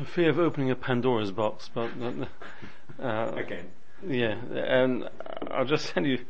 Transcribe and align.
for 0.00 0.06
fear 0.06 0.30
of 0.30 0.38
opening 0.38 0.70
a 0.70 0.76
Pandora's 0.76 1.30
box, 1.30 1.68
but 1.74 1.90
uh, 3.02 3.32
Again. 3.36 3.66
yeah, 4.06 4.36
and 4.54 5.06
I'll 5.50 5.66
just 5.66 5.90
tell 5.90 6.06
you, 6.06 6.20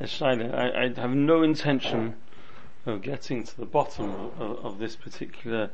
uh, 0.00 0.04
Shaila, 0.04 0.54
I, 0.54 0.84
I 0.84 1.00
have 1.00 1.10
no 1.14 1.42
intention 1.42 2.14
of 2.86 3.02
getting 3.02 3.44
to 3.44 3.56
the 3.58 3.66
bottom 3.66 4.10
of, 4.38 4.64
of 4.64 4.78
this 4.78 4.96
particular 4.96 5.70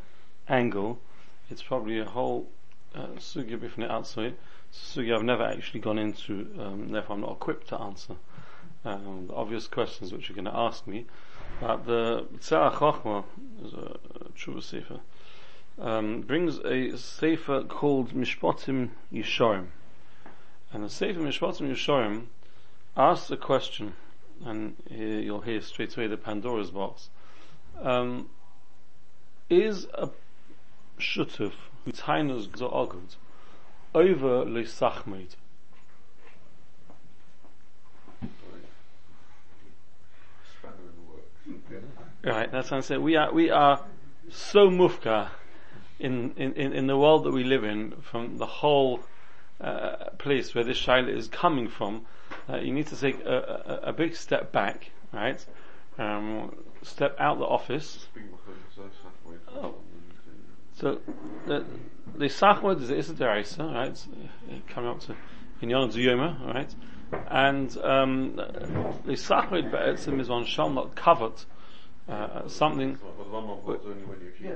angle. 0.49 0.99
It's 1.49 1.63
probably 1.63 2.01
a 2.01 2.05
whole 2.05 2.49
uh, 2.97 3.07
sugya 3.19 3.57
bifnei 3.57 3.89
outside. 3.89 4.35
Sugya 4.73 5.17
I've 5.17 5.23
never 5.23 5.45
actually 5.45 5.81
gone 5.81 5.99
into, 5.99 6.49
um, 6.59 6.91
therefore 6.91 7.15
I'm 7.15 7.21
not 7.23 7.33
equipped 7.33 7.69
to 7.69 7.81
answer 7.81 8.17
um, 8.85 9.27
the 9.29 9.35
obvious 9.35 9.69
questions 9.69 10.13
which 10.13 10.29
you're 10.29 10.35
going 10.35 10.45
to 10.53 10.57
ask 10.57 10.89
me. 10.89 11.07
But 11.61 11.87
the 11.87 12.27
Tzara 12.39 12.73
Chochma 12.73 13.25
is 13.65 13.75
a, 13.75 13.97
a 14.25 14.29
Tshuva 14.37 14.61
Sefer. 14.61 14.99
Um, 15.81 16.23
brings 16.23 16.59
a 16.65 16.97
sefer 16.99 17.63
called 17.63 18.13
Mishpatim 18.13 18.91
Yisharim. 19.13 19.67
And 20.73 20.85
the 20.85 20.91
Sefer 20.91 21.21
Mishpatim 21.21 21.71
Yisharim 21.71 22.27
asks 22.97 23.31
a 23.31 23.37
question, 23.37 23.95
and 24.45 24.75
here 24.91 25.21
you'll 25.21 25.43
hear 25.43 25.61
straight 25.61 25.97
away 25.97 26.09
the 26.09 26.17
Pandora's 26.17 26.73
box. 26.73 27.11
Um, 27.81 28.29
is 29.49 29.87
a 29.95 30.11
shutuf 30.99 31.53
who 31.85 31.93
tainas 31.93 32.49
gza'agud 32.49 33.15
over 33.95 34.45
leisachmeid? 34.45 35.37
Right, 42.25 42.51
that's 42.51 42.71
what 42.71 42.79
I'm 42.79 42.83
saying. 42.83 43.03
We 43.03 43.15
are, 43.15 43.33
we 43.33 43.49
are 43.49 43.85
so 44.29 44.69
mufka 44.69 45.31
in, 45.99 46.33
in, 46.37 46.73
in, 46.73 46.87
the 46.87 46.97
world 46.97 47.25
that 47.25 47.33
we 47.33 47.45
live 47.45 47.65
in 47.65 47.93
from 48.01 48.39
the 48.39 48.47
whole 48.47 49.01
uh, 49.61 50.11
place 50.19 50.55
where 50.55 50.65
this 50.65 50.79
shaila 50.81 51.15
is 51.15 51.29
coming 51.29 51.69
from. 51.69 52.07
Uh, 52.49 52.57
you 52.57 52.73
need 52.73 52.87
to 52.87 52.97
take 52.97 53.21
a, 53.25 53.81
a, 53.85 53.89
a 53.89 53.93
big 53.93 54.15
step 54.15 54.53
back, 54.53 54.91
right? 55.13 55.45
Um, 55.99 56.55
step 56.83 57.17
out 57.19 57.39
the 57.39 57.45
office. 57.45 58.07
The. 58.15 58.21
Oh. 59.57 59.75
So 60.75 61.01
the 61.47 61.65
the 62.15 62.27
sachmod 62.27 62.81
is 62.81 62.91
is 62.91 63.11
a 63.11 63.15
deraisa, 63.15 63.75
right? 63.75 63.89
It's, 63.89 64.07
coming 64.69 64.91
up 64.91 65.01
to 65.01 65.17
in 65.61 65.71
Yom 65.71 65.91
Ziyoma, 65.91 66.55
right? 66.55 66.73
And 67.29 67.77
um, 67.79 68.37
the 68.37 69.69
be'etzim 69.73 70.21
is 70.21 70.31
on 70.31 70.45
shall 70.45 70.71
not 70.71 70.95
covet 70.95 71.47
uh, 72.09 72.49
something. 72.49 72.99
Well, 73.03 73.13
the 73.19 73.25
Rambam 73.25 73.63
holds 73.63 73.85
only 73.85 74.05
when 74.05 74.21
you 74.21 74.29
actually 74.29 74.49
do 74.49 74.55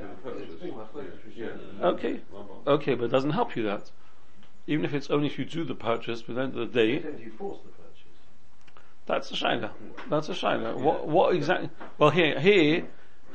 the 0.58 0.84
purchase. 0.84 1.36
Yeah. 1.36 1.86
Okay, 1.86 2.20
okay, 2.67 2.95
but 2.95 3.05
it 3.05 3.11
doesn't 3.11 3.31
help 3.31 3.56
you 3.56 3.62
that. 3.64 3.91
Even 4.67 4.84
if 4.84 4.95
it's 4.95 5.11
only 5.11 5.27
if 5.27 5.39
you 5.39 5.45
do 5.45 5.64
the 5.64 5.75
purchase, 5.75 6.23
but 6.23 6.33
at 6.33 6.36
the 6.36 6.42
end 6.42 6.58
of 6.58 6.73
the 6.73 6.78
day, 6.78 6.92
you 7.19 7.33
force 7.36 7.58
the 7.64 7.70
purchase? 7.70 7.83
That's 9.06 9.30
a 9.33 9.34
shaila. 9.34 9.70
That's 10.08 10.28
a 10.28 10.33
shaila. 10.33 10.77
What, 10.77 11.08
what 11.08 11.34
exactly? 11.34 11.70
Well, 11.98 12.11
here, 12.11 12.39
here, 12.39 12.86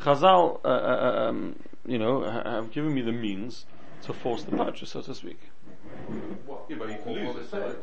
Chazal, 0.01 0.61
uh, 0.63 0.67
uh, 0.67 1.27
um, 1.29 1.59
you 1.85 1.97
know, 1.99 2.23
have 2.23 2.71
given 2.71 2.93
me 2.93 3.01
the 3.01 3.11
means 3.11 3.65
to 4.03 4.13
force 4.13 4.43
the 4.43 4.55
purchase, 4.55 4.91
so 4.91 5.01
to 5.01 5.13
speak. 5.13 5.39
Yeah, 6.69 6.75
but 6.79 6.89
you 6.89 6.97
can 7.03 7.13
lose 7.13 7.35
it. 7.35 7.51
sale. 7.51 7.75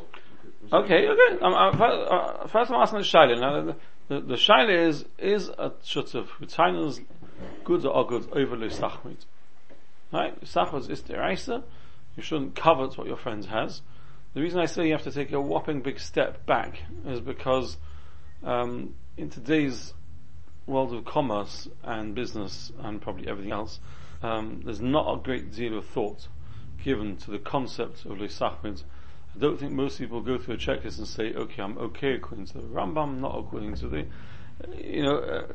Okay, 0.73 1.09
okay. 1.09 1.43
Um, 1.43 1.55
uh, 1.55 1.77
first, 1.77 2.11
uh, 2.11 2.47
first 2.49 2.71
I'm 2.71 2.81
asking 2.81 3.01
the 3.01 3.05
shaila. 3.05 3.41
Now, 3.41 3.77
the, 4.09 4.21
the, 4.21 4.35
shaila 4.35 4.89
is, 4.89 5.05
is 5.19 5.49
a 5.49 5.71
shutuf, 5.85 6.29
Hutaina's 6.41 7.01
goods 7.65 7.85
or 7.85 8.07
goods 8.07 8.27
over 8.33 8.57
Lusachmit. 8.57 9.25
Right? 10.13 10.41
Lusachmit 10.41 10.91
is 10.91 11.03
deraisa. 11.03 11.63
You 12.17 12.23
shouldn't 12.23 12.55
covet 12.55 12.97
what 12.97 13.07
your 13.07 13.17
friend 13.17 13.45
has. 13.47 13.83
The 14.35 14.43
reason 14.43 14.61
I 14.61 14.67
say 14.67 14.87
you 14.87 14.93
have 14.93 15.03
to 15.03 15.13
take 15.13 15.33
a 15.33 15.41
whopping 15.41 15.81
big 15.81 16.01
step 16.01 16.45
back 16.45 16.83
is 17.07 17.21
because 17.21 17.77
um, 18.43 18.95
in 19.17 19.31
today's 19.31 19.95
world 20.67 20.93
of 20.93 21.05
commerce 21.05 21.69
and 21.83 22.15
business 22.15 22.73
and 22.81 23.01
probably 23.01 23.29
everything 23.29 23.53
else, 23.53 23.81
um, 24.23 24.63
there's 24.65 24.81
not 24.81 25.13
a 25.13 25.23
great 25.23 25.53
deal 25.53 25.77
of 25.79 25.87
thought 25.87 26.29
given 26.83 27.17
to 27.17 27.31
the 27.31 27.39
concept 27.39 28.05
of 28.05 28.19
Leisachmid. 28.19 28.83
I 29.35 29.39
don't 29.39 29.59
think 29.59 29.73
most 29.73 29.99
people 29.99 30.21
go 30.21 30.39
through 30.39 30.55
a 30.55 30.59
checklist 30.59 30.99
and 30.99 31.09
say, 31.09 31.33
okay, 31.35 31.63
I'm 31.63 31.77
okay 31.79 32.15
according 32.15 32.47
to 32.47 32.59
the 32.59 32.69
Rambam, 32.69 33.19
not 33.19 33.37
according 33.37 33.75
to 33.77 33.89
the, 33.89 34.07
you 34.79 35.03
know, 35.03 35.19
uh, 35.19 35.47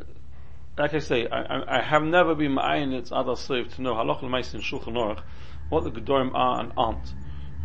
like 0.78 0.94
I 0.94 1.00
say, 1.00 1.28
I, 1.28 1.78
I, 1.78 1.82
have 1.82 2.04
never 2.04 2.36
been 2.36 2.54
ma'ayin 2.54 2.94
it's 2.94 3.12
other 3.12 3.36
slave 3.36 3.74
to 3.76 3.82
know 3.82 3.94
halach 3.94 4.24
in 4.24 4.62
Shulchan 4.62 5.22
what 5.70 5.84
the 5.84 5.92
Gedorim 5.92 6.32
are 6.34 6.62
and 6.62 6.72
aren't. 6.78 7.14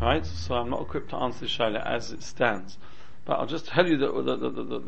Right? 0.00 0.26
So 0.26 0.54
I'm 0.56 0.70
not 0.70 0.82
equipped 0.82 1.10
to 1.10 1.16
answer 1.16 1.40
this 1.40 1.56
shaila 1.56 1.84
as 1.84 2.10
it 2.10 2.22
stands. 2.22 2.76
But 3.24 3.38
I'll 3.38 3.46
just 3.46 3.66
tell 3.66 3.88
you 3.88 3.96
the, 3.96 4.12
the, 4.12 4.36
the, 4.36 4.50
the, 4.50 4.64
the, 4.64 4.78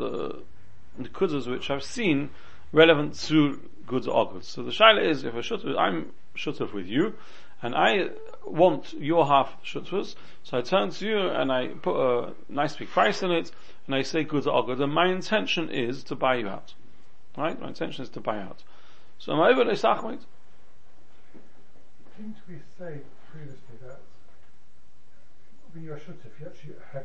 the, 0.98 1.08
the 1.08 1.50
which 1.50 1.70
I've 1.70 1.84
seen 1.84 2.30
relevant 2.72 3.14
to 3.26 3.60
goods 3.86 4.06
or 4.06 4.32
goods. 4.32 4.48
So 4.48 4.62
the 4.62 4.72
shaila 4.72 5.08
is, 5.08 5.24
if 5.24 5.34
a 5.34 5.38
shutuf, 5.38 5.76
I'm 5.78 6.12
with 6.74 6.86
you, 6.86 7.14
and 7.62 7.74
I 7.74 8.10
want 8.46 8.94
your 8.94 9.26
half 9.26 9.56
shutfus, 9.64 10.14
so 10.42 10.58
I 10.58 10.62
turn 10.62 10.90
to 10.90 11.06
you 11.06 11.18
and 11.28 11.50
I 11.52 11.68
put 11.68 11.96
a 11.96 12.32
nice 12.48 12.76
big 12.76 12.88
price 12.88 13.22
on 13.22 13.32
it, 13.32 13.50
and 13.86 13.94
I 13.94 14.02
say 14.02 14.24
goods 14.24 14.46
or 14.46 14.64
goods, 14.64 14.80
and 14.80 14.92
my 14.92 15.08
intention 15.08 15.68
is 15.70 16.02
to 16.04 16.14
buy 16.14 16.36
you 16.36 16.48
out. 16.48 16.74
Right? 17.36 17.60
My 17.60 17.68
intention 17.68 18.02
is 18.02 18.08
to 18.10 18.20
buy 18.20 18.38
out. 18.38 18.62
So 19.18 19.32
am 19.32 19.40
I 19.40 19.50
over 19.50 19.64
Leisachmit? 19.64 20.20
Didn't 22.16 22.36
we 22.48 22.54
say 22.78 23.00
previously 23.30 23.76
that 23.82 24.00
when 25.72 25.84
you're 25.84 25.96
shuttif, 25.98 26.32
you 26.40 26.46
actually 26.46 26.74
have 26.92 27.04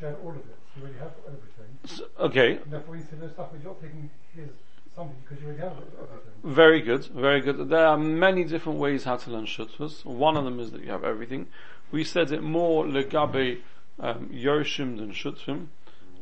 shared 0.00 0.16
all 0.24 0.30
of 0.30 0.36
it, 0.36 0.56
so 0.74 0.80
you 0.80 0.82
already 0.84 0.98
have 0.98 1.12
everything. 1.26 1.78
S- 1.84 2.00
Okay, 2.18 2.52
And 2.56 2.72
therefore 2.72 2.96
you 2.96 3.02
say 3.02 3.16
no 3.20 3.28
you're 3.62 3.74
taking 3.74 4.08
his 4.34 4.48
Very 6.44 6.82
good, 6.82 7.06
very 7.06 7.40
good. 7.40 7.68
There 7.70 7.86
are 7.86 7.96
many 7.96 8.44
different 8.44 8.78
ways 8.78 9.04
how 9.04 9.16
to 9.16 9.30
learn 9.30 9.46
shutfas. 9.46 10.04
One 10.04 10.36
of 10.36 10.44
them 10.44 10.60
is 10.60 10.70
that 10.72 10.82
you 10.82 10.90
have 10.90 11.04
everything. 11.04 11.46
We 11.90 12.04
said 12.04 12.30
it 12.32 12.42
more 12.42 12.84
legabe 12.84 13.60
um, 13.98 14.28
yoshim 14.28 14.98
than 14.98 15.12
shutfim. 15.12 15.68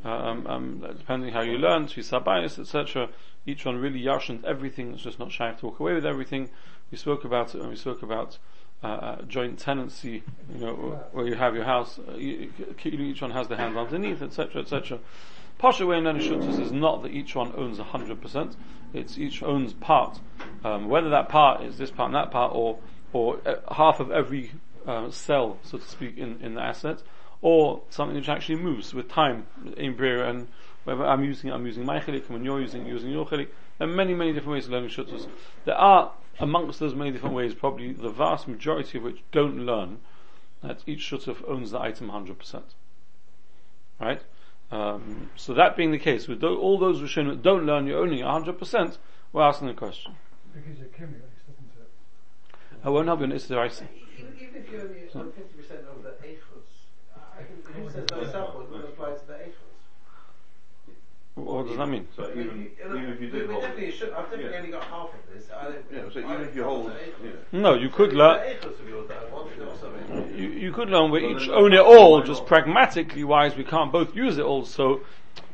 Um, 0.03 0.47
um, 0.47 0.84
depending 0.97 1.32
how 1.32 1.42
you 1.42 1.59
learn, 1.59 1.86
tfisabayis, 1.86 2.59
etc. 2.59 3.09
Each 3.44 3.64
one 3.64 3.76
really 3.76 3.98
yashned 3.98 4.44
everything. 4.44 4.92
It's 4.94 5.03
just 5.03 5.19
not 5.19 5.32
shy 5.32 5.53
to 5.53 5.66
walk 5.66 5.80
away 5.80 5.94
with 5.94 6.06
everything. 6.06 6.48
We 6.91 6.97
spoke 6.97 7.25
about 7.25 7.54
it 7.54 7.60
when 7.60 7.70
we 7.70 7.76
spoke 7.76 8.03
about 8.03 8.38
uh, 8.82 8.86
uh, 8.86 9.22
joint 9.22 9.59
tenancy. 9.59 10.22
You 10.54 10.60
know, 10.60 10.75
where 11.12 11.26
you 11.26 11.34
have 11.34 11.54
your 11.54 11.64
house. 11.64 11.98
Uh, 11.98 12.16
you, 12.16 12.53
each 12.84 13.20
one 13.20 13.32
has 13.32 13.48
their 13.48 13.59
hand 13.59 13.76
underneath, 13.76 14.22
etc., 14.22 14.62
etc. 14.62 15.00
Pasha 15.60 15.84
way 15.84 15.98
in 15.98 16.04
shutfas 16.04 16.59
is 16.59 16.72
not 16.72 17.03
that 17.03 17.12
each 17.12 17.34
one 17.34 17.53
owns 17.54 17.78
hundred 17.78 18.22
percent. 18.22 18.56
It's 18.94 19.19
each 19.19 19.43
owns 19.43 19.75
part. 19.75 20.19
Um, 20.65 20.88
whether 20.88 21.10
that 21.10 21.28
part 21.28 21.62
is 21.62 21.76
this 21.76 21.91
part 21.91 22.06
and 22.06 22.15
that 22.15 22.31
part, 22.31 22.54
or 22.54 22.78
or 23.12 23.41
uh, 23.44 23.56
half 23.75 24.00
of 24.00 24.10
every 24.10 24.53
uh, 24.87 25.10
cell, 25.10 25.59
so 25.62 25.76
to 25.76 25.87
speak, 25.87 26.16
in, 26.16 26.41
in 26.41 26.54
the 26.54 26.62
asset, 26.62 27.03
or 27.43 27.82
something 27.91 28.16
which 28.16 28.31
actually 28.31 28.56
moves 28.56 28.94
with 28.94 29.10
time 29.10 29.48
in 29.76 29.94
Bria 29.97 30.31
and 30.31 30.48
whether 30.84 31.04
I'm 31.04 31.22
using 31.22 31.53
I'm 31.53 31.66
using 31.66 31.84
my 31.84 32.00
chilik, 32.00 32.22
and 32.22 32.31
when 32.31 32.44
you're 32.44 32.62
using 32.62 32.87
using 32.87 33.10
your 33.10 33.27
chilik. 33.27 33.48
There 33.77 33.87
are 33.87 33.92
many, 33.92 34.15
many 34.15 34.32
different 34.32 34.54
ways 34.54 34.65
of 34.65 34.72
learning 34.72 34.88
shuttas. 34.88 35.27
There 35.66 35.77
are 35.77 36.12
amongst 36.38 36.81
those 36.81 36.94
many 36.94 37.10
different 37.10 37.34
ways, 37.34 37.54
probably 37.54 37.92
the 37.92 38.09
vast 38.09 38.48
majority 38.48 38.97
of 38.97 39.04
which 39.04 39.22
don't 39.31 39.66
learn 39.66 39.98
that 40.62 40.82
each 40.87 41.00
shutuf 41.00 41.47
owns 41.47 41.72
the 41.72 41.81
item 41.81 42.09
100%. 42.09 42.62
Right? 44.00 44.22
Um, 44.72 45.31
so 45.36 45.53
that 45.54 45.76
being 45.76 45.91
the 45.91 45.98
case, 45.98 46.28
with 46.28 46.41
tho- 46.41 46.56
all 46.56 46.78
those 46.78 47.00
Rishonim 47.00 47.28
that 47.31 47.42
don't 47.42 47.66
learn 47.66 47.86
you're 47.86 47.98
owning 48.00 48.20
100%, 48.20 48.98
we're 49.32 49.42
asking 49.42 49.66
the 49.69 49.75
question. 49.75 50.14
Because 50.54 50.78
you're 50.78 50.86
accumulates, 50.88 51.41
doesn't 51.48 51.70
it? 51.81 51.91
I 52.84 52.88
won't 52.91 53.09
have 53.09 53.19
you 53.19 53.25
an 53.25 53.32
Istiraisa. 53.32 53.82
Even, 54.19 54.34
even 54.41 54.62
if 54.62 54.71
you 54.72 54.80
only 54.80 55.03
own 55.15 55.33
fifty 55.33 55.54
percent 55.54 55.80
of 55.91 56.03
the 56.03 56.10
eichos, 56.27 56.66
I 57.16 57.42
can, 57.42 57.83
who 57.83 57.91
says 57.91 58.09
no 58.10 58.24
support 58.24 58.71
will 58.71 58.78
apply 58.80 59.10
to 59.15 59.27
the 59.27 59.33
eichos? 59.34 59.56
What 61.34 61.66
does 61.68 61.77
that 61.77 61.86
mean? 61.86 62.06
So 62.16 62.28
even, 62.30 62.71
even 62.84 62.97
if 63.10 63.21
you 63.21 63.27
we, 63.33 63.39
did 63.39 63.48
we 63.48 63.54
hold, 63.54 63.62
definitely 63.65 63.92
should. 63.92 64.10
I've 64.12 64.24
definitely 64.30 64.50
Yeah. 64.53 64.59
only 64.59 64.71
got 64.72 64.84
half 64.84 65.09
of 65.15 65.34
this. 65.34 65.50
I, 65.50 65.68
yeah, 65.92 66.03
so 66.12 66.21
I 66.21 66.34
even 66.34 66.47
if 66.48 66.54
you 66.56 66.65
hold, 66.65 66.86
count 66.86 66.98
the 66.98 67.28
eichos. 67.28 67.34
yeah. 67.53 67.60
No, 67.60 67.74
you 67.74 67.89
could 67.89 68.10
The 68.10 68.16
learn, 68.16 68.39
eichos 70.41 70.48
would 70.48 70.48
be 70.48 70.48
all 70.48 70.48
that 70.48 70.48
I 70.48 70.48
wanted 70.48 70.48
or 70.48 70.48
something. 70.48 70.60
you, 70.60 70.60
you 70.60 70.72
could 70.72 70.91
learn 70.91 71.10
we 71.10 71.27
each 71.37 71.48
own 71.48 71.72
it 71.72 71.81
all, 71.81 72.22
just 72.22 72.47
pragmatically 72.47 73.25
wise, 73.25 73.57
we 73.57 73.65
can't 73.65 73.92
both 73.92 74.15
use 74.16 74.39
it 74.39 74.45
all, 74.45 74.65
so 74.65 75.01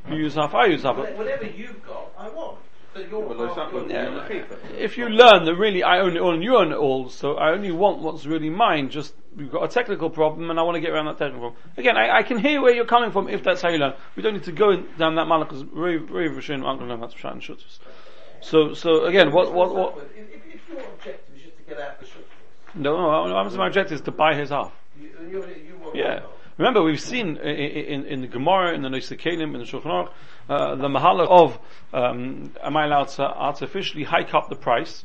you 0.09 0.17
use 0.17 0.35
half, 0.35 0.55
I 0.55 0.67
use 0.67 0.83
half. 0.83 0.97
Whatever 0.97 1.47
you've 1.47 1.85
got, 1.85 2.13
I 2.19 2.29
want. 2.29 2.59
So 2.95 3.03
Well, 3.21 3.37
those 3.37 3.57
your- 3.57 3.89
you're 3.91 4.05
gonna 4.07 4.27
keep 4.27 4.51
it. 4.51 4.59
If 4.79 4.97
you 4.97 5.09
learn 5.09 5.45
that 5.45 5.55
really 5.57 5.83
I 5.83 6.01
own 6.01 6.17
it 6.17 6.21
all 6.21 6.33
and 6.33 6.43
you 6.43 6.57
own 6.57 6.73
it 6.73 6.77
all, 6.77 7.11
so 7.11 7.37
I 7.37 7.51
only 7.51 7.71
want 7.71 7.99
what's 7.99 8.25
really 8.25 8.49
mine, 8.49 8.89
just 8.89 9.15
we've 9.37 9.53
got 9.53 9.65
a 9.65 9.69
technical 9.69 10.09
problem 10.09 10.49
and 10.49 10.59
I 10.59 10.63
want 10.63 10.77
to 10.77 10.81
get 10.81 10.91
around 10.91 11.05
that 11.07 11.19
technical 11.19 11.51
problem. 11.51 11.63
Again, 11.77 11.97
I, 11.99 12.19
I 12.19 12.23
can 12.23 12.39
hear 12.39 12.63
where 12.63 12.75
you're 12.75 12.87
coming 12.87 13.11
from 13.11 13.29
if 13.29 13.43
that's 13.43 13.61
how 13.61 13.69
you 13.69 13.77
learn. 13.77 13.93
We 14.17 14.23
don't 14.23 14.33
need 14.33 14.45
to 14.45 14.53
go 14.53 14.71
in- 14.71 14.87
down 14.97 15.15
that 15.17 15.27
malach 15.27 15.49
because 15.49 15.61
very, 15.61 15.99
very 15.99 16.31
Rishonim 16.31 16.65
aren't 16.65 16.79
going 16.81 16.89
to 16.89 16.95
learn 16.95 17.01
how 17.01 17.09
to 17.09 17.19
shut 17.19 17.33
and 17.35 17.43
shut 17.43 17.59
So, 18.41 18.73
so 18.73 19.05
again, 19.05 19.31
what, 19.31 19.53
what, 19.53 19.75
what, 19.75 19.99
If, 20.17 20.31
if, 20.31 20.55
if 20.55 20.69
your 20.71 20.81
objective 20.81 21.37
is 21.37 21.43
just 21.43 21.57
to 21.59 21.63
get 21.65 21.79
out 21.79 22.01
the 22.01 22.07
shut, 22.07 22.25
No, 22.77 22.97
no, 22.97 23.43
no, 23.43 23.57
my 23.57 23.67
objective 23.67 23.97
is 23.97 24.01
to 24.03 24.11
buy 24.11 24.35
his 24.35 24.51
half. 24.51 24.73
You, 25.01 25.11
you 25.31 25.77
want 25.81 25.97
Yeah. 25.97 26.21
Remember, 26.59 26.83
we've 26.83 27.01
seen 27.01 27.37
in, 27.37 28.07
in 28.07 28.21
the 28.23 28.27
Gemara, 28.27 28.75
in 28.75 28.83
the 28.83 28.89
Noisekalim, 28.89 29.55
in 29.55 29.61
the 29.61 29.65
Shulchan 29.65 30.09
uh, 30.49 30.75
the 30.77 30.89
mahala 30.89 31.27
of, 31.29 31.59
um, 31.93 32.53
am 32.63 32.77
I 32.77 32.87
allowed 32.87 33.09
to 33.09 33.25
artificially 33.25 34.05
hike 34.05 34.33
up 34.33 34.49
the 34.49 34.57
price? 34.57 35.05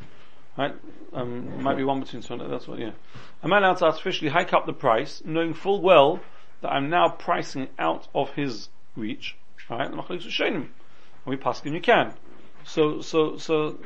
Right? 0.57 0.73
Um, 1.13 1.61
might 1.61 1.75
be 1.75 1.83
one 1.83 1.99
between 1.99 2.21
two, 2.21 2.37
that's 2.37 2.67
what, 2.67 2.79
yeah. 2.79 2.91
Am 3.43 3.51
I 3.51 3.57
allowed 3.57 3.77
to 3.77 3.85
artificially 3.85 4.29
hike 4.29 4.53
up 4.53 4.65
the 4.65 4.73
price, 4.73 5.21
knowing 5.25 5.53
full 5.53 5.81
well 5.81 6.21
that 6.61 6.69
I'm 6.69 6.89
now 6.89 7.09
pricing 7.09 7.67
out 7.79 8.07
of 8.13 8.31
his 8.31 8.69
reach? 8.95 9.35
Right? 9.69 9.89
The 9.89 9.97
Machlokes 9.97 10.25
Rishonim. 10.25 10.55
And 10.55 10.67
we 11.25 11.37
pass 11.37 11.61
him 11.61 11.73
you 11.73 11.81
can. 11.81 12.13
So, 12.63 13.01
so, 13.01 13.37
so, 13.37 13.77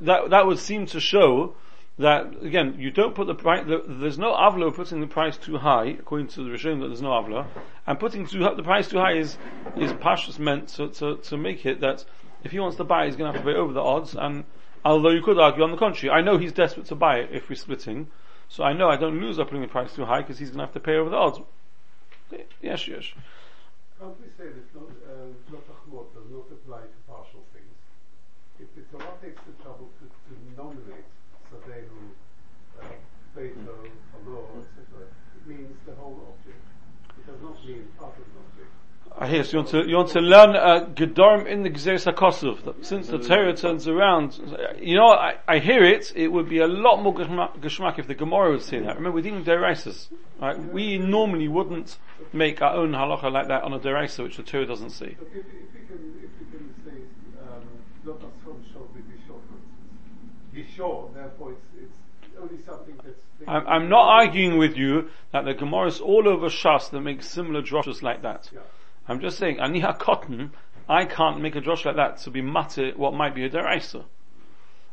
that 0.00 0.30
that 0.30 0.46
would 0.46 0.58
seem 0.58 0.86
to 0.86 1.00
show 1.00 1.54
that 1.98 2.42
again 2.42 2.76
you 2.78 2.90
don't 2.90 3.14
put 3.14 3.26
the 3.26 3.34
price. 3.34 3.64
There's 3.66 4.18
no 4.18 4.32
avlo 4.32 4.74
putting 4.74 5.00
the 5.00 5.06
price 5.06 5.36
too 5.36 5.58
high, 5.58 5.96
according 5.98 6.28
to 6.28 6.44
the 6.44 6.50
Rishon 6.50 6.80
that 6.80 6.88
there's 6.88 7.02
no 7.02 7.10
avlo, 7.10 7.46
and 7.86 7.98
putting 7.98 8.26
too, 8.26 8.38
the 8.38 8.62
price 8.62 8.88
too 8.88 8.98
high 8.98 9.14
is 9.14 9.36
is 9.76 9.92
pashas 9.92 10.38
meant 10.38 10.68
to, 10.68 10.88
to 10.88 11.16
to 11.16 11.36
make 11.36 11.66
it 11.66 11.80
that 11.80 12.04
if 12.44 12.50
he 12.50 12.58
wants 12.58 12.76
to 12.76 12.84
buy, 12.84 13.06
he's 13.06 13.16
going 13.16 13.30
to 13.30 13.38
have 13.38 13.46
to 13.46 13.52
pay 13.52 13.56
over 13.56 13.72
the 13.72 13.80
odds. 13.80 14.14
And 14.14 14.44
although 14.84 15.10
you 15.10 15.22
could 15.22 15.38
argue 15.38 15.62
on 15.62 15.70
the 15.70 15.76
contrary, 15.76 16.16
I 16.16 16.22
know 16.22 16.38
he's 16.38 16.52
desperate 16.52 16.86
to 16.86 16.94
buy 16.94 17.18
it 17.18 17.30
if 17.32 17.48
we're 17.48 17.56
splitting, 17.56 18.08
so 18.48 18.64
I 18.64 18.72
know 18.72 18.88
I 18.88 18.96
don't 18.96 19.20
lose 19.20 19.36
by 19.36 19.44
putting 19.44 19.62
the 19.62 19.68
price 19.68 19.94
too 19.94 20.04
high 20.04 20.22
because 20.22 20.38
he's 20.38 20.50
going 20.50 20.58
to 20.58 20.64
have 20.64 20.74
to 20.74 20.80
pay 20.80 20.96
over 20.96 21.10
the 21.10 21.16
odds. 21.16 21.38
Yes, 22.60 22.88
yes. 22.88 23.04
Can't 24.00 24.18
we 24.18 24.26
say 24.36 24.50
that 24.50 24.74
not, 24.74 24.90
uh, 25.06 25.30
not 25.52 25.62
does 26.14 26.30
not 26.30 26.50
apply 26.50 26.80
to 26.80 26.98
partial 27.06 27.44
things? 27.52 27.70
If 28.58 28.74
the 28.74 28.82
Torah 28.90 29.14
takes 29.22 29.40
the 29.46 29.54
trouble 29.62 29.90
to, 30.00 30.04
to 30.08 30.32
nominate 30.56 30.91
Beito, 33.36 33.88
Hamor, 34.12 34.44
etc., 34.60 35.06
it 35.36 35.46
means 35.46 35.76
the 35.86 35.94
whole 35.94 36.34
object. 36.34 36.62
It 37.18 37.26
does 37.26 37.42
not 37.42 37.64
mean 37.66 37.88
part 37.98 38.12
of 38.12 38.22
an 38.22 38.44
object. 38.46 38.70
I 39.18 39.28
hear. 39.28 39.44
So 39.44 39.52
you 39.52 39.58
want 39.58 39.68
to 39.70 39.88
you 39.88 39.96
want 39.96 40.08
to 40.10 40.20
learn 40.20 40.56
uh, 40.56 40.86
Gedarm 40.94 41.46
in 41.46 41.62
the 41.62 41.70
Gzeres 41.70 42.10
Hakosov. 42.10 42.84
Since 42.84 43.08
the 43.08 43.18
Torah 43.18 43.54
turns 43.54 43.86
around, 43.86 44.40
you 44.80 44.96
know, 44.96 45.08
I, 45.08 45.36
I 45.46 45.58
hear 45.58 45.84
it. 45.84 46.12
It 46.16 46.28
would 46.28 46.48
be 46.48 46.58
a 46.58 46.66
lot 46.66 47.02
more 47.02 47.14
geschmack, 47.14 47.58
geschmack 47.60 47.98
if 47.98 48.06
the 48.06 48.14
Gemara 48.14 48.52
would 48.52 48.62
say 48.62 48.78
that. 48.80 48.96
Remember, 48.96 49.12
we're 49.12 49.22
dealing 49.22 49.40
with 49.40 49.46
deraises, 49.46 50.08
right? 50.40 50.58
We 50.58 50.98
normally 50.98 51.48
wouldn't 51.48 51.98
make 52.32 52.62
our 52.62 52.74
own 52.74 52.92
halacha 52.92 53.30
like 53.30 53.48
that 53.48 53.62
on 53.64 53.72
a 53.74 53.78
deraisa, 53.78 54.24
which 54.24 54.36
the 54.38 54.42
Torah 54.42 54.66
doesn't 54.66 54.90
see. 54.90 55.16
But 55.18 55.28
if, 55.28 55.36
if 55.36 55.74
we 55.74 55.80
can, 55.86 56.14
if 56.22 56.30
we 56.40 56.46
can 56.50 56.74
say, 56.84 56.98
um, 57.42 57.62
not 58.04 58.16
as 58.16 58.32
from 58.42 58.64
short 58.72 58.94
with 58.94 59.06
be 59.08 59.16
short, 59.26 59.42
for 59.48 59.56
instance. 59.60 59.72
Be 60.52 60.64
therefore 61.14 61.52
it's, 61.52 61.66
it's 61.76 61.78
only 61.78 61.80
something 61.80 61.80
that's... 61.80 62.11
I'm, 63.46 63.66
I'm 63.66 63.88
not 63.88 64.08
arguing 64.08 64.58
with 64.58 64.76
you 64.76 65.10
that 65.32 65.44
the 65.44 65.54
Gemara 65.54 65.88
is 65.88 66.00
all 66.00 66.28
over 66.28 66.46
Shas 66.46 66.90
that 66.90 67.00
makes 67.00 67.28
similar 67.28 67.62
droshes 67.62 68.02
like 68.02 68.22
that. 68.22 68.50
Yeah. 68.52 68.60
I'm 69.08 69.20
just 69.20 69.38
saying, 69.38 69.56
aniha 69.56 69.98
cotton, 69.98 70.52
I 70.88 71.04
can't 71.04 71.40
make 71.40 71.56
a 71.56 71.60
drosh 71.60 71.84
like 71.84 71.96
that 71.96 72.18
to 72.18 72.30
be 72.30 72.42
matter 72.42 72.92
what 72.96 73.14
might 73.14 73.34
be 73.34 73.44
a 73.44 73.50
deraisa. 73.50 74.04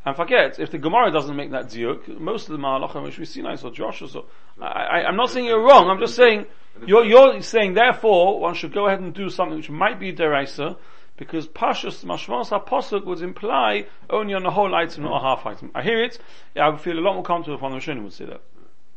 And 0.06 0.16
forget, 0.16 0.60
if 0.60 0.72
the 0.72 0.78
Gemara 0.78 1.12
doesn't 1.12 1.36
make 1.36 1.52
that 1.52 1.66
diuk, 1.66 2.20
most 2.20 2.50
of 2.50 2.54
the 2.54 2.58
Mahalachim 2.58 3.04
which 3.04 3.20
we 3.20 3.26
see 3.26 3.42
nice 3.42 3.64
or 3.64 3.72
droshes 3.72 4.16
or, 4.16 4.26
I, 4.62 4.66
I, 5.02 5.08
I'm 5.08 5.18
not 5.18 5.30
saying 5.30 5.46
you're 5.46 5.62
wrong, 5.62 5.90
I'm 5.90 6.00
just 6.00 6.16
saying, 6.16 6.46
you're, 6.86 7.04
you're 7.06 7.42
saying 7.42 7.74
therefore 7.74 8.40
one 8.40 8.56
should 8.56 8.74
go 8.74 8.88
ahead 8.88 9.02
and 9.02 9.14
do 9.14 9.30
something 9.30 9.58
which 9.58 9.70
might 9.70 10.00
be 10.00 10.14
deraisa, 10.14 10.78
because 11.20 11.50
Pashas 11.50 12.06
Mashmos 12.06 12.50
HaPosuk 12.50 13.04
would 13.04 13.22
imply 13.22 13.86
only 14.10 14.34
on 14.34 14.46
a 14.46 14.52
whole 14.52 14.74
item, 14.74 15.04
not 15.04 15.18
a 15.18 15.22
half 15.22 15.46
item. 15.46 15.70
I 15.76 15.84
hear 15.84 16.02
it, 16.02 16.18
yeah, 16.56 16.66
I 16.66 16.70
would 16.70 16.80
feel 16.80 16.98
a 16.98 17.02
lot 17.02 17.14
more 17.14 17.24
comfortable 17.24 17.58
if 17.58 17.62
one 17.62 17.74
of 17.74 17.86
the 17.86 17.92
Rishonim 17.92 18.04
would 18.04 18.14
say 18.14 18.26
that. 18.26 18.42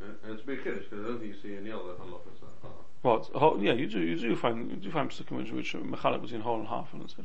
And 0.00 0.14
and 0.22 0.32
it's 0.32 0.42
big 0.42 0.62
because 0.62 0.84
I 0.92 0.96
don't 0.96 1.18
think 1.18 1.34
you 1.34 1.40
see 1.42 1.56
any 1.56 1.72
other 1.72 1.94
halachas 2.00 2.38
that 2.40 2.68
are. 2.68 2.70
What? 3.02 3.26
Whole, 3.34 3.60
yeah, 3.60 3.72
you 3.72 3.88
do, 3.88 3.98
you 3.98 4.16
do 4.16 4.36
find, 4.36 4.70
you 4.70 4.76
do 4.76 4.90
find 4.92 5.10
Pesukim 5.10 5.36
which, 5.36 5.50
which 5.50 5.74
are 5.74 5.80
mechalek 5.80 6.22
between 6.22 6.42
whole 6.42 6.60
and 6.60 6.68
half 6.68 6.92
and 6.92 7.02
etc. 7.02 7.24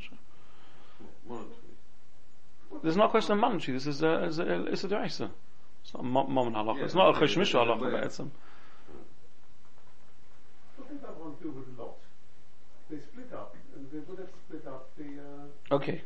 One 1.26 1.38
or 1.38 1.44
two. 1.44 2.80
There's 2.82 2.96
not 2.96 3.06
a 3.06 3.10
question 3.10 3.32
of 3.32 3.38
monetary. 3.38 3.78
This 3.78 3.86
is 3.86 4.02
a, 4.02 4.24
is 4.24 4.40
a, 4.40 4.66
it's 4.66 4.82
a 4.82 4.88
deraisa. 4.88 5.30
It's 5.84 5.94
not 5.94 6.00
a 6.00 6.02
mom 6.02 6.32
mom 6.32 6.48
and 6.48 6.56
halacha. 6.56 6.78
Yeah, 6.78 6.84
it's 6.84 6.94
not 6.94 7.16
a 7.16 7.20
yeah, 7.20 7.24
cheshmisha 7.24 7.54
yeah, 7.54 7.72
halacha, 7.72 7.92
but 7.92 8.04
it's 8.04 8.18
um, 8.18 8.32
What 10.76 10.88
did 10.88 11.02
that 11.02 11.16
one 11.18 11.34
do 11.40 11.50
with 11.50 11.78
Lot? 11.78 11.94
They 12.90 12.98
split 12.98 13.32
up, 13.32 13.54
and 13.54 13.57
they 13.92 13.98
would 13.98 14.18
have 14.18 14.30
split 14.46 14.66
up 14.66 14.90
the, 14.96 15.04
uh, 15.04 15.74
okay. 15.74 16.02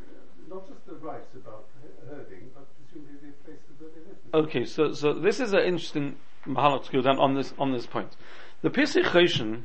not 0.49 0.69
just 0.69 0.87
the 0.87 0.95
rights 0.95 1.35
about 1.35 1.67
herding, 2.09 2.51
but 2.55 2.67
presumably 2.77 3.29
the 3.29 3.33
places 3.45 3.71
where 3.79 3.91
they 3.91 4.01
lived. 4.01 4.49
Okay, 4.49 4.65
so 4.65 4.93
so 4.93 5.13
this 5.13 5.41
is 5.41 5.53
an 5.53 5.61
interesting 5.61 6.17
mahalach 6.47 6.85
to 6.87 6.93
go 6.93 7.03
down 7.03 7.19
on 7.19 7.35
this 7.35 7.53
on 7.59 7.73
this 7.73 7.87
point. 7.87 8.17
The 8.63 8.71
Pischei 8.71 9.05
Choshen, 9.05 9.65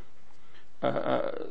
uh, 0.82 0.88
uh, 0.88 1.44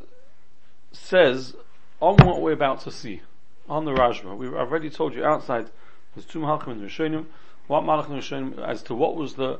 says 0.91 1.55
on 2.01 2.15
what 2.25 2.41
we're 2.41 2.53
about 2.53 2.81
to 2.81 2.91
see 2.91 3.21
on 3.69 3.85
the 3.85 3.91
Rajma. 3.91 4.37
We 4.37 4.47
I've 4.47 4.71
already 4.71 4.89
told 4.89 5.13
you 5.13 5.23
outside. 5.23 5.69
There's 6.15 6.25
two 6.25 6.39
mahalachim 6.39 6.73
in 6.73 6.79
the 6.79 6.87
Rishonim. 6.87 7.25
What 7.67 7.83
malach 7.83 8.07
in 8.07 8.15
the 8.15 8.21
Rishonim 8.21 8.67
as 8.67 8.83
to 8.83 8.95
what 8.95 9.15
was 9.15 9.35
the 9.35 9.59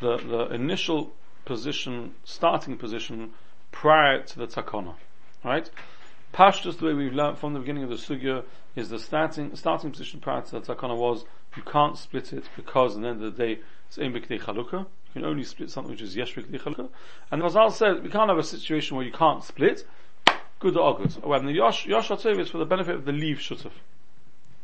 the 0.00 0.16
the 0.16 0.54
initial 0.54 1.12
position, 1.44 2.14
starting 2.24 2.76
position 2.76 3.32
prior 3.70 4.22
to 4.22 4.38
the 4.38 4.46
takana, 4.46 4.94
right? 5.44 5.70
Pashtus, 6.34 6.78
the 6.78 6.86
way 6.86 6.94
we've 6.94 7.12
learned 7.14 7.38
from 7.38 7.54
the 7.54 7.60
beginning 7.60 7.84
of 7.84 7.90
the 7.90 7.94
sugya, 7.94 8.42
is 8.74 8.88
the 8.88 8.98
starting 8.98 9.54
starting 9.54 9.92
position 9.92 10.18
prior 10.18 10.42
to 10.42 10.50
the 10.50 10.60
takana 10.60 10.96
was 10.96 11.24
you 11.56 11.62
can't 11.62 11.96
split 11.96 12.32
it 12.32 12.42
because 12.56 12.96
at 12.96 13.02
the 13.02 13.08
end 13.08 13.22
of 13.22 13.36
the 13.36 13.44
day 13.46 13.60
it's 13.86 13.98
ein 13.98 14.12
b'kdei 14.12 14.40
chalukah. 14.40 14.80
You 14.80 15.12
can 15.12 15.24
only 15.24 15.44
split 15.44 15.70
something 15.70 15.92
which 15.92 16.02
is 16.02 16.16
yesh 16.16 16.34
b'kdei 16.34 16.60
chalukah. 16.60 16.88
And 17.30 17.40
Razal 17.40 17.70
said 17.70 18.02
we 18.02 18.10
can't 18.10 18.28
have 18.28 18.38
a 18.38 18.42
situation 18.42 18.96
where 18.96 19.06
you 19.06 19.12
can't 19.12 19.44
split. 19.44 19.86
Good 20.58 20.76
or 20.76 20.98
good. 20.98 21.12
When 21.24 21.46
the 21.46 21.52
yosh 21.52 21.86
yosh 21.86 22.10
is 22.10 22.50
for 22.50 22.58
the 22.58 22.64
benefit 22.64 22.96
of 22.96 23.04
the 23.04 23.12
leave 23.12 23.36
shutuf. 23.36 23.70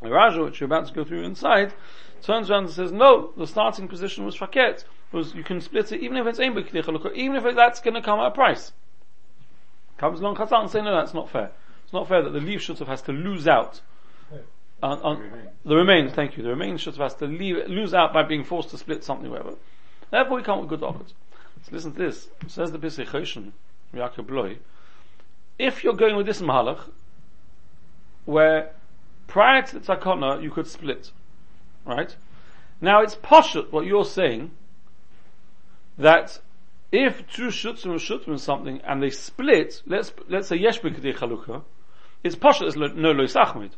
The 0.02 0.10
Raja, 0.10 0.42
which 0.42 0.58
you're 0.58 0.66
about 0.66 0.88
to 0.88 0.92
go 0.92 1.04
through 1.04 1.22
inside, 1.22 1.72
turns 2.20 2.50
around 2.50 2.64
and 2.64 2.72
says, 2.72 2.90
no, 2.90 3.30
the 3.36 3.46
starting 3.46 3.86
position 3.86 4.24
was 4.24 4.36
faket, 4.36 4.84
was 5.12 5.34
you 5.34 5.44
can 5.44 5.60
split 5.60 5.92
it 5.92 6.00
even 6.00 6.16
if 6.16 6.26
it's 6.26 6.40
chalukah, 6.40 7.14
even 7.14 7.36
if 7.36 7.54
that's 7.54 7.78
going 7.80 7.94
to 7.94 8.02
come 8.02 8.18
at 8.18 8.26
a 8.26 8.30
price. 8.32 8.72
Comes 9.98 10.20
along 10.20 10.36
Chazal 10.36 10.62
and 10.62 10.70
say, 10.70 10.80
no, 10.80 10.96
that's 10.96 11.12
not 11.12 11.28
fair. 11.28 11.50
It's 11.90 11.92
not 11.92 12.06
fair 12.06 12.22
that 12.22 12.30
the 12.30 12.38
leave 12.38 12.60
shutuf 12.60 12.86
has 12.86 13.02
to 13.02 13.12
lose 13.12 13.48
out 13.48 13.80
on, 14.80 15.00
on 15.00 15.30
the 15.64 15.74
remains. 15.74 16.12
Thank 16.12 16.36
you. 16.36 16.44
The 16.44 16.50
remains 16.50 16.84
shutuf 16.84 16.98
has 16.98 17.14
to 17.14 17.26
leave, 17.26 17.66
lose 17.66 17.94
out 17.94 18.12
by 18.12 18.22
being 18.22 18.44
forced 18.44 18.70
to 18.70 18.78
split 18.78 19.02
something, 19.02 19.28
whatever. 19.28 19.54
Therefore, 20.08 20.36
we 20.36 20.44
come 20.44 20.60
with 20.60 20.68
good 20.68 20.84
offers. 20.84 21.14
So 21.64 21.72
listen 21.72 21.90
to 21.94 21.98
this. 21.98 22.28
Says 22.46 22.70
the 22.70 22.78
Pischei 22.78 23.08
Choshen, 23.08 23.50
Yaakov 23.92 24.28
Blau. 24.28 24.52
If 25.58 25.82
you're 25.82 25.94
going 25.94 26.14
with 26.14 26.26
this 26.26 26.40
mahalach, 26.40 26.78
where 28.24 28.70
prior 29.26 29.62
to 29.62 29.80
the 29.80 29.96
takana 29.96 30.40
you 30.40 30.52
could 30.52 30.68
split, 30.68 31.10
right? 31.84 32.14
Now 32.80 33.02
it's 33.02 33.16
poshut 33.16 33.72
what 33.72 33.84
you're 33.84 34.04
saying 34.04 34.52
that 35.98 36.38
if 36.92 37.28
two 37.32 37.48
shutzim 37.48 37.96
shutzim 37.96 38.38
something 38.38 38.80
and 38.82 39.02
they 39.02 39.10
split, 39.10 39.82
let's 39.88 40.12
let's 40.28 40.46
say 40.46 40.54
yesh 40.54 40.80
b'kdei 40.80 41.16
chalukah, 41.16 41.64
it's 42.24 42.36
poshut 42.36 42.66
as 42.66 42.76
lo- 42.76 42.92
no 42.94 43.12
lois 43.12 43.34
achmid, 43.34 43.72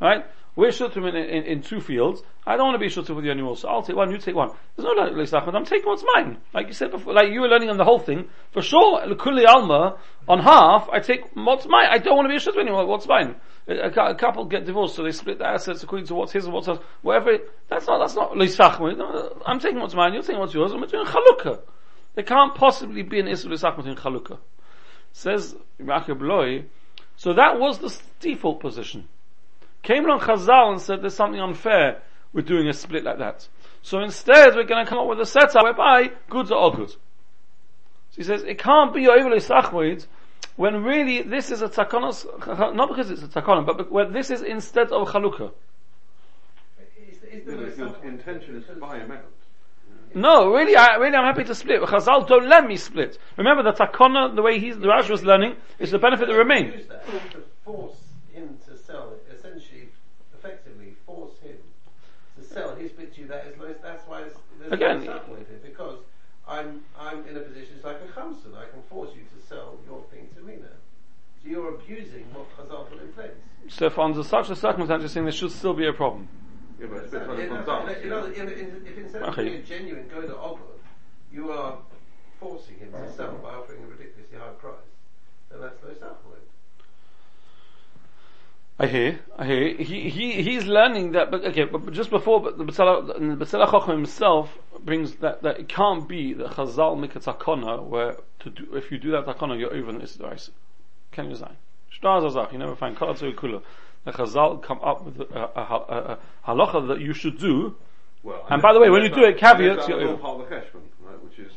right? 0.00 0.24
We're 0.54 0.68
shutzim 0.70 1.06
in, 1.06 1.14
in, 1.16 1.44
in 1.44 1.62
two 1.62 1.80
fields. 1.80 2.22
I 2.46 2.56
don't 2.56 2.68
want 2.68 2.76
to 2.76 2.78
be 2.78 2.86
shutzim 2.90 3.14
with 3.14 3.26
you 3.26 3.30
anymore, 3.30 3.56
so 3.58 3.68
I'll 3.68 3.82
take 3.82 3.94
one, 3.94 4.10
you 4.10 4.16
take 4.16 4.34
one. 4.34 4.50
There's 4.74 4.84
no 4.86 4.92
lois 4.92 5.30
achmid. 5.32 5.54
I'm 5.54 5.66
taking 5.66 5.86
what's 5.86 6.04
mine, 6.14 6.38
like 6.54 6.66
you 6.68 6.72
said 6.72 6.90
before. 6.92 7.12
Like 7.12 7.30
you 7.30 7.42
were 7.42 7.48
learning 7.48 7.68
on 7.68 7.76
the 7.76 7.84
whole 7.84 7.98
thing. 7.98 8.28
For 8.52 8.62
sure, 8.62 9.00
kulli 9.16 9.44
alma 9.46 9.98
on 10.26 10.38
half. 10.40 10.88
I 10.90 11.00
take 11.00 11.24
what's 11.34 11.66
mine. 11.66 11.88
I 11.90 11.98
don't 11.98 12.16
want 12.16 12.24
to 12.26 12.30
be 12.30 12.36
a 12.36 12.38
shutzim 12.40 12.60
anymore. 12.60 12.86
What's 12.86 13.06
mine? 13.06 13.36
A, 13.68 13.74
a, 13.74 14.10
a 14.12 14.14
couple 14.14 14.44
get 14.46 14.64
divorced, 14.64 14.94
so 14.94 15.02
they 15.02 15.10
split 15.10 15.38
the 15.38 15.46
assets 15.46 15.82
according 15.82 16.06
to 16.06 16.14
what's 16.14 16.32
his 16.32 16.44
and 16.46 16.54
what's 16.54 16.68
hers. 16.68 16.78
Whatever. 17.02 17.32
it- 17.32 17.50
That's 17.68 17.86
not. 17.86 17.98
That's 17.98 18.14
not 18.14 18.34
lois 18.36 18.56
achmid. 18.56 19.42
I'm 19.44 19.58
taking 19.60 19.80
what's 19.80 19.94
mine. 19.94 20.14
You're 20.14 20.22
taking 20.22 20.38
what's 20.40 20.54
yours. 20.54 20.72
and 20.72 20.80
we're 20.80 20.86
doing 20.86 21.04
chalukah. 21.06 21.60
There 22.14 22.24
can't 22.24 22.54
possibly 22.54 23.02
be 23.02 23.20
an 23.20 23.26
Isra 23.26 23.50
L'Sachmat 23.50 23.86
in 23.86 23.94
Chalukah. 23.94 24.38
Says 25.12 25.54
Yaakov 25.78 26.22
Loi, 26.22 26.64
so 27.16 27.32
that 27.34 27.58
was 27.58 27.78
the 27.78 27.96
default 28.20 28.60
position. 28.60 29.08
Came 29.82 30.04
along 30.04 30.20
Chazal 30.20 30.72
and 30.72 30.80
said 30.80 31.02
there's 31.02 31.14
something 31.14 31.40
unfair 31.40 32.02
with 32.32 32.46
doing 32.46 32.68
a 32.68 32.72
split 32.72 33.04
like 33.04 33.18
that. 33.18 33.48
So 33.82 34.00
instead 34.00 34.54
we're 34.54 34.64
going 34.64 34.84
to 34.84 34.88
come 34.88 34.98
up 34.98 35.06
with 35.06 35.20
a 35.20 35.26
setup 35.26 35.62
whereby 35.62 36.10
goods 36.28 36.50
are 36.50 36.58
all 36.58 36.72
good. 36.72 36.90
So 36.90 36.96
he 38.16 38.22
says 38.24 38.42
it 38.42 38.58
can't 38.58 38.92
be 38.92 39.02
Yovel 39.02 39.36
L'Sachmat 39.36 40.06
when 40.56 40.82
really 40.82 41.22
this 41.22 41.50
is 41.50 41.62
a 41.62 41.68
takonos, 41.68 42.26
not 42.74 42.88
because 42.88 43.10
it's 43.10 43.22
a 43.22 43.28
takonos, 43.28 43.66
but 43.66 43.90
when 43.92 44.12
this 44.12 44.30
is 44.30 44.42
instead 44.42 44.90
of 44.90 45.08
Chalukah. 45.08 45.52
Is, 47.08 47.18
is 47.18 47.42
Yeah, 47.46 47.54
the 47.54 47.90
but 47.90 48.04
intention 48.04 48.56
is 48.56 48.66
to 48.66 48.74
buy 48.74 48.98
him 48.98 49.12
out. 49.12 49.24
No, 50.16 50.50
really, 50.50 50.74
I, 50.74 50.94
really, 50.94 51.14
I'm 51.14 51.24
happy 51.24 51.44
to 51.44 51.54
split. 51.54 51.82
Chazal 51.82 52.26
don't 52.26 52.48
let 52.48 52.66
me 52.66 52.78
split. 52.78 53.18
Remember, 53.36 53.62
the 53.62 53.72
takona, 53.72 54.34
the 54.34 54.40
way 54.40 54.58
he's, 54.58 54.74
the 54.78 54.86
Rashi 54.86 55.10
was 55.10 55.22
learning, 55.22 55.56
is 55.78 55.90
the 55.90 55.98
benefit 55.98 56.28
that 56.28 56.34
remains. 56.34 56.86
That 56.88 57.04
to 57.32 57.42
force 57.62 57.98
him 58.32 58.56
to 58.66 58.78
sell 58.78 59.12
it, 59.12 59.36
essentially, 59.36 59.90
effectively 60.38 60.94
force 61.04 61.38
him 61.42 61.58
to 62.38 62.42
sell 62.48 62.74
his 62.76 62.92
bit 62.92 63.14
to 63.14 63.20
you. 63.20 63.26
That 63.26 63.46
is, 63.46 63.58
Lois- 63.58 63.76
that's 63.82 64.08
why 64.08 64.22
it's, 64.22 64.38
there's 64.58 64.72
Again- 64.72 65.04
no 65.04 65.12
in 65.34 65.44
here 65.44 65.60
because 65.62 65.98
I'm 66.48 66.80
I'm 66.98 67.26
in 67.28 67.36
a 67.36 67.40
position 67.40 67.74
it's 67.76 67.84
like 67.84 68.00
a 68.00 68.10
chamson. 68.14 68.52
I 68.56 68.70
can 68.70 68.82
force 68.88 69.10
you 69.14 69.20
to 69.20 69.46
sell 69.46 69.76
your 69.86 70.02
thing 70.10 70.28
to 70.36 70.40
me 70.40 70.54
now. 70.62 70.68
So 71.42 71.50
you're 71.50 71.74
abusing 71.74 72.24
what 72.32 72.46
Chazal 72.56 72.88
put 72.88 73.02
in 73.02 73.12
place. 73.12 73.32
So 73.68 73.84
if 73.84 73.98
under 73.98 74.22
such 74.22 74.48
a 74.48 74.56
circumstance, 74.56 75.00
you're 75.02 75.08
saying 75.10 75.26
there 75.26 75.32
should 75.32 75.52
still 75.52 75.74
be 75.74 75.86
a 75.86 75.92
problem. 75.92 76.28
Yeah, 76.78 76.86
but 76.90 77.04
it's 77.04 77.12
a 77.14 77.20
bit 77.20 77.38
In 77.38 77.50
like 77.54 77.68
other- 77.68 77.90
in 77.92 78.12
other- 78.12 78.32
in- 78.32 78.48
in- 78.48 78.86
if 78.86 78.98
instead 78.98 79.22
of 79.22 79.28
Okay. 79.30 79.44
being 79.44 79.56
a 79.56 79.62
genuine 79.62 80.08
go 80.08 80.20
to 80.22 80.34
Ogod, 80.34 80.78
you 81.32 81.50
are 81.50 81.78
forcing 82.38 82.76
him 82.78 82.92
to 82.92 83.10
sell 83.12 83.32
by 83.38 83.54
offering 83.54 83.82
a 83.82 83.86
ridiculously 83.86 84.38
high 84.38 84.50
price, 84.58 84.74
then 85.50 85.60
that's 85.60 85.82
no 85.82 85.88
sample. 85.94 86.32
I 88.78 88.86
hear, 88.88 89.20
I 89.38 89.46
hear. 89.46 89.74
He, 89.74 90.10
he, 90.10 90.42
he's 90.42 90.66
learning 90.66 91.12
that, 91.12 91.30
but 91.30 91.42
okay, 91.46 91.64
but 91.64 91.90
just 91.92 92.10
before, 92.10 92.42
but 92.42 92.58
the 92.58 92.64
B'tzalach 92.64 93.06
the 93.06 93.44
B'tzalach 93.44 93.70
Chacham 93.70 93.96
himself 93.96 94.58
brings 94.80 95.14
that, 95.16 95.42
that 95.44 95.58
it 95.60 95.68
can't 95.70 96.06
be 96.06 96.34
that 96.34 96.50
Chazal 96.50 96.98
make 96.98 97.16
a 97.16 97.20
takona 97.20 97.82
where 97.82 98.16
to 98.40 98.50
do, 98.50 98.66
if 98.74 98.92
you 98.92 98.98
do 98.98 99.12
that 99.12 99.24
takona, 99.24 99.58
you're 99.58 99.72
over 99.72 99.88
in 99.88 100.02
Isra 100.02 100.50
Can 101.10 101.30
you 101.30 101.36
say? 101.36 101.48
Shtar 101.88 102.20
Zazach, 102.20 102.52
you 102.52 102.58
never 102.58 102.76
find 102.76 102.94
Kala 102.94 103.14
Kula. 103.14 103.62
The 104.06 104.12
Chazal 104.12 104.62
come 104.62 104.80
up 104.82 105.04
with 105.04 105.20
a, 105.20 105.24
a, 105.34 105.60
a, 105.60 106.18
a 106.18 106.18
halacha 106.48 106.88
that 106.88 107.00
you 107.00 107.12
should 107.12 107.38
do. 107.38 107.74
Well, 108.22 108.46
And 108.48 108.62
by 108.62 108.72
the 108.72 108.80
way, 108.80 108.88
when 108.88 109.02
you 109.02 109.08
do 109.08 109.24
it, 109.24 109.36
caveats, 109.36 109.86
that's 109.86 109.90
all 109.90 110.16
part 110.16 110.40
of 110.40 110.48
the 110.48 110.54
cheshbon, 110.54 110.82
right? 111.02 111.22
Which 111.22 111.38
is, 111.38 111.52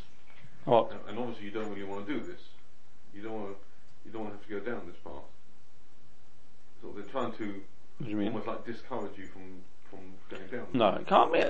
What? 0.65 0.91
and 1.08 1.18
obviously 1.18 1.46
you 1.46 1.51
don't 1.51 1.70
really 1.70 1.84
want 1.84 2.06
to 2.08 2.13
do 2.13 2.20
this. 2.20 2.41
You 3.13 3.22
don't 3.22 3.34
want 3.34 3.48
to, 3.50 3.56
you 4.06 4.12
don't 4.12 4.24
want 4.24 4.34
to 4.34 4.39
have 4.39 4.48
to 4.63 4.65
go 4.65 4.72
down 4.72 4.88
this 4.88 4.98
path. 5.03 5.13
So 6.82 6.91
they're 6.96 7.06
trying 7.06 7.34
to 7.34 7.46
What 8.00 8.06
do 8.06 8.10
you 8.10 8.18
mean? 8.18 8.27
almost 8.29 8.48
like 8.48 8.65
discourage 8.65 9.18
you 9.18 9.25
from 9.27 9.62
from 9.89 10.00
going 10.29 10.48
down. 10.51 10.68
No, 10.74 10.89
it 11.01 11.08
can't 11.08 11.34
be. 11.34 11.41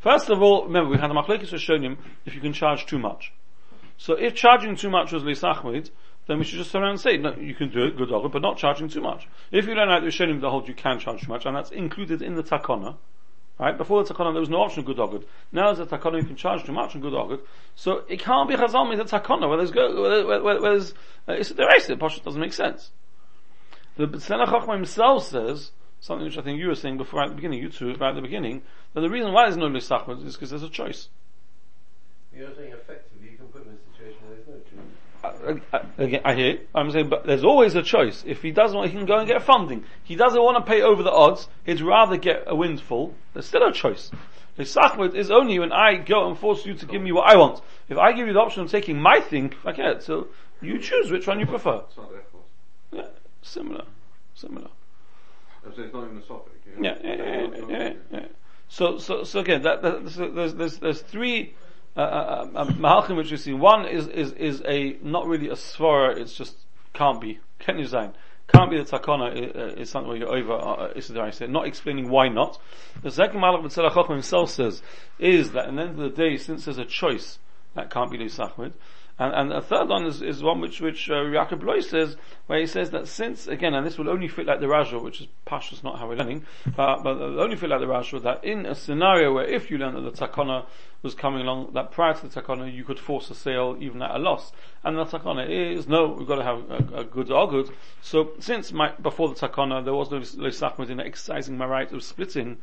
First 0.00 0.28
of 0.30 0.42
all, 0.42 0.64
remember 0.66 0.90
we 0.90 0.98
had 0.98 1.10
the 1.10 1.14
machlekes 1.14 1.50
Rishonim 1.52 1.96
if 2.26 2.34
you 2.34 2.40
can 2.40 2.52
charge 2.52 2.84
too 2.86 2.98
much. 2.98 3.32
So 3.98 4.12
if 4.14 4.34
charging 4.34 4.76
too 4.76 4.90
much 4.90 5.12
was 5.12 5.22
lisachmid, 5.22 5.90
then 6.26 6.38
we 6.38 6.44
should 6.44 6.58
just 6.58 6.72
turn 6.72 6.82
around 6.82 6.92
and 6.92 7.00
say, 7.00 7.16
no, 7.16 7.34
you 7.36 7.54
can 7.54 7.70
do 7.70 7.84
it, 7.84 7.96
good 7.96 8.08
dog, 8.08 8.30
but 8.32 8.42
not 8.42 8.58
charging 8.58 8.88
too 8.88 9.00
much. 9.00 9.28
If 9.52 9.66
you 9.66 9.74
don't 9.74 9.88
like 9.88 10.02
the 10.02 10.08
Rishonim 10.08 10.40
that 10.40 10.50
hold 10.50 10.68
you 10.68 10.74
can 10.74 10.98
charge 10.98 11.22
too 11.22 11.28
much, 11.28 11.46
and 11.46 11.56
that's 11.56 11.70
included 11.70 12.22
in 12.22 12.34
the 12.34 12.42
takana, 12.42 12.96
right? 13.58 13.76
Before 13.76 14.02
the 14.02 14.12
takana 14.12 14.32
there 14.32 14.40
was 14.40 14.48
no 14.48 14.58
option 14.58 14.80
of 14.80 14.86
good 14.86 14.96
dog. 14.96 15.24
Now 15.52 15.72
there's 15.72 15.86
a 15.86 15.96
takana 15.98 16.20
you 16.20 16.26
can 16.26 16.36
charge 16.36 16.64
too 16.64 16.72
much 16.72 16.94
and 16.94 17.02
good 17.02 17.12
dog. 17.12 17.40
So 17.74 18.04
it 18.08 18.20
can't 18.20 18.48
be 18.48 18.56
chazal 18.56 18.88
with 18.88 18.98
the 18.98 19.18
takana 19.18 19.48
where 19.48 19.58
there's 19.58 19.70
go, 19.70 20.02
where, 20.02 20.26
where, 20.26 20.42
where, 20.42 20.60
where 20.60 20.72
there's, 20.72 20.92
uh, 21.28 21.32
it's 21.32 21.50
the 21.50 21.66
race, 21.66 21.88
it 21.88 21.98
doesn't 21.98 22.40
make 22.40 22.52
sense. 22.52 22.90
The 23.96 24.06
Chachma 24.06 24.74
himself 24.74 25.26
says, 25.26 25.70
something 26.00 26.26
which 26.26 26.36
I 26.36 26.42
think 26.42 26.58
you 26.58 26.68
were 26.68 26.74
saying 26.74 26.98
before 26.98 27.22
at 27.22 27.30
the 27.30 27.34
beginning, 27.34 27.60
you 27.60 27.70
two, 27.70 27.94
right 27.94 28.10
at 28.10 28.14
the 28.14 28.20
beginning, 28.20 28.62
that 28.92 29.00
the 29.00 29.08
reason 29.08 29.32
why 29.32 29.44
there's 29.44 29.56
no 29.56 29.68
Lisachmad 29.68 30.24
is 30.24 30.34
because 30.34 30.50
there's 30.50 30.62
a 30.62 30.68
choice. 30.68 31.08
You're 32.34 32.54
saying 32.54 32.72
effectively 32.72 33.30
you 33.30 33.38
can 33.38 33.46
put 33.46 33.62
him 33.62 33.70
in 33.70 33.76
a 33.76 33.96
situation 33.96 34.20
where 34.28 34.36
there's 34.36 34.46
no 34.46 34.54
choice. 34.54 34.92
I, 35.14 35.14
I, 35.14 35.14
again, 35.98 36.20
I 36.24 36.34
hear, 36.34 36.58
I'm 36.74 36.90
saying, 36.90 37.08
but 37.08 37.26
there's 37.26 37.44
always 37.44 37.74
a 37.74 37.82
choice. 37.82 38.24
If 38.26 38.42
he 38.42 38.50
doesn't 38.50 38.76
want, 38.76 38.90
he 38.90 38.96
can 38.96 39.06
go 39.06 39.18
and 39.18 39.28
get 39.28 39.42
funding. 39.42 39.84
He 40.04 40.16
doesn't 40.16 40.40
want 40.40 40.64
to 40.64 40.70
pay 40.70 40.82
over 40.82 41.02
the 41.02 41.10
odds, 41.10 41.48
he'd 41.64 41.80
rather 41.80 42.16
get 42.16 42.44
a 42.46 42.54
windfall. 42.54 43.14
There's 43.32 43.46
still 43.46 43.66
a 43.66 43.72
choice. 43.72 44.10
Lisachmad 44.58 45.14
is 45.14 45.30
only 45.30 45.58
when 45.58 45.72
I 45.72 45.96
go 45.96 46.28
and 46.28 46.38
force 46.38 46.64
you 46.64 46.74
to 46.74 46.86
give 46.86 47.02
me 47.02 47.12
what 47.12 47.28
I 47.30 47.36
want. 47.36 47.60
If 47.88 47.98
I 47.98 48.12
give 48.12 48.26
you 48.26 48.32
the 48.32 48.40
option 48.40 48.62
of 48.62 48.70
taking 48.70 49.00
my 49.00 49.20
thing, 49.20 49.52
I 49.64 49.72
can't. 49.72 50.02
So 50.02 50.28
you 50.62 50.78
choose 50.78 51.10
which 51.10 51.26
one 51.26 51.40
you 51.40 51.46
prefer. 51.46 51.82
It's 51.88 51.96
not 51.96 52.10
their 52.10 52.22
fault. 52.22 52.46
Yeah, 52.92 53.08
similar, 53.42 53.84
similar. 54.34 54.68
So 55.62 55.82
it's 55.82 55.92
not 55.92 56.04
even 56.04 56.18
a 56.18 56.20
topic. 56.20 56.52
Yeah, 56.80 56.94
yeah, 57.02 57.14
yeah, 57.14 57.46
yeah, 57.68 57.78
yeah, 57.78 57.92
yeah. 58.10 58.26
So, 58.68 58.98
so, 58.98 59.24
so 59.24 59.40
again, 59.40 59.62
that, 59.62 59.82
that 59.82 60.10
so 60.10 60.28
there's, 60.28 60.54
there's, 60.54 60.78
there's 60.78 61.00
three 61.00 61.54
uh, 61.96 62.00
uh, 62.00 62.48
uh, 62.54 62.66
mahalchim 62.66 63.16
which 63.16 63.30
you 63.30 63.36
see. 63.36 63.52
One 63.52 63.86
is 63.86 64.06
is 64.08 64.32
is 64.32 64.62
a 64.66 64.98
not 65.02 65.26
really 65.26 65.48
a 65.48 65.54
svara. 65.54 66.16
It's 66.18 66.34
just 66.34 66.56
can't 66.92 67.20
be. 67.20 67.40
Can 67.58 67.78
you 67.78 67.86
sign? 67.86 68.12
Can't 68.48 68.70
be 68.70 68.76
the 68.76 68.84
takana 68.84 69.76
is, 69.78 69.90
something 69.90 70.08
where 70.08 70.18
you're 70.18 70.34
over. 70.34 70.52
Uh, 70.52 70.92
is 70.94 71.08
the 71.08 71.20
I 71.20 71.30
said 71.30 71.50
not 71.50 71.66
explaining 71.66 72.08
why 72.10 72.28
not. 72.28 72.58
The 73.02 73.10
second 73.10 73.40
malach 73.40 73.64
B'Tzalach 73.64 74.08
himself 74.08 74.50
says 74.50 74.82
is 75.18 75.52
that 75.52 75.68
at 75.68 75.74
the 75.74 75.80
end 75.80 75.90
of 75.90 75.96
the 75.96 76.10
day, 76.10 76.36
since 76.36 76.66
there's 76.66 76.78
a 76.78 76.84
choice, 76.84 77.38
that 77.74 77.90
can't 77.90 78.10
be 78.10 78.18
Lisachmid. 78.18 78.72
And, 79.18 79.34
and 79.34 79.50
the 79.50 79.62
third 79.62 79.88
one 79.88 80.04
is, 80.04 80.20
is 80.20 80.42
one 80.42 80.60
which, 80.60 80.80
which, 80.80 81.08
uh, 81.08 81.14
Yaakov 81.14 81.62
Loy 81.62 81.80
says, 81.80 82.16
where 82.46 82.58
he 82.58 82.66
says 82.66 82.90
that 82.90 83.08
since, 83.08 83.46
again, 83.46 83.72
and 83.72 83.86
this 83.86 83.96
will 83.96 84.10
only 84.10 84.28
fit 84.28 84.44
like 84.44 84.60
the 84.60 84.68
Rajah, 84.68 84.98
which 84.98 85.22
is 85.22 85.28
Pashas, 85.46 85.82
not 85.82 85.98
how 85.98 86.06
we're 86.06 86.16
learning, 86.16 86.44
uh, 86.78 87.02
but 87.02 87.16
it'll 87.16 87.40
only 87.40 87.56
fit 87.56 87.70
like 87.70 87.80
the 87.80 87.86
Rajah, 87.86 88.20
that 88.20 88.44
in 88.44 88.66
a 88.66 88.74
scenario 88.74 89.32
where 89.32 89.46
if 89.46 89.70
you 89.70 89.78
learn 89.78 89.94
that 89.94 90.02
the 90.02 90.26
Takana 90.26 90.66
was 91.02 91.14
coming 91.14 91.40
along, 91.40 91.72
that 91.72 91.92
prior 91.92 92.12
to 92.12 92.28
the 92.28 92.40
Takana 92.40 92.70
you 92.72 92.84
could 92.84 92.98
force 92.98 93.30
a 93.30 93.34
sale 93.34 93.76
even 93.80 94.02
at 94.02 94.14
a 94.14 94.18
loss, 94.18 94.52
and 94.84 94.98
the 94.98 95.04
Takana 95.06 95.48
is, 95.48 95.88
no, 95.88 96.08
we've 96.08 96.28
got 96.28 96.36
to 96.36 96.44
have 96.44 96.70
a, 96.70 97.00
a 97.00 97.04
good 97.04 97.30
or 97.30 97.48
good. 97.48 97.70
So 98.02 98.32
since 98.38 98.70
my, 98.70 98.92
before 99.00 99.30
the 99.30 99.34
Takana 99.34 99.82
there 99.82 99.94
was 99.94 100.10
no 100.10 100.20
Lisachmid 100.20 100.90
in 100.90 101.00
exercising 101.00 101.56
my 101.56 101.64
right 101.64 101.90
of 101.90 102.02
splitting, 102.02 102.58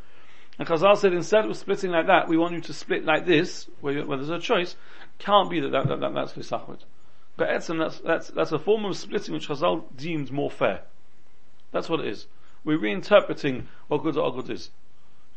and 0.60 0.68
Chazal 0.68 0.98
said 0.98 1.14
instead 1.14 1.46
of 1.46 1.58
splitting 1.58 1.92
like 1.92 2.08
that, 2.08 2.28
we 2.28 2.38
want 2.38 2.54
you 2.54 2.62
to 2.62 2.74
split 2.74 3.06
like 3.06 3.26
this, 3.26 3.68
where, 3.82 4.06
where 4.06 4.18
there's 4.18 4.30
a 4.30 4.40
choice. 4.40 4.76
Can't 5.20 5.50
be 5.50 5.60
that, 5.60 5.70
that, 5.70 5.88
that, 5.88 6.00
that 6.00 6.14
that's 6.14 6.34
Lisachmid. 6.34 6.82
But 7.36 7.50
Etzem, 7.50 7.80
that's, 7.80 8.00
that's, 8.00 8.28
that's 8.30 8.52
a 8.52 8.60
form 8.60 8.86
of 8.86 8.96
splitting 8.96 9.34
which 9.34 9.48
Chazal 9.48 9.84
deemed 9.96 10.32
more 10.32 10.52
fair. 10.52 10.82
That's 11.72 11.90
what 11.90 12.00
it 12.00 12.08
is. 12.08 12.28
We're 12.64 12.78
reinterpreting 12.78 13.66
what 13.88 14.04
good 14.04 14.18
or 14.18 14.34
good 14.34 14.50
is. 14.50 14.70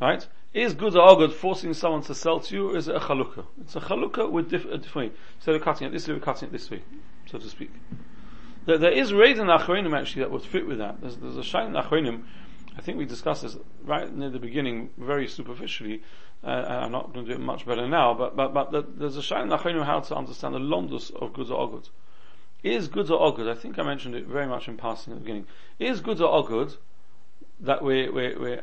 Right? 0.00 0.26
Is 0.52 0.74
good 0.74 0.96
or 0.96 1.16
good 1.16 1.32
forcing 1.32 1.72
someone 1.72 2.02
to 2.02 2.14
sell 2.14 2.40
to 2.40 2.54
you, 2.54 2.70
or 2.70 2.76
is 2.76 2.88
it 2.88 2.96
a 2.96 3.00
chalukah? 3.00 3.46
It's 3.62 3.76
a 3.76 3.80
chalukah 3.80 4.30
with 4.30 4.50
diff- 4.50 4.66
a 4.66 4.78
different 4.78 5.12
way. 5.12 5.18
Instead 5.36 5.54
of 5.54 5.62
cutting 5.62 5.86
it 5.86 5.90
this 5.90 6.06
way, 6.06 6.14
we're 6.14 6.20
cutting 6.20 6.48
it 6.48 6.52
this 6.52 6.70
way, 6.70 6.82
so 7.26 7.38
to 7.38 7.48
speak. 7.48 7.70
There, 8.66 8.78
there 8.78 8.92
is 8.92 9.12
raid 9.12 9.38
in 9.38 9.46
Achronim 9.46 9.98
actually 9.98 10.22
that 10.22 10.30
would 10.30 10.42
fit 10.42 10.66
with 10.66 10.78
that. 10.78 11.00
There's, 11.00 11.16
there's 11.16 11.36
a 11.36 11.42
shine 11.42 11.68
in 11.68 11.72
Achronim, 11.74 12.24
I 12.76 12.82
think 12.82 12.98
we 12.98 13.06
discussed 13.06 13.42
this 13.42 13.56
right 13.84 14.14
near 14.14 14.30
the 14.30 14.38
beginning, 14.38 14.90
very 14.98 15.28
superficially, 15.28 16.02
uh, 16.44 16.48
I'm 16.48 16.92
not 16.92 17.12
going 17.12 17.24
to 17.24 17.32
do 17.32 17.40
it 17.40 17.44
much 17.44 17.64
better 17.64 17.88
now, 17.88 18.12
but, 18.12 18.36
but, 18.36 18.52
but 18.52 18.70
the, 18.70 18.82
there's 18.86 19.16
a 19.16 19.22
shine 19.22 19.44
in 19.44 19.48
Achronim 19.48 19.84
how 19.84 20.00
to 20.00 20.14
understand 20.14 20.54
the 20.54 20.58
londus 20.58 21.10
of 21.14 21.32
good 21.32 21.50
or 21.50 21.70
good. 21.70 21.88
Is 22.62 22.88
good 22.88 23.10
or 23.10 23.34
good, 23.34 23.48
I 23.48 23.54
think 23.54 23.78
I 23.78 23.82
mentioned 23.82 24.14
it 24.14 24.26
very 24.26 24.46
much 24.46 24.68
in 24.68 24.76
passing 24.76 25.12
at 25.12 25.18
the 25.18 25.24
beginning, 25.24 25.46
is 25.78 26.00
good 26.00 26.20
or 26.20 26.44
good 26.44 26.76
that 27.60 27.82
we're, 27.82 28.12
we're, 28.12 28.38
we're 28.38 28.62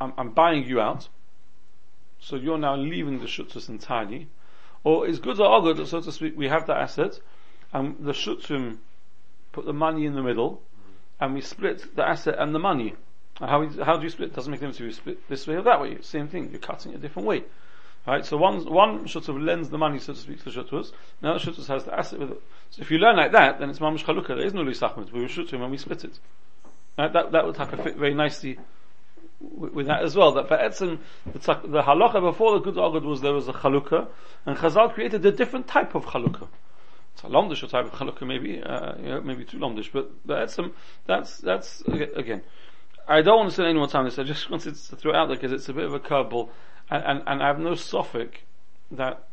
I'm, 0.00 0.12
I'm 0.18 0.30
buying 0.30 0.64
you 0.64 0.80
out, 0.80 1.08
so 2.20 2.36
you're 2.36 2.58
now 2.58 2.76
leaving 2.76 3.20
the 3.20 3.26
shutzis 3.26 3.68
entirely, 3.68 4.28
or 4.84 5.06
is 5.06 5.18
good 5.20 5.40
or 5.40 5.62
good, 5.62 5.86
so 5.88 6.00
to 6.00 6.12
speak, 6.12 6.36
we 6.36 6.48
have 6.48 6.66
the 6.66 6.74
asset, 6.74 7.18
and 7.72 7.96
the 8.00 8.12
shutzim 8.12 8.78
put 9.52 9.64
the 9.64 9.72
money 9.72 10.04
in 10.04 10.14
the 10.14 10.22
middle, 10.22 10.62
and 11.18 11.34
we 11.34 11.40
split 11.40 11.96
the 11.96 12.06
asset 12.06 12.36
and 12.38 12.54
the 12.54 12.58
money. 12.58 12.94
And 13.40 13.50
How, 13.50 13.84
how 13.84 13.96
do 13.96 14.04
you 14.04 14.10
split? 14.10 14.30
It 14.30 14.34
doesn't 14.34 14.50
make 14.50 14.60
difference 14.60 14.80
if 14.80 14.86
you 14.86 14.92
split 14.92 15.28
this 15.28 15.46
way 15.46 15.54
or 15.54 15.62
that 15.62 15.80
way. 15.80 15.98
Same 16.00 16.28
thing, 16.28 16.50
you're 16.50 16.60
cutting 16.60 16.94
a 16.94 16.98
different 16.98 17.28
way. 17.28 17.44
Right, 18.06 18.24
so 18.24 18.38
one, 18.38 18.64
one 18.64 19.04
shutz 19.04 19.28
lends 19.28 19.68
the 19.68 19.76
money, 19.76 19.98
so 19.98 20.14
to 20.14 20.18
speak, 20.18 20.42
to 20.44 20.50
the 20.50 20.62
shutz. 20.62 20.92
Now 21.20 21.36
the 21.36 21.40
shutz 21.40 21.66
has 21.66 21.84
the 21.84 21.96
asset 21.96 22.18
with 22.18 22.30
it. 22.32 22.42
So 22.70 22.82
if 22.82 22.90
you 22.90 22.98
learn 22.98 23.16
like 23.16 23.32
that, 23.32 23.58
then 23.58 23.68
it's 23.68 23.80
mamish 23.80 24.04
chalukah. 24.04 24.28
There 24.28 24.46
is 24.46 24.54
no 24.54 24.62
lisachmet. 24.62 25.12
We 25.12 25.20
were 25.20 25.28
shutz 25.28 25.52
when 25.52 25.70
we 25.70 25.76
split 25.76 26.04
it. 26.04 26.18
Right, 26.96 27.12
that, 27.12 27.32
that 27.32 27.44
would 27.44 27.54
to 27.54 27.76
fit 27.76 27.96
very 27.96 28.14
nicely 28.14 28.58
with, 29.40 29.72
with 29.72 29.86
that 29.86 30.02
as 30.02 30.16
well. 30.16 30.32
That 30.32 30.48
for 30.48 30.56
Etzim, 30.56 30.98
the, 31.26 31.38
the 31.38 31.82
halacha 31.82 32.20
before 32.20 32.54
the 32.54 32.60
good 32.60 32.74
agad 32.74 33.04
was 33.04 33.20
there 33.20 33.34
was 33.34 33.46
a 33.46 33.52
chalukah, 33.52 34.08
and 34.46 34.56
Chazal 34.56 34.92
created 34.92 35.24
a 35.26 35.32
different 35.32 35.68
type 35.68 35.94
of 35.94 36.06
chalukah. 36.06 36.48
It's 37.14 37.22
a 37.22 37.26
lomdish 37.26 37.68
type 37.68 37.86
of 37.86 37.92
chalukah, 37.92 38.26
maybe, 38.26 38.62
uh, 38.62 38.96
you 38.96 39.08
know, 39.08 39.20
maybe 39.20 39.44
too 39.44 39.58
lomdish, 39.58 39.90
but 39.92 40.10
that's 40.24 40.54
some, 40.54 40.72
that's, 41.06 41.38
that's, 41.38 41.82
aga- 41.88 42.16
again, 42.16 42.42
I 43.08 43.22
don't 43.22 43.38
want 43.38 43.48
to 43.48 43.54
spend 43.54 43.68
any 43.68 43.78
more 43.78 43.88
time 43.88 44.00
on 44.00 44.04
this, 44.04 44.18
I 44.18 44.22
just 44.22 44.50
wanted 44.50 44.74
to 44.74 44.96
throw 44.96 45.12
it 45.12 45.16
out 45.16 45.28
there 45.28 45.36
because 45.36 45.52
it's 45.52 45.68
a 45.68 45.72
bit 45.72 45.84
of 45.84 45.94
a 45.94 46.00
curveball, 46.00 46.50
and, 46.90 47.04
and, 47.04 47.22
and 47.26 47.42
I 47.42 47.46
have 47.46 47.58
no 47.58 47.72
sophic 47.72 48.44
that 48.90 49.24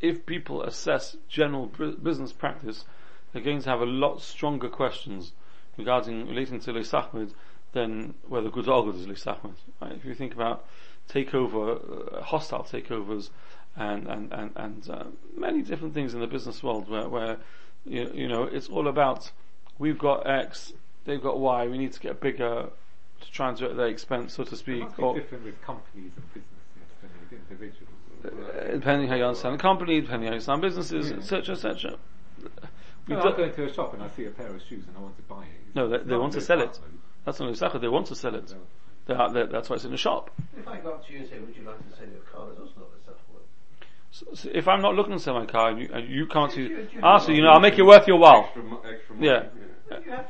if 0.00 0.24
people 0.26 0.62
assess 0.62 1.16
general 1.28 1.66
business 2.02 2.32
practice, 2.32 2.84
they're 3.32 3.42
going 3.42 3.62
to 3.62 3.68
have 3.68 3.80
a 3.80 3.86
lot 3.86 4.22
stronger 4.22 4.68
questions 4.68 5.32
regarding 5.76 6.26
relating 6.28 6.60
to 6.60 6.72
Leisachmed 6.72 7.32
than 7.72 8.14
whether 8.28 8.48
good 8.48 8.68
or 8.68 8.84
good 8.84 8.96
is 8.96 9.06
Leisachmed. 9.06 9.56
Right? 9.80 9.92
If 9.92 10.04
you 10.04 10.14
think 10.14 10.34
about 10.34 10.66
takeover, 11.08 12.18
uh, 12.18 12.22
hostile 12.22 12.64
takeovers, 12.64 13.30
and 13.76 14.06
and 14.06 14.32
and, 14.32 14.52
and 14.56 14.90
uh, 14.90 15.04
many 15.36 15.62
different 15.62 15.94
things 15.94 16.14
in 16.14 16.20
the 16.20 16.26
business 16.26 16.62
world 16.62 16.88
where 16.88 17.08
where 17.08 17.36
you, 17.84 18.10
you 18.14 18.28
know 18.28 18.44
it's 18.44 18.68
all 18.68 18.88
about 18.88 19.32
we've 19.78 19.98
got 19.98 20.28
X, 20.28 20.72
they've 21.04 21.22
got 21.22 21.38
Y, 21.38 21.66
we 21.66 21.78
need 21.78 21.92
to 21.92 22.00
get 22.00 22.20
bigger 22.20 22.68
to 23.20 23.30
try 23.32 23.48
and 23.48 23.56
do 23.58 23.66
it 23.66 23.70
at 23.72 23.76
their 23.76 23.88
expense, 23.88 24.34
so 24.34 24.44
to 24.44 24.52
It 24.54 24.56
speak. 24.56 24.82
must 24.82 24.96
be 24.96 25.02
Or, 25.02 25.14
different 25.14 25.44
with 25.44 25.60
companies 25.62 26.12
and 26.16 26.34
businesses 26.34 26.50
than 27.00 27.10
with 27.20 27.32
individuals. 27.50 27.90
uh, 28.24 28.72
depending 28.72 29.08
how 29.08 29.14
you 29.16 29.24
understand 29.24 29.54
the 29.54 29.62
company, 29.62 30.00
depending 30.00 30.26
how 30.26 30.32
you 30.32 30.34
understand 30.34 30.62
businesses, 30.62 31.10
Yeah. 31.10 31.16
etc., 31.16 31.54
etc. 31.54 31.96
We 33.06 33.14
No, 33.14 33.22
do- 33.22 33.28
I 33.28 33.36
go 33.36 33.42
into 33.44 33.64
a 33.64 33.72
shop 33.72 33.92
and 33.94 34.02
I 34.02 34.08
see 34.08 34.24
a 34.26 34.30
pair 34.30 34.46
of 34.48 34.62
shoes 34.62 34.86
and 34.88 34.96
I 34.96 35.00
want 35.00 35.16
to 35.16 35.22
buy 35.24 35.42
it. 35.44 35.74
No, 35.74 35.88
they- 35.88 35.98
they 35.98 36.16
want 36.16 36.32
to 36.34 36.40
sell 36.40 36.60
it. 36.60 36.68
fast, 36.68 36.80
That's 37.24 37.40
not 37.40 37.48
exactly. 37.48 37.80
They 37.80 37.88
want 37.88 38.06
to 38.08 38.14
sell 38.14 38.34
it. 38.34 38.54
They 39.06 39.14
are, 39.14 39.30
they- 39.30 39.46
that's 39.46 39.68
why 39.70 39.76
it's 39.76 39.84
in 39.84 39.90
the 39.90 39.96
shop. 39.98 40.30
If 40.58 40.66
I 40.68 40.78
go 40.78 40.90
up 40.92 41.06
to 41.06 41.12
you 41.12 41.20
and 41.20 41.28
say, 41.28 41.38
would 41.38 41.54
you 41.56 41.62
like 41.64 41.78
to 41.90 41.96
sell 41.96 42.06
your 42.06 42.20
car, 42.20 42.46
there's 42.46 42.58
also 42.60 42.72
not 42.80 42.88
a 42.98 43.04
self. 43.04 43.16
So 44.36 44.48
if 44.52 44.68
I'm 44.68 44.80
not 44.80 44.94
looking 44.94 45.12
to 45.14 45.18
sell 45.18 45.34
my 45.34 45.44
car 45.46 45.70
and 45.70 45.80
you, 45.80 45.90
and 45.92 46.08
you 46.08 46.26
come 46.26 46.48
to, 46.50 46.54
Do 46.56 46.62
you- 46.62 46.68
do 46.68 46.82
you 46.96 47.00
ask 47.02 47.22
have- 47.26 47.30
you, 47.30 47.36
you 47.36 47.42
know, 47.42 47.50
I'll 47.50 47.60
make 47.60 47.78
it 47.78 47.82
worth 47.82 48.06
your 48.06 48.18
while. 48.18 48.44
Extra, 48.44 48.62
extra 48.92 49.14
money. 49.16 49.26
Yeah. 49.26 49.46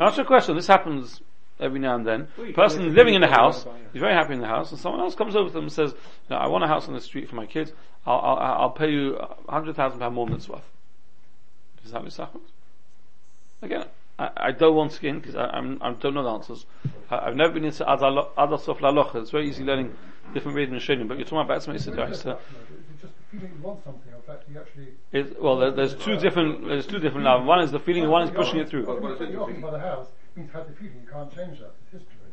Answer 0.00 0.22
a 0.22 0.24
question. 0.24 0.56
This 0.56 0.66
happens 0.66 1.20
every 1.60 1.78
now 1.78 1.94
and 1.94 2.06
then. 2.06 2.28
Well, 2.36 2.52
Person 2.52 2.94
living 2.94 3.14
in 3.14 3.22
a 3.22 3.30
house, 3.30 3.66
he's 3.92 4.00
very 4.00 4.14
happy 4.14 4.34
in 4.34 4.40
the 4.40 4.46
house, 4.46 4.70
and 4.70 4.80
someone 4.80 5.00
else 5.00 5.14
comes 5.14 5.36
over 5.36 5.48
to 5.48 5.54
them 5.54 5.64
and 5.64 5.72
says, 5.72 5.94
no, 6.30 6.36
"I 6.36 6.46
want 6.48 6.64
a 6.64 6.66
house 6.66 6.88
on 6.88 6.94
the 6.94 7.00
street 7.00 7.28
for 7.28 7.36
my 7.36 7.46
kids. 7.46 7.72
I'll, 8.06 8.18
I'll, 8.18 8.62
I'll 8.62 8.70
pay 8.70 8.90
you 8.90 9.16
a 9.16 9.50
hundred 9.50 9.76
thousand 9.76 10.00
pound 10.00 10.14
more 10.14 10.26
than 10.26 10.36
it's 10.36 10.48
worth." 10.48 10.68
Is 11.84 11.92
that 11.92 12.02
misachot? 12.02 12.40
Again, 13.62 13.86
I, 14.18 14.30
I 14.36 14.50
don't 14.52 14.74
want 14.74 14.92
to 14.92 15.00
get 15.00 15.10
in 15.10 15.20
because 15.20 15.36
I, 15.36 15.46
I'm, 15.46 15.78
I 15.82 15.92
don't 15.92 16.14
know 16.14 16.22
the 16.22 16.30
answers. 16.30 16.66
I, 17.10 17.18
I've 17.26 17.36
never 17.36 17.52
been 17.52 17.64
into 17.64 17.86
other 17.88 18.06
other 18.36 18.58
sof 18.58 18.78
lalocha. 18.78 19.16
It's 19.16 19.30
very 19.30 19.48
easy 19.48 19.64
learning 19.64 19.94
different 20.32 20.56
reading 20.56 20.74
and 20.74 20.82
shading, 20.82 21.06
but 21.06 21.18
you're 21.18 21.26
talking 21.26 21.40
about 21.40 21.62
Batzma 21.62 22.24
Well, 22.24 22.40
feeling 23.34 23.52
you 23.56 23.62
want 23.62 23.84
something, 23.84 24.12
in 24.12 24.22
fact 24.22 24.44
you 24.48 24.58
actually... 24.58 24.88
it, 25.12 25.42
well, 25.42 25.56
there, 25.58 25.70
there's 25.70 25.94
two 25.94 26.16
different 26.16 26.66
there's 26.66 26.86
two 26.86 26.98
different 26.98 27.24
love. 27.24 27.44
One 27.44 27.60
is 27.60 27.70
the 27.70 27.80
feeling, 27.80 28.08
one 28.08 28.22
is 28.22 28.30
pushing 28.30 28.60
it 28.60 28.68
through. 28.68 28.86
Well, 28.86 29.00
well, 29.00 29.12
it's 29.12 29.20
you 29.20 29.26
offer 29.40 29.50
interesting. 29.50 29.60
by 29.60 29.70
the 29.72 29.78
house, 29.80 30.08
means 30.36 30.50
you 30.52 30.58
have 30.58 30.68
the 30.68 30.74
feeling 30.74 31.00
you 31.02 31.10
can't 31.10 31.34
change 31.34 31.58
that. 31.60 31.74
It's 31.82 32.02
history. 32.02 32.30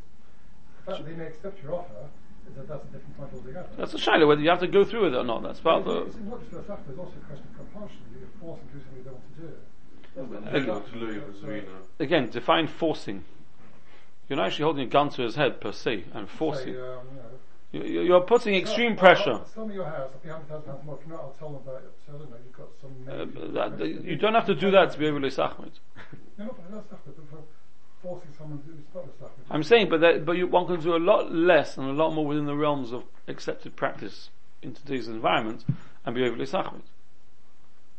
The 0.86 0.92
fact 0.92 1.04
that 1.04 1.10
they 1.10 1.16
may 1.16 1.28
accept 1.28 1.64
your 1.64 1.76
offer, 1.76 2.10
is 2.50 2.56
that 2.56 2.68
that's 2.68 2.84
a 2.84 2.88
different 2.88 3.18
point 3.18 3.34
altogether. 3.34 3.70
That's 3.78 3.94
a 3.94 4.00
shiloh 4.00 4.28
whether 4.28 4.42
you 4.42 4.50
have 4.50 4.60
to 4.60 4.68
go 4.68 4.84
through 4.84 5.04
with 5.06 5.14
it 5.14 5.18
or 5.18 5.24
not. 5.24 5.44
That's 5.44 5.60
part 5.60 5.80
of 5.82 5.86
the. 5.86 5.98
It's, 6.02 6.16
it's 6.16 6.26
not 6.26 6.40
just 6.40 6.52
the 6.52 6.64
fact, 6.64 6.88
there's 6.88 7.00
also 7.00 7.14
a 7.18 7.26
question 7.26 7.48
of 7.50 7.58
compulsion. 7.58 8.02
You're 8.18 8.30
forcing 8.40 8.68
to 8.68 8.74
do 8.74 8.80
something 8.82 8.98
you 8.98 9.06
don't 9.06 9.20
want 9.20 9.36
to 9.36 9.42
do. 9.42 9.54
Hello 10.14 10.80
to 10.80 10.96
Louis 10.98 11.64
again, 12.00 12.30
define 12.30 12.68
forcing. 12.68 13.24
You're 14.28 14.38
not 14.38 14.48
actually 14.48 14.64
holding 14.64 14.88
a 14.88 14.90
gun 14.90 15.10
to 15.12 15.22
his 15.22 15.36
head 15.36 15.62
per 15.62 15.72
se 15.72 16.06
and 16.14 16.30
forcing. 16.30 16.74
Say, 16.74 16.80
um, 16.80 17.08
you 17.12 17.18
know, 17.18 17.31
You- 17.72 17.84
you- 17.84 18.02
You're 18.02 18.22
putting 18.22 18.56
extreme 18.56 18.94
"Oh, 18.94 18.96
pressure. 18.98 19.42
Sell 19.54 19.66
me 19.66 19.76
your 19.76 19.86
house. 19.86 20.10
I'll 20.14 20.20
pay 20.20 20.30
hundred 20.30 20.48
thousand 20.50 20.66
pounds 20.66 20.86
more. 20.86 21.00
If 21.02 21.08
not, 21.08 21.20
I'll 21.22 21.36
tell 21.40 21.50
them 21.50 21.62
about 21.66 21.82
it. 21.84 21.94
So, 22.06 22.14
you 22.14 22.20
know, 22.20 22.38
you've 22.44 22.58
got 22.58 22.68
some. 22.82 22.92
Uh, 23.08 23.70
that, 23.78 23.88
you 23.88 24.16
don't 24.18 24.34
have 24.34 24.46
to 24.48 24.56
do 24.56 24.72
that 24.72 24.92
to 24.92 25.00
be 25.00 25.08
overly 25.08 25.30
sachmit. 25.30 25.72
No, 26.38 26.46
not 26.46 26.56
for 26.56 26.72
that 26.72 26.86
stuff, 26.88 27.00
but 27.06 27.16
for 27.30 27.44
forcing 28.02 28.32
someone 28.36 28.62
to 28.64 28.68
do 28.68 28.78
stuff. 28.90 29.30
I'm 29.52 29.64
saying, 29.64 29.90
but 29.90 30.02
that, 30.02 30.26
but 30.26 30.34
you, 30.38 30.48
one 30.48 30.66
can 30.66 30.82
do 30.82 30.96
a 30.96 30.98
lot 30.98 31.32
less 31.32 31.78
and 31.78 31.88
a 31.88 31.94
lot 31.94 32.14
more 32.14 32.26
within 32.26 32.46
the 32.46 32.56
realms 32.56 32.92
of 32.92 33.04
accepted 33.28 33.76
practice 33.76 34.30
in 34.64 34.74
today's 34.74 35.08
environment 35.08 35.66
and 36.06 36.16
be 36.16 36.24
overly 36.24 36.46
sachmit. 36.46 36.82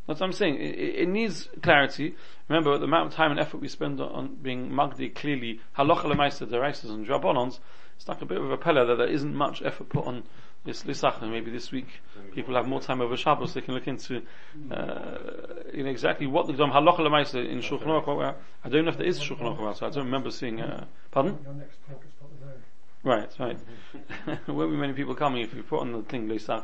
That's 0.07 0.19
what 0.19 0.27
I'm 0.27 0.33
saying. 0.33 0.55
It, 0.55 0.79
it, 1.03 1.07
needs 1.07 1.47
clarity. 1.61 2.15
Remember, 2.49 2.77
the 2.77 2.83
amount 2.85 3.07
of 3.07 3.13
time 3.13 3.31
and 3.31 3.39
effort 3.39 3.59
we 3.59 3.69
spend 3.69 4.01
on, 4.01 4.11
on 4.11 4.35
being 4.41 4.69
magdi 4.69 5.13
clearly 5.13 5.61
halacha 5.77 6.05
lemeister 6.05 6.45
dereises 6.45 6.89
and 6.89 7.07
drabanons, 7.07 7.59
it's 7.95 8.07
like 8.07 8.21
a 8.21 8.25
bit 8.25 8.39
of 8.39 8.51
a 8.51 8.57
pillar 8.57 8.85
that 8.85 8.95
there 8.95 9.07
isn't 9.07 9.35
much 9.35 9.61
effort 9.63 9.89
put 9.89 10.05
on 10.05 10.23
this 10.65 10.83
lisach. 10.83 11.21
And 11.21 11.31
maybe 11.31 11.51
this 11.51 11.71
week 11.71 11.87
people 12.33 12.55
have 12.55 12.67
more 12.67 12.81
time 12.81 13.01
over 13.01 13.17
Shabbos. 13.17 13.53
They 13.53 13.61
can 13.61 13.73
look 13.73 13.87
into, 13.87 14.21
uh, 14.71 15.17
you 15.73 15.83
know, 15.83 15.89
exactly 15.89 16.27
what 16.27 16.47
the 16.47 16.53
halacha 16.53 16.99
lemeister 16.99 17.43
in 17.49 17.59
Shulchan 17.59 17.85
Aruch. 17.85 18.35
I 18.63 18.69
don't 18.69 18.85
know 18.85 18.91
if 18.91 18.97
there 18.97 19.07
is 19.07 19.19
Shulchan 19.19 19.57
Aruch 19.57 19.77
so 19.77 19.87
I 19.87 19.89
don't 19.89 20.05
remember 20.05 20.31
seeing. 20.31 20.61
Uh, 20.61 20.85
pardon? 21.11 21.37
Your 21.43 21.53
next 21.53 21.77
talk 21.87 22.01
is 22.05 22.11
for 22.19 22.27
the 22.39 22.45
day. 22.45 22.59
Right, 23.03 23.29
right. 23.39 24.47
Won't 24.47 24.71
be 24.71 24.77
many 24.77 24.93
people 24.93 25.15
coming 25.15 25.41
if 25.41 25.53
you 25.53 25.63
put 25.63 25.81
on 25.81 25.91
the 25.91 26.01
thing 26.03 26.27
Lisach. 26.27 26.63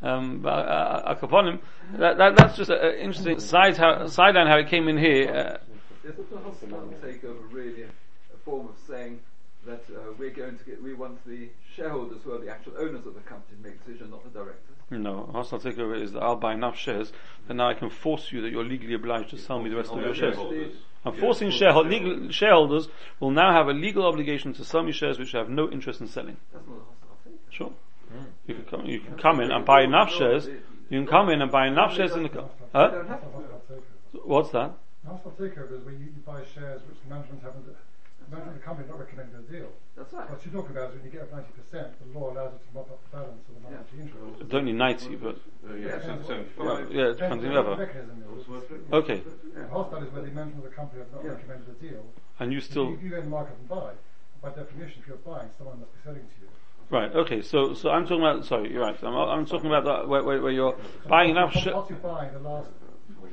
Um, 0.00 0.38
but 0.38 0.50
uh, 0.50 1.14
Akaponim, 1.14 1.58
that, 1.96 2.18
that 2.18 2.36
that's 2.36 2.56
just 2.56 2.70
an 2.70 2.94
interesting 2.94 3.40
side 3.40 3.76
how, 3.76 4.06
sideline 4.06 4.46
how 4.46 4.58
it 4.58 4.68
came 4.68 4.86
in 4.88 4.96
here. 4.96 5.28
Uh, 5.28 6.08
Isn't 6.08 6.30
the 6.30 6.38
Husband 6.38 6.72
takeover 7.02 7.52
really 7.52 7.82
a, 7.82 7.86
a 7.86 8.38
form 8.44 8.68
of 8.68 8.76
saying 8.86 9.18
that 9.68 9.82
uh, 9.94 10.00
we're 10.18 10.30
going 10.30 10.56
to 10.58 10.64
get, 10.64 10.82
we 10.82 10.94
want 10.94 11.24
the 11.26 11.48
shareholders 11.76 12.18
who 12.24 12.32
are 12.34 12.38
the 12.38 12.50
actual 12.50 12.72
owners 12.78 13.06
of 13.06 13.14
the 13.14 13.20
company 13.20 13.56
to 13.56 13.68
make 13.68 13.78
decisions, 13.84 14.10
not 14.10 14.24
the 14.24 14.30
directors? 14.38 14.74
no, 14.90 15.28
hostile 15.32 15.60
takeover 15.60 16.00
is 16.00 16.12
that 16.12 16.22
I'll 16.22 16.36
buy 16.36 16.54
enough 16.54 16.76
shares, 16.78 17.12
and 17.48 17.58
now 17.58 17.68
I 17.68 17.74
can 17.74 17.90
force 17.90 18.32
you 18.32 18.40
that 18.42 18.50
you're 18.50 18.64
legally 18.64 18.94
obliged 18.94 19.30
to 19.30 19.38
sell 19.38 19.60
me 19.62 19.68
the 19.70 19.76
rest 19.76 19.90
of 19.92 20.00
your 20.00 20.14
shares. 20.14 20.36
I'm 21.04 21.14
Yeah, 21.14 21.20
forcing 21.20 21.50
force- 21.50 21.60
sharehold, 21.60 21.88
legal, 21.90 22.30
shareholders 22.30 22.88
will 23.20 23.30
now 23.30 23.52
have 23.52 23.68
a 23.68 23.72
legal 23.72 24.04
obligation 24.06 24.52
to 24.54 24.64
sell 24.64 24.82
me 24.82 24.92
shares 24.92 25.18
which 25.18 25.34
I 25.34 25.38
have 25.38 25.50
no 25.50 25.70
interest 25.70 26.00
in 26.00 26.08
selling. 26.08 26.38
That's 26.52 26.66
not 26.66 26.76
a 26.76 26.80
hostile 26.80 27.16
takeover. 27.32 27.52
Sure. 27.52 27.72
You 28.46 28.54
can 28.54 28.64
come, 28.64 28.86
you 28.86 29.00
can 29.00 29.16
come 29.18 29.40
in 29.40 29.50
and 29.52 29.64
buy 29.66 29.82
enough 29.82 30.10
shares. 30.10 30.46
You 30.46 30.98
can 31.00 31.06
come 31.06 31.28
in 31.28 31.42
and 31.42 31.52
buy 31.52 31.66
enough 31.68 31.94
shares 31.94 32.12
in 32.12 32.22
the. 32.22 32.30
company. 32.30 32.54
Huh? 32.72 32.88
don't 32.88 33.08
have 33.08 33.20
That's 33.20 33.32
to. 33.32 33.38
a 33.38 33.42
hostile 33.52 33.76
takeover. 33.76 34.26
What's 34.26 34.50
that? 34.50 34.70
A 35.06 35.10
hostile 35.10 35.32
takeover 35.38 35.78
is 35.78 35.84
where 35.84 35.94
you, 35.94 36.06
you 36.06 36.22
buy 36.24 36.40
shares 36.54 36.80
which 36.88 36.96
the 37.04 37.10
management 37.14 37.42
haven't, 37.42 37.66
the 38.28 38.36
management 38.36 38.56
of 38.56 38.60
the 38.60 38.66
company 38.66 38.88
not 38.88 38.98
recommending 39.00 39.34
a 39.36 39.42
deal. 39.50 39.68
That's 39.96 40.12
right. 40.12 40.28
What 40.30 40.44
you're 40.44 40.54
talking 40.54 40.76
about 40.76 40.90
is 40.90 40.96
when 40.96 41.04
you 41.04 41.10
get 41.10 41.22
up 41.22 41.32
90%, 41.32 41.72
the 41.72 42.18
law 42.18 42.30
allows 42.32 42.52
it 42.54 42.60
to 42.60 42.70
mop 42.74 42.90
up 42.90 43.00
the 43.10 43.16
balance 43.16 43.42
of 43.48 43.54
the 43.56 43.62
minority 43.64 43.96
interest. 44.00 44.40
It's 44.40 44.54
only 44.54 44.72
90, 44.72 45.16
but 45.16 45.36
Uh, 45.68 45.74
yeah, 45.74 45.86
Yeah. 45.88 46.00
since 46.02 46.28
well, 46.56 46.80
yeah, 46.92 47.10
it 47.10 47.18
depends 47.18 47.22
on 47.22 47.38
the 47.40 47.48
That's 47.48 47.56
level. 47.56 47.76
the 47.76 47.82
mechanism 47.86 48.24
is. 48.38 48.92
Okay, 48.92 49.22
The 49.54 49.68
hostile 49.68 50.02
is 50.04 50.12
where 50.12 50.22
the 50.22 50.30
management 50.30 50.64
of 50.64 50.70
the 50.70 50.76
company 50.76 51.00
have 51.02 51.12
not 51.12 51.24
Yeah. 51.24 51.30
recommended 51.32 51.68
a 51.68 51.76
deal. 51.80 52.04
and 52.40 52.52
you 52.52 52.60
still 52.60 52.90
You, 52.90 52.98
you 53.02 53.10
go 53.10 53.16
in 53.16 53.24
the 53.24 53.30
market 53.30 53.56
and 53.58 53.68
buy. 53.68 53.92
By 54.40 54.50
definition, 54.50 55.02
if 55.02 55.08
you're 55.08 55.16
buying, 55.26 55.50
someone 55.58 55.80
must 55.80 55.92
be 55.92 55.98
selling 56.04 56.20
to 56.22 56.36
you. 56.42 56.48
right. 56.90 57.12
Okay, 57.14 57.42
so 57.42 57.74
so 57.74 57.90
I'm 57.90 58.04
talking 58.06 58.22
about. 58.24 58.44
Sorry, 58.44 58.70
you're 58.72 58.82
right. 58.82 58.96
I'm, 59.02 59.14
I'm 59.14 59.46
talking 59.46 59.66
about 59.66 59.84
that 59.84 60.06
where, 60.08 60.22
where, 60.22 60.40
where 60.40 60.52
you're 60.52 60.76
buying 61.08 61.30
enough. 61.30 61.54
What- 61.54 61.64
Sh- 61.64 61.74
What 61.74 61.90
you're 61.90 61.98
buying, 61.98 62.32
the 62.32 62.38
last 62.48 62.70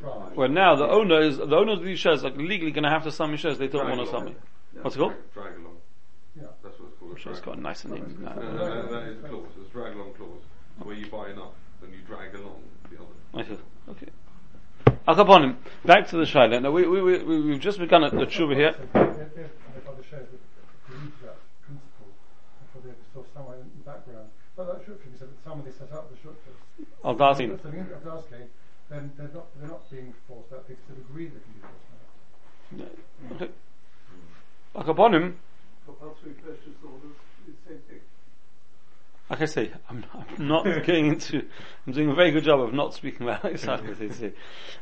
tranche. 0.01 0.35
where 0.35 0.47
now 0.49 0.75
the 0.75 0.87
owner 0.89 1.19
is 1.21 1.37
the 1.37 1.55
owners 1.55 1.77
of 1.79 1.85
these 1.85 1.99
shares 1.99 2.25
are 2.25 2.31
legally 2.31 2.71
going 2.71 2.83
to 2.85 2.89
have 2.89 3.03
to 3.03 3.11
sell 3.11 3.27
me 3.27 3.37
shares 3.37 3.57
they 3.59 3.67
don't 3.67 3.87
want 3.87 4.01
to 4.01 4.07
sell 4.07 4.21
me. 4.21 4.35
What's 4.81 4.95
it 4.95 4.99
called? 4.99 5.13
Drag, 5.33 5.53
drag 5.53 5.59
along. 5.63 5.77
Yeah. 6.35 6.43
That's 6.63 6.79
what 6.79 6.89
it's 6.89 6.99
called. 6.99 7.11
I'm 7.11 7.17
a 7.17 7.19
sure 7.19 7.31
it's 7.31 7.41
drag 7.41 7.55
got 7.55 7.57
a 7.57 7.61
nicer 7.61 7.87
name 7.89 8.03
than 8.03 8.23
No, 8.23 8.33
no, 8.35 8.51
no, 8.83 8.91
that 8.91 9.07
is 9.09 9.21
the 9.21 9.29
clause. 9.29 9.47
It's 9.61 9.71
drag 9.71 9.93
along 9.95 10.13
clause. 10.13 10.41
Where 10.83 10.95
you 10.95 11.07
buy 11.09 11.29
enough, 11.31 11.53
then 11.81 11.91
you 11.91 11.99
drag 12.05 12.35
along 12.35 12.61
the 12.91 12.97
other. 12.97 13.15
I 13.33 13.43
see. 13.47 13.59
Okay. 13.89 14.09
I'll 15.07 15.15
come 15.15 15.29
on 15.29 15.43
him. 15.43 15.57
Back 15.85 16.07
to 16.09 16.17
the 16.17 16.25
Shaila. 16.25 16.61
Now 16.61 16.71
we, 16.71 16.85
we, 16.87 17.01
we, 17.01 17.17
we- 17.23 17.41
we've 17.41 17.59
just 17.61 17.79
begun 17.79 18.03
at 18.03 18.11
the 18.11 18.25
tshuva 18.25 18.55
here. 18.55 18.73
So 18.73 18.83
they're- 18.93 19.31
they're- 19.35 19.51
they've 19.73 19.85
got 19.85 19.97
the 19.97 20.03
shares 20.03 20.27
that 20.29 20.41
believe 20.91 21.13
that 21.23 21.37
principle, 21.63 22.09
and 22.11 22.67
for 22.73 22.79
they're 22.85 22.95
still 23.11 23.25
somewhere 23.33 23.55
in 23.57 23.69
the 23.77 23.85
background. 23.89 24.29
But 24.57 24.65
that 24.73 24.85
should 24.85 24.99
be 25.03 25.17
said 25.17 25.29
that 25.29 25.43
somebody 25.43 25.71
set 25.77 25.91
up 25.91 26.09
the 26.11 26.17
shortcuts. 26.21 26.59
Al 27.03 27.15
Dazin. 27.15 27.61
So 27.61 27.69
in 27.69 27.87
das 28.03 28.23
case, 28.27 28.49
then 28.89 29.11
they're 29.17 29.29
not 29.33 29.47
they're 29.59 29.69
not 29.69 29.89
being 29.91 30.13
forced 30.27 30.51
out 30.53 30.67
because 30.67 30.83
they've 30.89 30.99
agreed 31.09 31.31
they 31.31 31.39
can 31.39 31.53
be 31.53 31.63
forced 31.63 31.91
out. 32.83 33.41
Okay. 33.41 33.51
I'll 34.75 34.83
come 34.83 34.99
on 34.99 35.13
him. 35.13 35.39
Compulsory 35.85 36.33
purchase 36.33 36.75
orders, 36.83 37.15
it's 37.47 37.57
the 37.63 37.69
same 37.69 37.81
thing. 37.87 38.01
Like 39.29 39.41
I 39.41 39.45
say, 39.45 39.71
I'm, 39.89 40.05
I'm 40.13 40.47
not 40.47 40.63
going 40.85 41.07
into, 41.07 41.43
I'm 41.87 41.93
doing 41.93 42.11
a 42.11 42.15
very 42.15 42.31
good 42.31 42.43
job 42.43 42.61
of 42.61 42.73
not 42.73 42.93
speaking 42.93 43.27
about 43.27 43.45
exactly 43.45 43.89
what 43.89 43.99
they 43.99 44.11
say. 44.11 44.33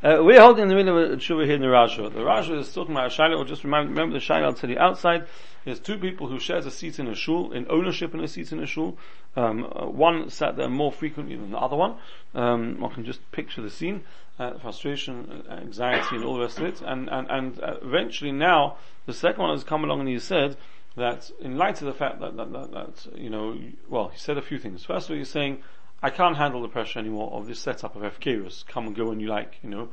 Uh, 0.03 0.17
we're 0.21 0.41
holding 0.41 0.63
in 0.63 0.67
the 0.69 0.75
middle 0.75 0.97
of 0.97 1.11
a 1.11 1.15
tshuva 1.15 1.45
here 1.45 1.55
in 1.55 1.61
the 1.61 1.69
Raja. 1.69 2.09
The 2.09 2.23
Raja 2.23 2.57
is 2.57 2.73
talking 2.73 2.93
about 2.93 3.05
a 3.05 3.15
Shaila, 3.15 3.37
or 3.37 3.45
just 3.45 3.63
remind, 3.63 3.89
remember 3.89 4.19
the 4.19 4.33
I'll 4.33 4.53
tell 4.53 4.69
you 4.69 4.77
outside, 4.77 5.27
there's 5.63 5.79
two 5.79 5.97
people 5.97 6.27
who 6.27 6.39
shares 6.39 6.65
a 6.65 6.71
seat 6.71 6.99
in 6.99 7.07
a 7.07 7.15
shul, 7.15 7.53
in 7.53 7.65
ownership 7.69 8.13
in 8.13 8.19
a 8.19 8.27
seat 8.27 8.51
in 8.51 8.61
a 8.61 8.65
shul. 8.65 8.97
Um, 9.37 9.63
uh, 9.63 9.85
one 9.85 10.29
sat 10.29 10.57
there 10.57 10.69
more 10.69 10.91
frequently 10.91 11.37
than 11.37 11.51
the 11.51 11.57
other 11.57 11.77
one. 11.77 11.95
Um, 12.35 12.81
one 12.81 12.93
can 12.93 13.05
just 13.05 13.19
picture 13.31 13.61
the 13.61 13.69
scene, 13.69 14.03
uh, 14.39 14.57
frustration, 14.59 15.43
uh, 15.49 15.53
anxiety 15.53 16.17
and 16.17 16.25
all 16.25 16.35
the 16.35 16.41
rest 16.41 16.59
of 16.59 16.65
it. 16.65 16.81
And, 16.81 17.09
and, 17.09 17.29
and 17.29 17.63
uh, 17.63 17.75
eventually 17.81 18.33
now, 18.33 18.75
the 19.05 19.13
second 19.13 19.41
one 19.41 19.55
has 19.55 19.63
come 19.63 19.85
along 19.85 20.01
and 20.01 20.09
he 20.09 20.19
said, 20.19 20.57
that 20.95 21.31
in 21.39 21.57
light 21.57 21.81
of 21.81 21.87
the 21.87 21.93
fact 21.93 22.19
that, 22.19 22.37
that, 22.37 22.51
that, 22.51 22.71
that 22.71 23.17
you 23.17 23.29
know, 23.29 23.57
well, 23.89 24.09
he 24.09 24.17
said 24.17 24.37
a 24.37 24.41
few 24.41 24.59
things. 24.59 24.85
First 24.85 25.07
of 25.07 25.11
all, 25.11 25.17
he's 25.17 25.29
saying, 25.29 25.63
I 26.01 26.09
can't 26.09 26.37
handle 26.37 26.61
the 26.61 26.67
pressure 26.67 26.99
anymore 26.99 27.31
of 27.33 27.47
this 27.47 27.59
setup 27.59 27.95
of 27.95 28.01
FKRUS. 28.01 28.67
Come 28.67 28.87
and 28.87 28.95
go 28.95 29.05
when 29.05 29.19
you 29.19 29.27
like, 29.27 29.57
you 29.63 29.69
know, 29.69 29.89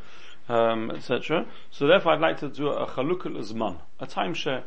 um, 0.48 0.90
etc. 0.90 1.46
So 1.70 1.86
therefore, 1.86 2.12
I'd 2.12 2.20
like 2.20 2.40
to 2.40 2.48
do 2.48 2.68
a 2.68 2.86
chalukal 2.86 3.36
azman, 3.38 3.78
a 3.98 4.06
timeshare. 4.06 4.64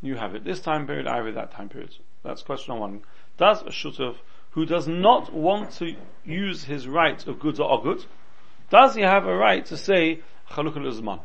You 0.00 0.16
have 0.16 0.34
it 0.34 0.44
this 0.44 0.60
time 0.60 0.86
period, 0.86 1.06
I 1.06 1.16
have 1.16 1.26
it 1.26 1.34
that 1.34 1.52
time 1.52 1.68
period. 1.68 1.94
That's 2.24 2.42
question 2.42 2.74
number 2.74 2.86
one. 2.86 3.02
Does 3.36 3.62
a 3.62 3.70
shutuf 3.70 4.16
who 4.52 4.64
does 4.64 4.88
not 4.88 5.32
want 5.32 5.72
to 5.72 5.94
use 6.24 6.64
his 6.64 6.88
right 6.88 7.24
of 7.26 7.38
good 7.38 7.60
or 7.60 7.82
good, 7.82 8.04
does 8.70 8.94
he 8.94 9.02
have 9.02 9.26
a 9.26 9.34
right 9.34 9.64
to 9.66 9.76
say 9.76 10.20
chalukal 10.50 10.86
azman? 10.86 11.20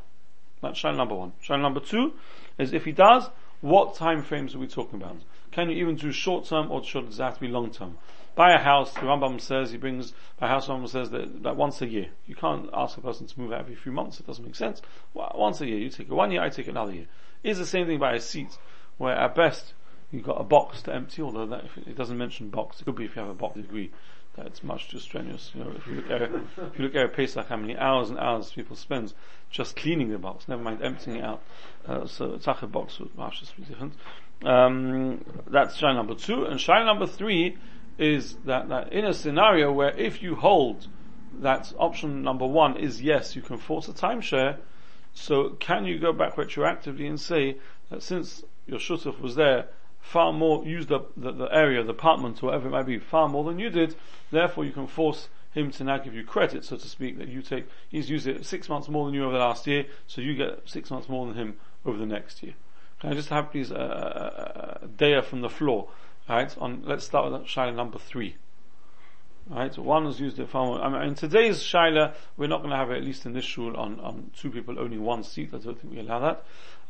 That's 0.61 0.77
shine 0.77 0.97
number 0.97 1.15
one. 1.15 1.33
Shine 1.41 1.61
number 1.61 1.79
two 1.79 2.13
is 2.57 2.73
if 2.73 2.85
he 2.85 2.91
does, 2.91 3.29
what 3.63 3.95
time 3.95 4.21
frames 4.21 4.54
are 4.54 4.60
we 4.60 4.67
talking 4.67 5.02
about? 5.02 5.15
Can 5.52 5.69
you 5.69 5.78
even 5.78 5.95
do 5.95 6.12
short 6.12 6.43
term 6.43 6.69
or 6.69 6.84
should 6.84 7.08
it 7.08 7.17
have 7.17 7.36
to 7.36 7.39
be 7.39 7.47
long 7.47 7.71
term? 7.71 7.97
Buy 8.36 8.54
a 8.54 8.58
house, 8.58 8.93
the 8.93 8.99
Rambam 8.99 9.39
says, 9.39 9.71
he 9.71 9.78
brings, 9.78 10.12
by 10.38 10.49
house 10.49 10.67
Rambam 10.67 10.89
says 10.89 11.12
that, 11.12 11.43
that 11.43 11.56
once 11.56 11.82
a 11.82 11.88
year. 11.88 12.08
You 12.28 12.36
can't 12.36 12.69
ask 12.73 12.97
a 12.97 13.02
person 13.02 13.26
to 13.26 13.39
move 13.39 13.54
out 13.54 13.62
every 13.62 13.76
few 13.76 13.93
months, 13.93 14.19
it 14.19 14.28
doesn't 14.28 14.43
make 14.43 14.56
sense. 14.56 14.82
Once 15.13 15.62
a 15.62 15.65
year, 15.65 15.78
you 15.78 15.89
take 15.89 16.08
it 16.08 16.13
one 16.13 16.32
year, 16.32 16.41
I 16.41 16.49
take 16.49 16.67
another 16.67 16.91
year. 16.91 17.06
Is 17.41 17.58
the 17.58 17.65
same 17.65 17.88
thing 17.88 17.99
by 17.99 18.15
a 18.15 18.19
seat, 18.19 18.58
where 18.97 19.15
at 19.15 19.34
best, 19.34 19.73
you've 20.12 20.26
got 20.26 20.41
a 20.41 20.43
box 20.43 20.82
to 20.82 20.93
empty, 20.93 21.21
although 21.21 21.45
that, 21.45 21.63
it 21.88 21.95
doesn't 21.95 22.17
mention 22.17 22.49
box, 22.49 22.82
it 22.82 22.84
could 22.84 22.95
be 22.95 23.06
if 23.06 23.15
you 23.15 23.21
have 23.21 23.32
a 23.32 23.34
box 23.34 23.56
degree, 23.56 23.91
that 24.35 24.47
it's 24.47 24.63
much 24.63 24.89
too 24.89 24.99
strenuous. 24.99 25.51
You 25.53 25.63
know, 25.63 25.71
if 25.75 25.85
you 25.87 25.95
look 25.95 26.09
at, 26.09 26.21
if 26.21 26.79
you 26.79 26.85
look 26.85 26.95
at 26.95 27.05
a 27.05 27.09
Pesach, 27.09 27.47
how 27.47 27.57
many 27.57 27.77
hours 27.77 28.09
and 28.09 28.17
hours 28.17 28.51
people 28.51 28.75
spend 28.75 29.13
just 29.51 29.75
cleaning 29.75 30.09
the 30.09 30.17
box, 30.17 30.47
never 30.47 30.61
mind 30.61 30.81
emptying 30.81 31.17
it 31.17 31.23
out. 31.23 31.41
Uh, 31.87 32.07
so 32.07 32.33
a 32.33 32.39
tachah 32.39 32.71
box 32.71 32.99
would 32.99 33.15
much 33.15 33.43
be 33.55 33.63
different. 33.63 33.93
Um, 34.43 35.23
that's 35.47 35.75
shine 35.75 35.95
number 35.95 36.15
two. 36.15 36.45
And 36.45 36.59
shine 36.59 36.85
number 36.85 37.05
three 37.05 37.57
is 37.97 38.35
that, 38.45 38.69
that 38.69 38.91
in 38.91 39.05
a 39.05 39.13
scenario 39.13 39.71
where 39.71 39.95
if 39.95 40.23
you 40.23 40.35
hold 40.35 40.87
that 41.39 41.71
option 41.77 42.23
number 42.23 42.45
one 42.45 42.77
is 42.77 43.01
yes, 43.01 43.35
you 43.35 43.41
can 43.41 43.57
force 43.57 43.87
a 43.87 43.93
timeshare. 43.93 44.57
So 45.13 45.49
can 45.49 45.85
you 45.85 45.99
go 45.99 46.11
back 46.11 46.35
retroactively 46.35 47.07
and 47.07 47.19
say 47.19 47.57
that 47.89 48.01
since 48.01 48.43
your 48.65 48.79
shutuf 48.79 49.19
was 49.19 49.35
there 49.35 49.67
far 50.03 50.33
more, 50.33 50.63
used 50.65 50.91
up 50.91 51.11
the, 51.15 51.31
the 51.31 51.45
area, 51.45 51.81
the 51.81 51.91
apartment, 51.91 52.41
whatever 52.41 52.67
it 52.67 52.71
might 52.71 52.85
be, 52.85 52.99
far 52.99 53.27
more 53.29 53.43
than 53.45 53.57
you 53.57 53.69
did, 53.69 53.95
therefore 54.31 54.65
you 54.65 54.71
can 54.71 54.85
force 54.85 55.29
him 55.53 55.71
to 55.71 55.83
now 55.83 55.97
give 55.97 56.13
you 56.13 56.23
credit, 56.23 56.65
so 56.65 56.75
to 56.75 56.87
speak, 56.87 57.17
that 57.17 57.29
you 57.29 57.41
take, 57.41 57.65
he's 57.89 58.09
used 58.09 58.27
it 58.27 58.45
six 58.45 58.67
months 58.67 58.89
more 58.89 59.05
than 59.05 59.15
you 59.15 59.23
over 59.23 59.33
the 59.33 59.39
last 59.39 59.65
year, 59.65 59.85
so 60.05 60.21
you 60.21 60.35
get 60.35 60.59
six 60.65 60.91
months 60.91 61.07
more 61.07 61.25
than 61.25 61.35
him 61.35 61.55
over 61.85 61.97
the 61.97 62.05
next 62.05 62.43
year. 62.43 62.53
Can 62.99 63.11
I 63.11 63.13
just 63.13 63.29
have 63.29 63.51
please 63.51 63.71
a 63.71 63.79
uh, 63.79 64.87
data 64.97 65.21
from 65.21 65.41
the 65.41 65.49
floor? 65.49 65.87
Right, 66.27 66.55
on, 66.57 66.83
let's 66.85 67.05
start 67.05 67.31
with 67.31 67.41
Shaila 67.43 67.75
number 67.75 67.97
three. 67.97 68.35
Right, 69.49 69.73
so 69.73 69.81
one 69.81 70.05
was 70.05 70.19
used 70.19 70.39
it 70.39 70.49
for, 70.49 70.81
I 70.81 70.89
mean, 70.89 71.01
in 71.01 71.15
today's 71.15 71.59
Shaila, 71.59 72.13
we're 72.37 72.47
not 72.47 72.59
going 72.59 72.71
to 72.71 72.77
have 72.77 72.91
it, 72.91 72.97
at 72.97 73.03
least 73.03 73.25
in 73.25 73.33
this 73.33 73.45
shul, 73.45 73.75
on, 73.77 73.99
on 73.99 74.31
two 74.35 74.49
people 74.49 74.79
owning 74.79 75.03
one 75.03 75.23
seat, 75.23 75.49
I 75.53 75.57
don't 75.57 75.79
think 75.79 75.93
we 75.93 75.99
allow 75.99 76.19
that. 76.19 76.45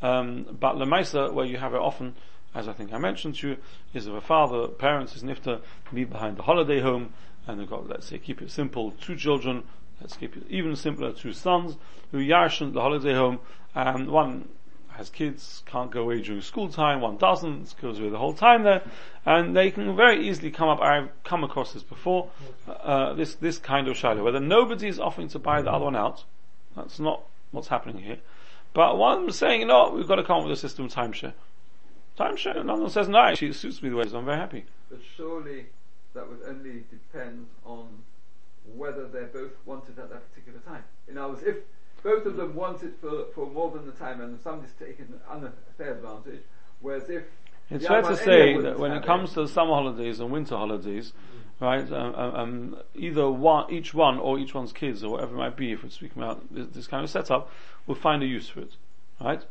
Um, 0.08 0.58
but 0.60 0.76
Lemaisa, 0.76 1.34
where 1.34 1.45
you 1.45 1.58
have 1.58 1.73
it 1.73 1.80
often, 1.80 2.15
as 2.56 2.68
I 2.68 2.74
think 2.74 2.94
I 2.94 2.98
mentioned 2.98 3.36
to 3.36 3.50
you, 3.50 3.58
is 3.94 4.08
if 4.08 4.13
a 4.13 4.22
father, 4.22 4.68
parents, 4.68 5.13
his 5.13 5.24
nifta, 5.24 5.62
leave 5.92 6.10
behind 6.10 6.38
the 6.38 6.44
holiday 6.44 6.82
home, 6.82 7.13
and 7.48 7.60
they've 7.60 7.70
got, 7.70 7.88
let's 7.88 8.08
say, 8.08 8.20
keep 8.20 8.42
it 8.42 8.52
simple, 8.52 8.92
two 8.92 9.16
children, 9.16 9.63
let's 10.00 10.16
keep 10.16 10.38
it 10.38 10.44
even 10.50 10.76
simpler, 10.76 11.12
two 11.12 11.34
sons, 11.34 11.78
who 12.12 12.20
yarshan 12.20 12.74
the 12.74 12.82
holiday 12.82 13.13
home, 13.13 13.39
and 13.76 14.10
one 14.10 14.48
has 14.89 15.10
kids, 15.10 15.63
can't 15.66 15.89
go 15.89 16.04
away 16.04 16.22
during 16.22 16.42
school 16.42 16.70
time, 16.70 17.02
one 17.02 17.18
doesn't, 17.18 17.74
goes 17.82 18.00
away 18.00 18.10
the 18.10 18.18
whole 18.18 18.34
time 18.34 18.63
there, 18.63 18.84
and 19.26 19.56
they 19.56 19.72
can 19.72 19.96
very 19.96 20.28
easily 20.28 20.52
come 20.52 20.70
up, 20.70 20.80
I've 20.80 21.10
come 21.24 21.44
across 21.44 21.74
this 21.74 21.82
before, 21.82 22.30
uh, 22.68 23.13
this, 23.13 23.34
this 23.36 23.58
kind 23.58 23.88
of 23.88 23.98
shadow, 23.98 24.24
whether 24.24 24.39
nobody 24.39 24.88
is 24.88 25.00
offering 25.00 25.30
to 25.30 25.39
buy 25.39 25.63
the 25.63 25.72
other 25.72 25.86
one 25.86 25.96
out, 25.96 26.24
that's 26.76 27.00
not 27.00 27.24
what's 27.50 27.70
happening 27.70 28.04
here, 28.04 28.20
but 28.74 28.98
one 28.98 29.32
saying, 29.32 29.68
know, 29.68 29.89
we've 29.89 30.08
got 30.08 30.16
to 30.16 30.24
come 30.24 30.39
up 30.39 30.44
with 30.44 30.54
a 30.54 30.58
system 30.58 30.86
of 30.86 30.92
timeshare. 32.17 32.56
Timeshare, 32.56 32.60
and 32.60 32.69
one 32.69 32.89
says, 32.89 33.08
no, 33.10 33.19
actually 33.19 33.49
it 33.49 33.56
suits 33.56 33.82
me 33.82 33.89
the 33.89 33.95
way 33.95 34.04
it 34.04 34.08
is, 34.08 34.13
I'm 34.13 34.26
very 34.26 34.38
happy. 34.38 34.65
But 34.89 34.99
surely 35.15 35.67
that 36.13 36.30
would 36.30 36.39
only 36.47 36.84
depend 36.89 37.47
on 37.65 37.88
whether 38.76 39.08
they're 39.08 39.26
both 39.26 39.52
wanted 39.65 39.99
at 39.99 40.10
that 40.10 40.30
particular 40.30 40.60
time. 40.60 40.84
In 41.08 41.17
other 41.17 41.34
words, 41.34 41.43
if 41.43 41.58
both 42.04 42.26
of 42.26 42.36
them 42.36 42.56
wanted 42.56 42.93
for, 43.02 43.26
for 43.34 43.47
more 43.47 43.71
than 43.71 43.86
the 43.86 43.91
time 43.93 44.21
and 44.21 44.39
somebody's 44.39 44.73
taken 44.73 45.19
an 45.30 45.45
unfair 45.45 45.93
advantage, 45.93 46.41
whereas 46.82 47.10
if 47.10 47.23
It's 47.69 47.88
fair 47.88 48.02
to 48.02 48.15
say 48.17 48.58
that 48.60 48.78
when 48.78 48.91
it 48.91 49.04
comes 49.04 49.34
have 49.36 49.47
to 49.47 49.54
summer 49.54 49.73
holidays 49.73 50.19
and 50.19 50.32
winter 50.32 50.56
holidays, 50.56 51.13
right, 51.60 51.89
um, 51.91 52.15
um, 52.15 52.36
um, 52.36 52.78
either 52.95 53.30
one, 53.30 53.71
each 53.71 53.93
one 53.93 54.19
or 54.19 54.38
each 54.38 54.54
one's 54.54 54.73
kids 54.73 55.04
or 55.04 55.12
whatever 55.12 55.34
it 55.34 55.38
might 55.38 55.58
be, 55.58 55.71
if 55.71 55.84
we're 55.84 55.89
speaking 55.89 56.21
about 56.21 56.54
this, 56.54 56.67
this 56.67 56.88
kind 56.88 57.04
of 57.04 57.10
setup, 57.10 57.49
will 57.88 57.95
find 57.95 58.21
a 58.21 58.26
use 58.26 58.49
for 58.49 58.62
it, 58.62 58.76
right? 59.19 59.43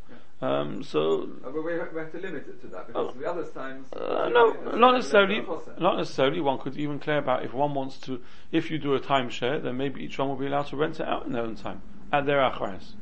Um, 0.42 0.82
so 0.82 1.28
Uh, 1.44 1.50
but 1.50 1.62
we 1.64 1.72
have, 1.74 1.92
we 1.92 2.00
have 2.00 2.10
to 2.10 2.18
limit 2.18 2.48
it 2.48 2.60
to 2.62 2.66
that 2.68 2.88
because 2.88 3.14
Oh. 3.14 3.18
the 3.18 3.30
other 3.30 3.44
times. 3.44 3.86
Uh, 3.92 4.28
no, 4.28 4.52
not 4.76 4.94
necessarily. 4.94 5.38
a 5.38 5.42
cost 5.44 5.66
center. 5.66 5.80
Not 5.80 5.96
necessarily. 5.98 6.40
One 6.40 6.58
could 6.58 6.76
even 6.76 6.98
clear 6.98 7.18
about 7.18 7.44
if 7.44 7.54
one 7.54 7.74
wants 7.74 7.96
to. 8.00 8.20
If 8.50 8.68
you 8.70 8.78
do 8.78 8.94
a 8.94 9.00
timeshare, 9.00 9.62
then 9.62 9.76
maybe 9.76 10.02
each 10.02 10.18
one 10.18 10.28
will 10.28 10.36
be 10.36 10.46
allowed 10.46 10.66
to 10.68 10.76
rent 10.76 10.98
it 10.98 11.06
out 11.06 11.26
in 11.26 11.32
their 11.32 11.44
own 11.44 11.54
time 11.54 11.80
at 12.12 12.26
their 12.26 12.40
achras, 12.40 12.94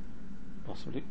possibly. 0.66 1.02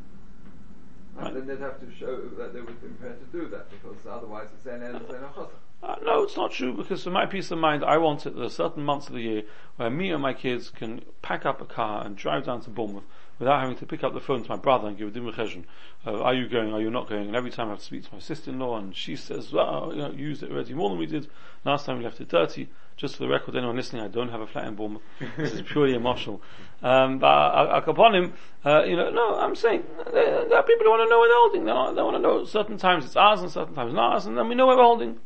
And 1.17 1.35
then 1.35 1.47
they'd 1.47 1.59
have 1.59 1.79
to 1.79 1.91
show 1.99 2.15
that 2.37 2.53
they 2.53 2.61
would 2.61 2.79
be 2.79 2.87
prepared 2.87 3.19
to 3.19 3.37
do 3.37 3.47
that 3.49 3.69
because 3.71 3.97
otherwise 4.09 4.47
it's 4.53 4.63
then 4.63 4.83
ends 4.83 5.09
in 5.09 5.15
a 5.15 5.27
chosa. 5.29 5.49
Uh, 5.81 5.95
no, 6.03 6.23
it's 6.23 6.37
not 6.37 6.51
true 6.51 6.73
because 6.73 7.03
for 7.03 7.09
my 7.09 7.25
peace 7.25 7.49
of 7.51 7.57
mind, 7.57 7.83
I 7.83 7.97
want 7.97 8.25
it. 8.25 8.35
There 8.35 8.45
are 8.45 8.49
certain 8.49 8.83
months 8.83 9.07
of 9.07 9.13
the 9.13 9.21
year 9.21 9.43
where 9.77 9.89
me 9.89 10.11
and 10.11 10.21
my 10.21 10.33
kids 10.33 10.69
can 10.69 11.01
pack 11.21 11.45
up 11.45 11.59
a 11.59 11.65
car 11.65 12.05
and 12.05 12.15
drive 12.15 12.45
down 12.45 12.61
to 12.61 12.69
Bournemouth 12.69 13.05
without 13.39 13.62
having 13.62 13.78
to 13.78 13.86
pick 13.86 14.04
up 14.04 14.13
the 14.13 14.19
phone 14.19 14.43
to 14.43 14.49
my 14.49 14.58
brother 14.58 14.88
and 14.88 14.97
give 14.97 15.08
a 15.08 15.12
dimmer 15.12 15.32
cheshon. 15.32 15.63
Uh, 16.06 16.21
are 16.21 16.34
you 16.34 16.47
going? 16.47 16.73
Are 16.73 16.82
you 16.82 16.89
not 16.89 17.10
going? 17.10 17.28
And 17.28 17.36
every 17.36 17.49
time 17.52 17.67
I 17.67 17.71
have 17.71 17.80
to 17.80 17.86
speak 17.86 18.04
to 18.08 18.13
my 18.13 18.19
sister-in-law, 18.19 18.78
and 18.78 18.95
she 18.95 19.15
says, 19.15 19.52
"Well, 19.52 19.91
you 19.93 20.02
know, 20.02 20.12
you 20.12 20.28
used 20.28 20.43
it 20.43 20.52
already 20.52 20.73
more 20.73 20.89
than 20.89 20.99
we 20.99 21.06
did 21.06 21.28
last 21.65 21.86
time. 21.86 21.97
We 21.97 22.04
left 22.04 22.21
it 22.21 22.28
dirty." 22.30 22.69
Just 22.97 23.15
for 23.15 23.23
the 23.23 23.30
record, 23.30 23.56
anyone 23.56 23.78
listening, 23.78 24.02
I 24.02 24.10
don't 24.10 24.28
have 24.28 24.41
a 24.41 24.47
flat 24.47 24.67
in 24.67 24.75
Bournemouth. 24.75 25.02
this 25.38 25.54
is 25.54 25.62
purely 25.62 25.93
emotional. 25.93 26.41
Um, 26.84 27.19
but 27.19 27.28
I, 27.28 27.63
I, 27.63 27.78
upon 27.78 28.13
him, 28.13 28.34
uh, 28.65 28.84
you 28.84 28.97
know, 28.97 29.10
no, 29.10 29.36
I'm 29.39 29.56
saying 29.56 29.84
there, 30.12 30.49
there 30.49 30.58
are 30.58 30.63
people 30.63 30.84
who 30.84 30.89
want 30.89 31.08
to 31.08 31.10
know 31.10 31.19
where 31.19 31.30
they're 31.30 31.38
holding. 31.38 31.63
They, 31.63 31.71
want- 31.71 31.95
they 31.95 32.02
want 32.02 32.17
to 32.17 32.21
know 32.21 32.43
certain 32.43 32.78
times 32.78 33.06
it's 33.06 33.15
ours 33.15 33.41
and 33.41 33.49
certain 33.49 33.73
times 33.73 33.93
not 33.93 34.13
ours, 34.13 34.25
and 34.25 34.38
then 34.38 34.49
we 34.49 34.56
know 34.56 34.67
where 34.67 34.75
we're 34.75 34.84
holding. 34.84 35.17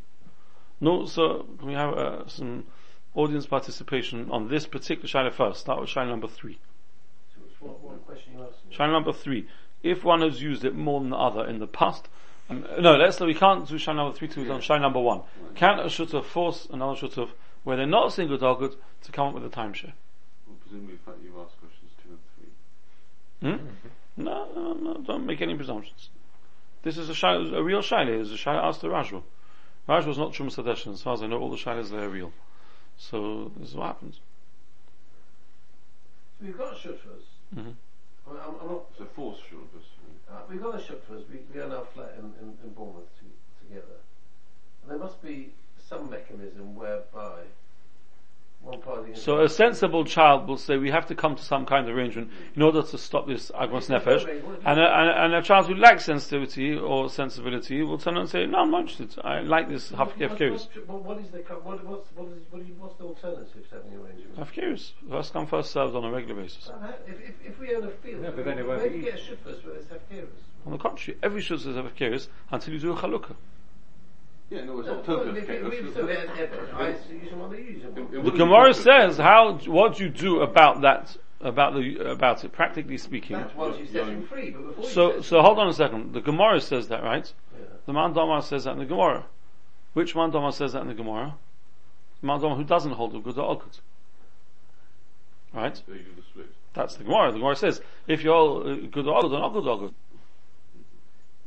No, 0.82 1.06
so 1.08 1.48
can 1.58 1.68
we 1.68 1.74
have 1.74 1.94
uh, 1.98 2.28
some 2.28 2.66
audience 3.16 3.48
participation 3.48 4.30
on 4.30 4.50
this 4.50 4.68
particular 4.68 5.08
shine 5.08 5.32
first? 5.32 5.62
Start 5.62 5.82
with 5.82 5.90
shine 5.90 6.10
number 6.10 6.28
three. 6.28 6.60
Shine 8.70 8.92
number 8.92 9.14
three. 9.14 9.48
If 9.82 10.04
one 10.04 10.22
has 10.22 10.42
used 10.42 10.64
it 10.64 10.76
more 10.76 11.00
than 11.00 11.10
the 11.10 11.18
other 11.18 11.46
in 11.46 11.60
the 11.60 11.68
past, 11.68 12.08
um, 12.50 12.66
no, 12.80 12.96
let's 12.96 13.18
say 13.18 13.26
we 13.26 13.34
can't 13.34 13.68
do 13.68 13.78
shine 13.78 13.96
number 13.96 14.16
three 14.16 14.28
to 14.30 14.52
on 14.52 14.62
shine 14.62 14.82
number 14.82 15.00
one. 15.00 15.22
Can 15.56 15.80
a 15.80 15.86
shutuf 15.86 16.26
force 16.26 16.68
another 16.72 17.00
shutuf 17.00 17.30
where 17.64 17.78
they're 17.78 17.86
not 17.86 18.08
a 18.08 18.12
single 18.12 18.38
dogged 18.38 18.76
to 19.04 19.12
come 19.12 19.28
up 19.28 19.34
with 19.34 19.46
a 19.46 19.50
timeshare? 19.50 19.94
Well, 20.48 20.58
presumably, 20.62 20.98
fact 21.06 21.18
you've 21.24 21.38
asked 21.38 21.60
questions 21.60 21.92
two 22.02 22.10
and 22.10 23.60
three. 23.60 23.68
Hmm? 23.68 24.24
No, 24.24 24.48
no, 24.56 24.74
no, 24.74 24.94
don't 25.02 25.26
make 25.26 25.42
any 25.42 25.56
presumptions. 25.56 26.10
This 26.84 26.98
is 26.98 27.10
a 27.10 27.14
shayla, 27.14 27.54
a 27.54 27.64
real 27.64 27.82
shayla. 27.82 28.20
It's 28.20 28.32
a 28.32 28.34
shayla 28.34 28.64
asked 28.64 28.82
to 28.82 28.88
Rajwa. 28.88 29.24
Rajwa 29.88 30.08
was 30.08 30.18
not 30.18 30.34
Chum 30.34 30.50
Sadesh, 30.50 30.92
as 30.92 31.02
far 31.02 31.14
as 31.14 31.24
I 31.24 31.28
know, 31.28 31.40
all 31.40 31.50
the 31.50 31.58
shaylas 31.58 31.90
there 31.90 32.04
are 32.04 32.10
real. 32.10 32.32
So, 32.98 33.52
this 33.58 33.70
is 33.70 33.76
what 33.76 33.88
happens. 33.88 34.20
So 36.40 36.46
we've 36.46 36.58
got 36.58 36.78
shutras. 36.78 37.24
Hmm 37.52 37.60
I 38.26 38.32
mean, 38.32 38.40
I'm, 38.42 38.56
I'm 38.62 38.68
not, 38.68 38.86
It's 38.92 39.02
a 39.02 39.06
force 39.06 39.40
short 39.50 39.64
of 39.74 39.82
us. 39.82 39.88
uh, 40.30 40.42
we've 40.50 40.62
got 40.62 40.80
a 40.80 40.82
shutras. 40.82 41.28
We, 41.30 41.42
we 41.54 41.62
own 41.62 41.72
our 41.74 41.86
flat 41.94 42.14
in, 42.18 42.26
in, 42.40 42.58
in 42.64 42.74
Bournemouth 42.74 43.10
to, 43.20 43.66
together. 43.66 44.00
And 44.82 44.92
there 44.92 44.98
must 44.98 45.22
be 45.22 45.54
some 45.90 46.10
mechanism 46.10 46.76
whereby 46.76 47.08
one 47.12 47.42
party. 47.42 47.50
So 49.16 49.42
a 49.42 49.50
sensible 49.50 50.06
child 50.06 50.48
will 50.48 50.58
say 50.58 50.78
we 50.78 50.90
have 50.90 51.06
to 51.08 51.16
come 51.16 51.36
to 51.36 51.44
some 51.44 51.66
kind 51.66 51.88
of 51.88 51.96
arrangement 51.96 52.32
in 52.56 52.62
order 52.62 52.82
to 52.82 52.98
stop 52.98 53.28
this 53.28 53.52
agmas 53.52 53.90
nefesh. 53.90 54.24
And 54.66 54.80
a, 54.80 55.24
and, 55.24 55.34
a, 55.34 55.42
child 55.42 55.68
who 55.68 55.76
lacks 55.76 56.06
sensitivity 56.06 56.78
or 56.78 57.10
sensibility 57.10 57.84
will 57.84 57.98
turn 57.98 58.16
and 58.18 58.30
say, 58.30 58.46
no, 58.46 58.60
I'm 58.60 58.72
not 58.72 58.82
interested. 58.82 59.20
I 59.24 59.42
like 59.42 59.68
this 59.68 59.90
half 59.90 60.18
What- 60.18 60.38
curious. 60.38 60.70
what- 60.74 60.88
what- 60.88 61.04
what 61.04 61.18
is 61.20 61.30
the 61.32 61.40
what, 61.40 61.86
what's 61.86 62.10
what 62.16 62.28
is 62.30 62.44
what 62.50 62.62
is, 62.62 62.68
what's 62.78 62.96
the 62.98 63.04
alternative 63.04 63.70
to 63.70 63.76
having 63.76 63.92
an 63.94 64.00
arrangement? 64.00 64.38
Half 64.38 64.54
curious. 64.54 64.94
First 65.10 65.34
come, 65.34 65.46
first 65.46 65.72
served 65.72 65.96
on 65.96 66.06
a 66.06 66.12
regular 66.12 66.42
basis. 66.42 66.70
Uh, 66.70 66.94
If, 67.06 67.20
if, 67.22 67.36
if 67.46 67.60
we 67.60 67.76
own 67.76 67.84
a 67.84 67.90
field, 67.92 68.22
No, 68.22 68.32
but 68.32 68.46
then 68.46 68.60
it 68.60 68.66
won't 68.66 68.80
where 68.80 68.90
be 68.90 69.00
do 69.00 69.06
you 69.06 69.12
get 69.12 69.20
a 69.20 69.24
shutras 69.24 69.64
where 69.66 69.74
there's 69.74 69.86
hafkeras? 69.88 70.28
On 70.66 70.72
the 70.72 70.78
contrary, 70.78 71.20
every 71.22 71.42
shuz 71.42 71.68
is 71.68 71.76
half 71.76 71.94
curious 71.96 72.30
until 72.50 72.74
you 72.74 72.80
do 72.80 72.94
a 72.94 72.96
chalukah. 72.96 73.36
Yeah, 74.50 74.66
no, 74.66 74.80
it's 74.80 74.88
No, 74.88 74.96
not 74.96 75.08
well, 75.08 75.18
totally 75.18 75.42
we- 75.42 75.48
we 75.48 75.78
It's- 75.78 75.92
still 75.92 76.10
it's- 76.10 76.38
get. 76.38 76.52
I 76.76 76.90
used 76.90 77.08
to 77.08 77.14
use 77.16 77.30
them 77.32 77.54
use 77.56 77.82
them. 77.84 77.98
It- 78.12 78.18
it 78.18 78.24
The 78.24 78.32
Gemara 78.32 78.74
says 78.74 79.18
how 79.18 79.54
what 79.66 79.96
do 79.96 80.04
you 80.04 80.10
do 80.10 80.42
about 80.42 80.82
that 80.82 81.18
about 81.42 81.74
the 81.74 82.12
about 82.12 82.44
it 82.44 82.52
practically 82.52 82.98
speaking. 82.98 83.38
That's 83.38 83.56
once 83.56 83.78
you 83.80 83.86
set 83.86 84.08
him 84.08 84.24
free, 84.24 84.52
but 84.52 84.68
before 84.68 84.86
So 84.86 85.22
so 85.22 85.42
hold 85.42 85.60
on 85.60 85.68
a 85.68 85.74
second. 85.74 86.14
The 86.14 86.22
Gemara 86.22 86.60
says 86.62 86.88
that 86.90 87.04
right? 87.04 87.32
Yeah. 87.58 87.66
The 87.86 87.94
Man 87.94 88.14
Domar 88.14 88.42
says 88.44 88.64
that 88.66 88.72
in 88.74 88.80
the 88.80 88.86
Gemara. 88.86 89.26
Which 89.94 90.16
Man 90.16 90.32
Domar 90.32 90.54
says 90.54 90.74
that 90.74 90.82
in 90.82 90.88
the 90.88 90.94
Gemara? 90.94 91.36
The 92.22 92.28
Man 92.28 92.40
Domar 92.40 92.56
who 92.58 92.64
doesn't 92.64 92.92
hold 92.94 93.16
a 93.16 93.20
good 93.20 93.38
or 93.38 93.58
good. 93.58 93.80
Right? 95.54 95.82
There 95.88 95.96
you 95.98 96.04
do 96.04 96.16
the 96.16 96.22
split. 96.24 96.48
That's 96.74 96.96
the 96.96 97.04
Gemara. 97.04 97.32
The 97.32 97.40
Gemara 97.40 97.56
says 97.56 97.82
if 98.08 98.24
you 98.24 98.32
hold 98.32 98.68
uh, 98.68 98.76
good 98.92 99.08
or 99.08 99.22
good, 99.22 99.32
then 99.32 99.52
good 99.54 99.68
or 99.68 99.80
good. 99.80 99.94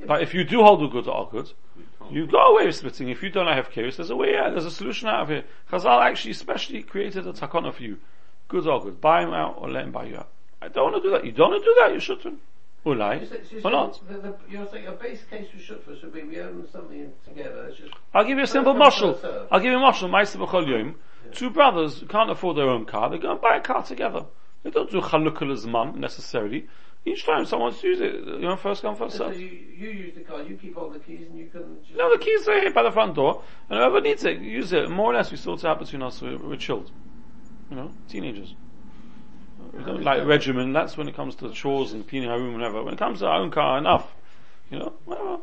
But 0.04 0.22
if 0.22 0.34
you 0.34 0.44
do 0.44 0.62
hold 0.62 0.82
a 0.82 0.88
good 0.88 1.08
or 1.08 1.28
good, 1.30 1.52
You 2.10 2.26
go 2.26 2.54
away 2.54 2.66
with 2.66 2.76
splitting. 2.76 3.08
If 3.08 3.22
you 3.22 3.30
don't 3.30 3.48
have 3.48 3.70
curious, 3.70 3.96
there's 3.96 4.10
a 4.10 4.16
way 4.16 4.36
out. 4.36 4.52
There's 4.52 4.64
a 4.64 4.70
solution 4.70 5.08
out 5.08 5.22
of 5.22 5.28
here. 5.28 5.44
Chazal 5.70 6.00
actually 6.02 6.34
specially 6.34 6.82
created 6.82 7.26
a 7.26 7.32
takana 7.32 7.72
for 7.74 7.82
you. 7.82 7.98
Good 8.48 8.66
or 8.66 8.80
good. 8.82 9.00
Buy 9.00 9.22
him 9.22 9.32
out 9.32 9.56
or 9.58 9.68
let 9.68 9.84
him 9.84 9.92
buy 9.92 10.06
you 10.06 10.16
out. 10.16 10.28
I 10.62 10.68
don't 10.68 10.92
want 10.92 11.02
to 11.02 11.08
do 11.08 11.12
that. 11.14 11.24
You 11.24 11.32
don't 11.32 11.50
want 11.50 11.64
to 11.64 11.68
do 11.68 11.76
that. 11.80 11.92
You 11.92 12.00
shouldn't. 12.00 12.38
Ulai. 12.84 13.28
So 13.28 13.56
you 13.56 13.60
Or 13.64 13.70
not. 13.72 14.00
The, 14.08 14.18
the, 14.18 14.36
you're 14.48 14.68
saying 14.70 14.86
a 14.86 14.92
base 14.92 15.24
case 15.28 15.48
for 15.50 15.58
shutras 15.58 16.02
would 16.02 16.14
be 16.14 16.22
we 16.22 16.40
own 16.40 16.68
something 16.70 17.12
together. 17.26 17.72
I'll 18.14 18.24
give 18.24 18.38
you 18.38 18.44
a 18.44 18.46
simple 18.46 18.74
marshal. 18.74 19.18
I'll 19.50 19.60
give 19.60 19.72
you 19.72 19.78
a 19.78 19.80
marshal. 19.80 20.08
Ma'aseh 20.08 20.36
b'chol 20.36 20.68
yom. 20.68 20.94
Two 21.32 21.50
brothers 21.50 22.04
can't 22.08 22.30
afford 22.30 22.56
their 22.56 22.68
own 22.68 22.84
car. 22.84 23.10
They 23.10 23.18
go 23.18 23.32
and 23.32 23.40
buy 23.40 23.56
a 23.56 23.60
car 23.60 23.82
together. 23.82 24.24
They 24.62 24.70
don't 24.70 24.90
do 24.90 25.00
chalukah 25.00 25.42
zman 25.56 25.96
necessarily. 25.96 26.68
Each 27.06 27.24
time 27.24 27.46
someone 27.46 27.72
use 27.82 28.00
it, 28.00 28.14
you 28.14 28.40
know, 28.40 28.56
first 28.56 28.82
come, 28.82 28.96
first 28.96 29.16
so 29.16 29.28
served. 29.28 29.38
you, 29.38 29.46
you 29.46 29.90
use 29.90 30.14
the 30.16 30.22
car, 30.22 30.42
you 30.42 30.56
keep 30.56 30.76
all 30.76 30.90
the 30.90 30.98
keys, 30.98 31.24
and 31.30 31.38
you 31.38 31.46
can. 31.46 31.76
Just 31.86 31.96
No, 31.96 32.10
the 32.10 32.18
keys 32.18 32.48
are 32.48 32.60
here 32.60 32.72
by 32.72 32.82
the 32.82 32.90
front 32.90 33.14
door, 33.14 33.44
and 33.70 33.78
whoever 33.78 34.00
needs 34.00 34.24
it, 34.24 34.40
use 34.40 34.72
it. 34.72 34.90
More 34.90 35.12
or 35.12 35.14
less, 35.14 35.30
we 35.30 35.36
sort 35.36 35.60
it 35.60 35.66
out 35.66 35.78
between 35.78 36.02
us. 36.02 36.20
We're, 36.20 36.36
we're 36.36 36.56
chilled. 36.56 36.90
You 37.70 37.76
know, 37.76 37.92
teenagers. 38.08 38.56
We 39.72 39.84
don't 39.84 40.02
like 40.02 40.26
regimen. 40.26 40.72
That's 40.72 40.96
when 40.96 41.06
it 41.06 41.14
comes 41.14 41.36
to 41.36 41.50
chores 41.52 41.92
and 41.92 42.08
cleaning 42.08 42.28
our 42.28 42.38
room, 42.38 42.54
and 42.54 42.62
whatever. 42.62 42.82
When 42.82 42.94
it 42.94 42.98
comes 42.98 43.20
to 43.20 43.26
our 43.26 43.40
own 43.40 43.52
car, 43.52 43.78
enough. 43.78 44.12
You 44.72 44.80
know, 44.80 44.92
whatever. 45.04 45.38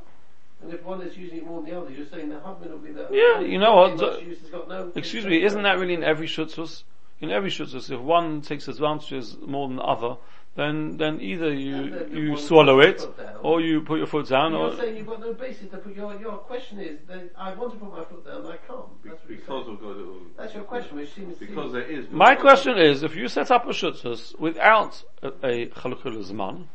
And 0.62 0.74
if 0.74 0.84
one 0.84 1.02
is 1.02 1.16
using 1.16 1.38
it 1.38 1.46
more 1.46 1.62
than 1.62 1.72
the 1.72 1.80
other, 1.80 1.92
you're 1.92 2.08
saying 2.08 2.28
the 2.28 2.42
husband 2.42 2.72
will 2.72 2.80
be 2.80 2.92
the. 2.92 3.08
Yeah, 3.10 3.40
you 3.40 3.58
know 3.58 3.74
what, 3.76 3.98
the 3.98 4.12
the- 4.18 4.24
use 4.24 4.42
has 4.42 4.50
got 4.50 4.68
no. 4.68 4.92
Excuse 4.96 5.26
me, 5.26 5.42
isn't 5.42 5.64
that 5.64 5.80
really 5.80 5.94
in 5.94 6.04
every 6.04 6.28
shutzvus? 6.28 6.84
in 7.24 7.32
every 7.32 7.50
shutzas, 7.50 7.90
if 7.90 8.00
one 8.02 8.42
takes 8.42 8.68
advantages 8.68 9.38
more 9.46 9.70
than 9.70 9.78
the 9.78 9.84
other, 9.84 10.18
then, 10.56 10.98
then 10.98 11.20
either 11.20 11.48
And 11.50 11.62
you, 11.62 11.90
then 11.90 12.12
you 12.16 12.38
swallow 12.38 12.80
it, 12.80 13.00
down. 13.18 13.38
or 13.42 13.60
you 13.60 13.82
put 13.82 13.98
your 13.98 14.06
foot 14.08 14.28
down, 14.30 14.52
You're 14.52 14.62
or, 14.72 14.76
saying 14.78 14.98
you've 14.98 15.08
got 15.08 15.20
no 15.20 15.34
basis 15.34 15.70
to 15.72 15.78
put 15.78 15.96
your 15.96 16.14
your 16.20 16.38
question 16.38 16.80
is 16.80 17.00
that 17.08 17.32
I 17.38 17.54
want 17.56 17.74
to 17.74 17.80
put 17.80 17.92
my 17.92 18.04
foot 18.06 18.24
down, 18.26 18.46
I 18.46 18.58
can't. 18.58 18.86
That's 19.04 19.20
what 19.22 19.30
you're 19.30 19.38
because 19.40 19.68
of 19.68 19.80
the 19.80 19.88
little. 19.88 20.18
That's 20.38 20.54
your 20.54 20.64
question, 20.64 20.98
which 20.98 21.14
seems 21.14 21.38
Because 21.40 21.74
there 21.74 21.82
is. 21.82 22.10
My 22.12 22.36
question 22.36 22.78
is, 22.78 23.02
if 23.02 23.16
you 23.16 23.28
set 23.28 23.50
up 23.50 23.66
a 23.66 23.70
shutzas 23.70 24.38
without 24.40 25.04
a, 25.24 25.30
a 25.44 25.66
chalukah 25.68 26.16
zman, 26.24 26.66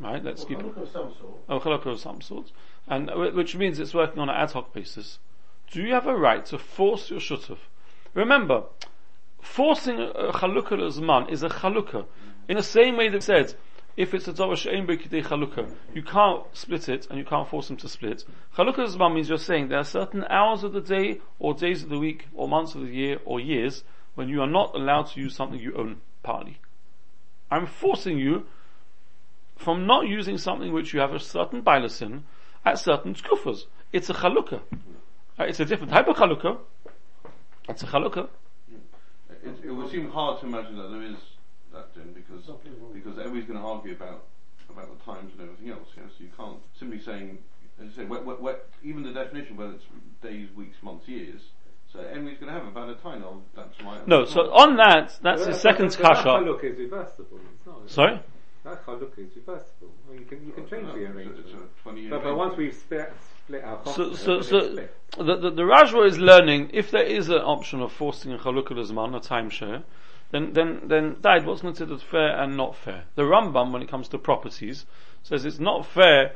right, 0.00 0.24
let's 0.24 0.40
Well, 0.40 0.48
keep 0.48 0.58
I'm 0.60 0.66
looking 0.68 0.86
for 0.86 0.90
some 0.90 1.12
sort. 1.20 1.38
a 1.48 1.60
chalukah 1.60 1.92
of 1.92 2.00
some 2.00 2.20
sort, 2.22 2.52
and 2.88 3.10
which 3.34 3.54
means 3.54 3.78
it's 3.78 3.92
working 3.92 4.18
on 4.20 4.30
an 4.30 4.34
ad 4.36 4.52
hoc 4.52 4.72
basis, 4.72 5.18
do 5.70 5.82
you 5.82 5.92
have 5.92 6.06
a 6.06 6.16
right 6.16 6.46
to 6.46 6.56
force 6.58 7.10
your 7.10 7.20
shutuf? 7.20 7.58
Remember, 8.14 8.62
forcing 9.46 10.00
a 10.00 10.32
chalukah 10.32 10.78
zman 10.92 11.30
is 11.30 11.42
a 11.42 11.48
chalukah. 11.48 12.06
In 12.48 12.56
the 12.56 12.62
same 12.62 12.96
way 12.96 13.08
that 13.08 13.18
it 13.18 13.22
said, 13.22 13.54
if 13.96 14.12
it's 14.12 14.28
a 14.28 14.32
davar 14.32 14.56
she'en 14.56 14.86
b'kidei 14.86 15.24
chalukah, 15.24 15.72
you 15.94 16.02
can't 16.02 16.44
split 16.52 16.88
it 16.88 17.06
and 17.08 17.18
you 17.18 17.24
can't 17.24 17.48
force 17.48 17.68
them 17.68 17.76
to 17.78 17.88
split. 17.88 18.24
Chalukah 18.56 18.94
zman 18.94 19.14
means 19.14 19.28
you're 19.28 19.38
saying 19.38 19.68
there 19.68 19.78
are 19.78 19.84
certain 19.84 20.24
hours 20.28 20.62
of 20.64 20.72
the 20.72 20.80
day, 20.80 21.20
or 21.38 21.54
days 21.54 21.82
of 21.82 21.88
the 21.88 21.98
week, 21.98 22.26
or 22.34 22.48
months 22.48 22.74
of 22.74 22.82
the 22.82 22.88
year, 22.88 23.18
or 23.24 23.40
years 23.40 23.84
when 24.14 24.28
you 24.28 24.42
are 24.42 24.46
not 24.48 24.74
allowed 24.74 25.04
to 25.04 25.20
use 25.20 25.34
something 25.34 25.60
you 25.60 25.74
own 25.76 26.00
partly. 26.22 26.58
I'm 27.50 27.66
forcing 27.66 28.18
you 28.18 28.46
from 29.56 29.86
not 29.86 30.06
using 30.08 30.36
something 30.36 30.72
which 30.72 30.92
you 30.92 31.00
have 31.00 31.14
a 31.14 31.20
certain 31.20 31.60
bilus 31.62 32.02
in 32.02 32.24
at 32.64 32.78
certain 32.78 33.14
skufas. 33.14 33.64
It's 33.92 34.10
a 34.10 34.14
chalukah. 34.14 34.60
Uh, 35.38 35.44
It's 35.44 35.60
a 35.60 35.64
different 35.64 35.92
type 35.92 36.08
of 36.08 36.16
chalukah. 36.16 36.58
It's 37.68 37.82
a 37.82 37.86
chalukah. 37.86 38.28
It, 39.44 39.64
it 39.64 39.70
would 39.70 39.90
seem 39.90 40.10
hard 40.10 40.40
to 40.40 40.46
imagine 40.46 40.76
that 40.76 40.88
there 40.90 41.02
is 41.02 41.16
that, 41.72 41.94
Jim, 41.94 42.12
because 42.14 42.42
because 42.92 43.18
everybody's 43.18 43.46
going 43.48 43.58
to 43.58 43.64
argue 43.66 43.92
about 43.92 44.24
about 44.70 44.96
the 44.96 45.04
times 45.04 45.32
and 45.32 45.42
everything 45.42 45.70
else. 45.70 45.88
Yes, 45.96 46.10
you 46.18 46.28
can't 46.36 46.58
simply 46.78 47.00
saying, 47.00 47.38
as 47.80 47.86
you 47.86 47.92
say, 47.92 48.04
wh- 48.06 48.24
wh- 48.24 48.42
wh- 48.44 48.86
even 48.86 49.02
the 49.02 49.12
definition, 49.12 49.56
whether 49.56 49.72
it's 49.74 49.84
days, 50.22 50.48
weeks, 50.56 50.76
months, 50.82 51.06
years. 51.08 51.40
So 51.92 52.00
everybody's 52.00 52.38
going 52.38 52.52
to 52.52 52.58
have 52.58 52.66
a 52.68 52.72
valid 52.72 53.00
time 53.02 53.22
of 53.22 53.42
that's 53.54 53.80
my. 53.82 54.00
No, 54.06 54.24
so 54.24 54.52
on 54.52 54.76
that, 54.76 55.16
that's 55.22 55.42
But 55.44 55.52
the 55.52 55.54
second 55.58 55.88
but 55.90 55.98
That 55.98 56.14
kasha. 56.16 56.28
haluk 56.28 56.64
is 56.64 56.78
reversible. 56.78 57.38
It's 57.56 57.66
not. 57.66 57.88
Sorry? 57.90 58.20
That 58.64 58.84
haluk 58.84 59.16
is 59.18 59.34
reversible. 59.36 59.92
I 60.08 60.12
mean, 60.12 60.20
you 60.20 60.26
can 60.26 60.46
you 60.46 60.52
can 60.52 60.68
change 60.68 60.86
the 60.92 61.04
It's 61.04 61.08
a- 61.10 61.16
arrangement. 61.16 61.46
It's 61.46 61.54
a 61.54 62.10
But, 62.10 62.22
but 62.24 62.36
once 62.36 62.56
we've 62.56 62.74
split, 62.74 63.12
split 63.12 63.12
our 63.12 63.14
So, 63.94 64.14
so, 64.14 64.40
so, 64.42 64.60
the, 65.16 65.36
the, 65.36 65.50
the 65.50 65.62
Rajwa 65.62 66.06
is 66.06 66.18
learning, 66.18 66.70
if 66.72 66.90
there 66.90 67.04
is 67.04 67.28
an 67.28 67.36
option 67.36 67.80
of 67.80 67.92
forcing 67.92 68.32
a 68.32 68.38
chalukah 68.38 68.72
zman, 68.72 69.16
a 69.16 69.20
timeshare, 69.20 69.84
then, 70.30 70.52
then, 70.52 70.80
then 70.84 71.16
died 71.20 71.46
what's 71.46 71.60
considered 71.60 72.02
fair 72.02 72.36
and 72.40 72.56
not 72.56 72.74
fair. 72.76 73.04
The 73.14 73.22
Rambam, 73.22 73.70
when 73.72 73.82
it 73.82 73.88
comes 73.88 74.08
to 74.08 74.18
properties, 74.18 74.84
says 75.22 75.44
it's 75.44 75.60
not 75.60 75.86
fair, 75.86 76.32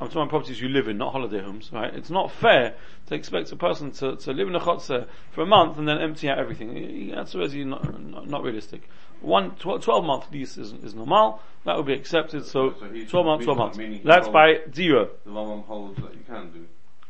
I'm 0.00 0.08
talking 0.08 0.22
about 0.22 0.30
properties 0.30 0.60
you 0.60 0.68
live 0.68 0.88
in, 0.88 0.98
not 0.98 1.12
holiday 1.12 1.40
homes, 1.40 1.70
right? 1.72 1.94
It's 1.94 2.10
not 2.10 2.32
fair 2.32 2.74
to 3.06 3.14
expect 3.14 3.52
a 3.52 3.56
person 3.56 3.92
to, 3.92 4.16
to 4.16 4.32
live 4.32 4.48
in 4.48 4.56
a 4.56 4.60
chotzer 4.60 5.06
for 5.30 5.42
a 5.42 5.46
month 5.46 5.78
and 5.78 5.88
then 5.88 5.98
empty 5.98 6.28
out 6.28 6.38
everything. 6.38 7.12
That's 7.14 7.34
not, 7.34 8.00
not, 8.00 8.28
not 8.28 8.42
realistic. 8.42 8.88
One, 9.20 9.52
tw- 9.56 9.82
12 9.82 10.04
month 10.04 10.30
lease 10.30 10.56
is, 10.56 10.72
is 10.72 10.94
normal, 10.94 11.40
that 11.64 11.76
would 11.76 11.86
be 11.86 11.92
accepted, 11.94 12.44
so 12.46 12.74
So 12.78 12.86
he- 12.90 13.04
12 13.06 13.26
months, 13.26 13.44
12 13.44 13.58
months. 13.58 13.78
That's 14.04 14.28
by 14.28 14.54
holds- 14.58 14.76
zero. 14.76 15.10
the 15.24 15.30
Rambam 15.30 15.64
holds 15.66 15.96
that 16.00 16.14
you 16.14 16.20
can 16.26 16.50
do. 16.52 16.66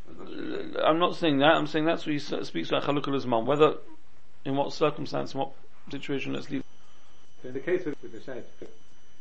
That's 0.08 0.18
what 0.18 0.30
you're 0.38 0.56
saying. 0.56 0.76
I'm 0.84 0.98
not 0.98 1.16
saying 1.16 1.38
that. 1.38 1.54
I'm 1.54 1.66
saying 1.66 1.84
that's 1.84 2.06
what 2.06 2.12
he 2.12 2.18
speaks 2.18 2.68
about 2.70 2.84
chalukah 2.84 3.26
mum. 3.26 3.44
Whether, 3.46 3.74
in 4.44 4.56
what 4.56 4.72
circumstance, 4.72 5.34
in 5.34 5.40
what 5.40 5.50
situation, 5.90 6.32
let's 6.32 6.48
leave. 6.50 6.64
So 7.42 7.48
in 7.48 7.54
the 7.54 7.60
case 7.60 7.84
with, 7.84 8.00
with 8.02 8.12
the 8.12 8.20
shed, 8.22 8.44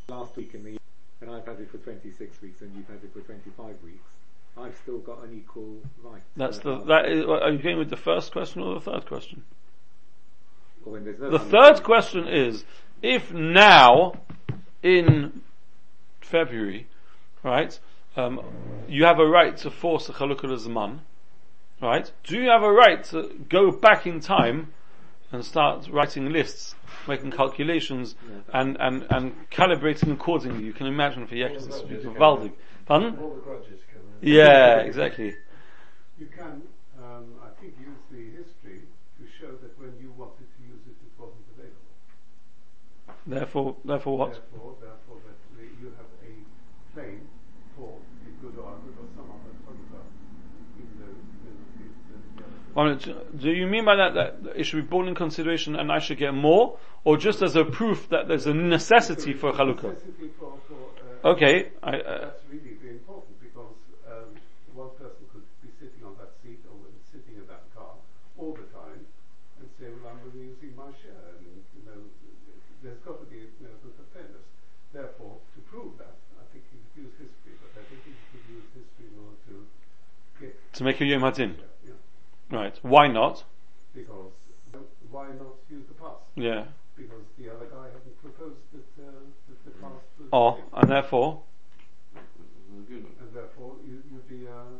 last 0.08 0.36
week 0.38 0.54
in 0.54 0.64
the 0.64 0.78
and 1.20 1.32
I've 1.32 1.46
had 1.46 1.60
it 1.60 1.70
for 1.72 1.78
26 1.80 2.42
weeks 2.42 2.62
and 2.62 2.76
you've 2.76 2.88
had 2.88 2.98
it 3.04 3.12
for 3.12 3.20
25 3.22 3.66
weeks, 3.84 3.98
I've 4.58 4.78
still 4.84 5.00
got 5.00 5.24
an 5.24 5.36
equal 5.38 5.78
right. 6.04 6.22
That's 6.36 6.60
the. 6.60 6.74
last 6.74 6.88
That 6.88 7.06
week. 7.10 7.18
is. 7.18 7.26
Are 7.26 7.52
you 7.52 7.58
going 7.58 7.78
with 7.80 7.90
the 7.90 7.98
first 7.98 8.32
question 8.32 8.62
or 8.62 8.76
the 8.76 8.82
third 8.82 9.06
question? 9.08 9.44
Or 9.44 9.44
when 9.44 9.44
there's 10.68 10.77
no 10.77 10.77
The 10.92 11.40
third 11.40 11.84
question 11.84 12.28
is: 12.28 12.66
if 13.02 13.32
now, 13.34 14.14
in 14.84 15.42
February, 16.22 16.88
right, 17.44 17.80
um, 18.16 18.42
you 18.88 19.06
have 19.06 19.20
a 19.20 19.26
right 19.26 19.56
to 19.58 19.72
force 19.72 20.10
a 20.10 20.14
chalukah 20.14 20.46
zman, 20.58 21.00
right? 21.82 22.12
Do 22.24 22.38
you 22.42 22.50
have 22.50 22.64
a 22.64 22.72
right 22.72 23.04
to 23.06 23.46
go 23.50 23.72
back 23.72 24.08
in 24.08 24.20
time 24.20 24.74
and 25.32 25.44
start 25.44 25.88
writing 25.92 26.32
lists, 26.32 26.76
making 27.08 27.32
calculations, 27.32 28.16
and, 28.54 28.78
and, 28.80 29.06
and 29.10 29.50
calibrating 29.50 30.12
accordingly? 30.12 30.64
You 30.64 30.74
can 30.74 30.88
imagine 30.88 31.28
for 31.28 31.36
Yekes, 31.36 31.68
it's 31.68 31.82
gewaldig. 31.82 32.54
Pardon? 32.86 33.18
All 33.20 33.36
the 33.36 33.42
grudges 33.42 33.82
come 33.92 34.02
in. 34.22 34.28
Yeah, 34.28 34.78
exactly. 34.80 35.36
You 36.18 36.28
can, 36.28 36.62
um, 36.98 37.26
I 37.44 37.50
think, 37.60 37.74
use 37.80 38.00
the 38.10 38.24
history 38.38 38.82
to 39.20 39.26
show 39.40 39.52
that 39.62 39.78
when 39.78 39.94
you 40.02 40.14
wanted 40.18 40.48
to 40.56 40.64
use 40.64 40.82
it, 40.88 40.96
it 40.96 41.12
wasn't 41.20 41.44
available. 41.54 41.76
Therefore, 43.28 43.76
therefore 43.84 44.18
what? 44.18 44.32
Therefore, 44.32 44.76
therefore, 44.80 45.18
that 45.28 45.36
you 45.82 45.92
have 45.98 46.08
a 46.24 46.32
claim 46.94 47.28
for 47.76 48.00
a 48.26 48.42
good 48.42 48.56
or 48.58 48.72
good 48.80 48.96
or 48.96 49.08
some 49.16 49.28
other 49.28 49.52
photograph, 49.68 50.08
even 50.80 50.96
though 50.96 51.12
you 51.12 51.26
the, 51.44 52.08
the, 52.08 52.42
the 52.42 52.44
other 52.48 52.56
One 52.74 52.88
minute. 52.88 53.38
Do 53.38 53.52
you 53.52 53.68
mean 53.68 53.84
by 53.84 53.98
that 53.98 54.14
that 54.14 54.56
it 54.56 54.64
should 54.64 54.78
be 54.78 54.88
borne 54.88 55.10
in 55.10 55.16
consideration 55.16 55.76
and 55.76 55.92
I 55.92 56.00
should 56.00 56.20
get 56.20 56.34
more, 56.34 56.78
or 57.04 57.18
just 57.18 57.42
as 57.42 57.58
a 57.58 57.66
proof 57.66 58.08
that 58.10 58.30
there's 58.30 58.48
a 58.48 58.54
necessity 58.54 59.34
for 59.34 59.52
chalukah? 59.52 59.92
necessity 59.92 60.30
for, 60.40 60.56
for 60.70 60.80
uh, 61.28 61.32
Okay, 61.36 61.68
I, 61.84 62.00
uh, 62.00 62.32
That's 62.32 62.48
really 62.48 62.80
very 62.80 62.96
important 62.96 63.36
because 63.44 63.76
um, 64.08 64.40
one 64.74 64.92
person 64.96 65.28
could 65.34 65.44
be 65.60 65.68
sitting 65.76 66.00
on 66.08 66.16
that 66.16 66.32
seat 66.40 66.64
or 66.72 66.80
sitting 67.12 67.36
in 67.36 67.46
that 67.52 67.68
car 67.76 67.92
all 68.38 68.54
the 68.56 68.72
time 68.72 69.04
and 69.60 69.68
say, 69.76 69.92
well, 70.00 70.16
I'm 70.16 70.24
really 70.32 70.48
using 70.56 70.72
my 70.80 70.88
share. 71.04 71.36
And, 71.36 71.60
you 71.76 71.84
know, 71.84 72.00
there's 72.84 73.02
got 73.02 73.20
to 73.20 73.28
be 73.28 73.42
you 73.42 73.64
know, 73.66 73.74
a 73.74 73.82
bit 73.84 73.98
of 73.98 74.08
fairness. 74.14 74.46
Therefore, 74.94 75.42
to 75.56 75.60
prove 75.68 75.98
that, 75.98 76.16
I 76.38 76.46
think 76.54 76.64
you 76.72 76.80
could 76.80 77.10
use 77.10 77.14
history, 77.18 77.58
but 77.60 77.74
I 77.76 77.84
don't 77.84 78.02
think 78.06 78.16
you 78.16 78.28
could 78.32 78.48
use 78.48 78.68
history 78.72 79.06
in 79.12 79.18
order 79.18 79.40
to 79.50 79.56
get, 80.40 80.54
to 80.78 80.84
make 80.84 81.02
a 81.02 81.06
yom 81.06 81.22
hadin. 81.22 81.56
yeah, 81.86 81.94
Right. 82.52 82.78
Why 82.82 83.08
not? 83.08 83.44
because 83.94 84.32
why 85.10 85.28
not 85.28 85.56
use 85.70 85.84
the 85.88 85.96
past? 85.96 86.22
Yeah. 86.36 86.66
Because 86.96 87.24
the 87.40 87.50
other 87.50 87.66
guy 87.66 87.86
hadn't 87.86 88.22
proposed 88.22 88.58
that, 88.74 89.04
uh, 89.04 89.12
that 89.50 89.66
the 89.66 89.72
past 89.82 90.06
was 90.20 90.28
Oh, 90.32 90.58
and 90.74 90.90
therefore, 90.90 91.42
and 92.90 93.34
therefore 93.34 93.76
you, 93.88 94.04
you'd 94.12 94.28
be, 94.30 94.48
uh, 94.48 94.78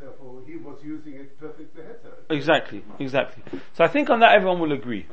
therefore 0.00 0.40
he 0.46 0.56
was 0.56 0.78
using 0.82 1.14
it 1.14 1.38
perfectly 1.38 1.66
better. 1.82 2.14
exactly, 2.30 2.82
exactly. 2.98 3.42
So 3.74 3.84
I 3.84 3.88
think 3.88 4.08
on 4.08 4.20
that 4.20 4.32
everyone 4.32 4.60
will 4.60 4.72
agree. 4.72 5.06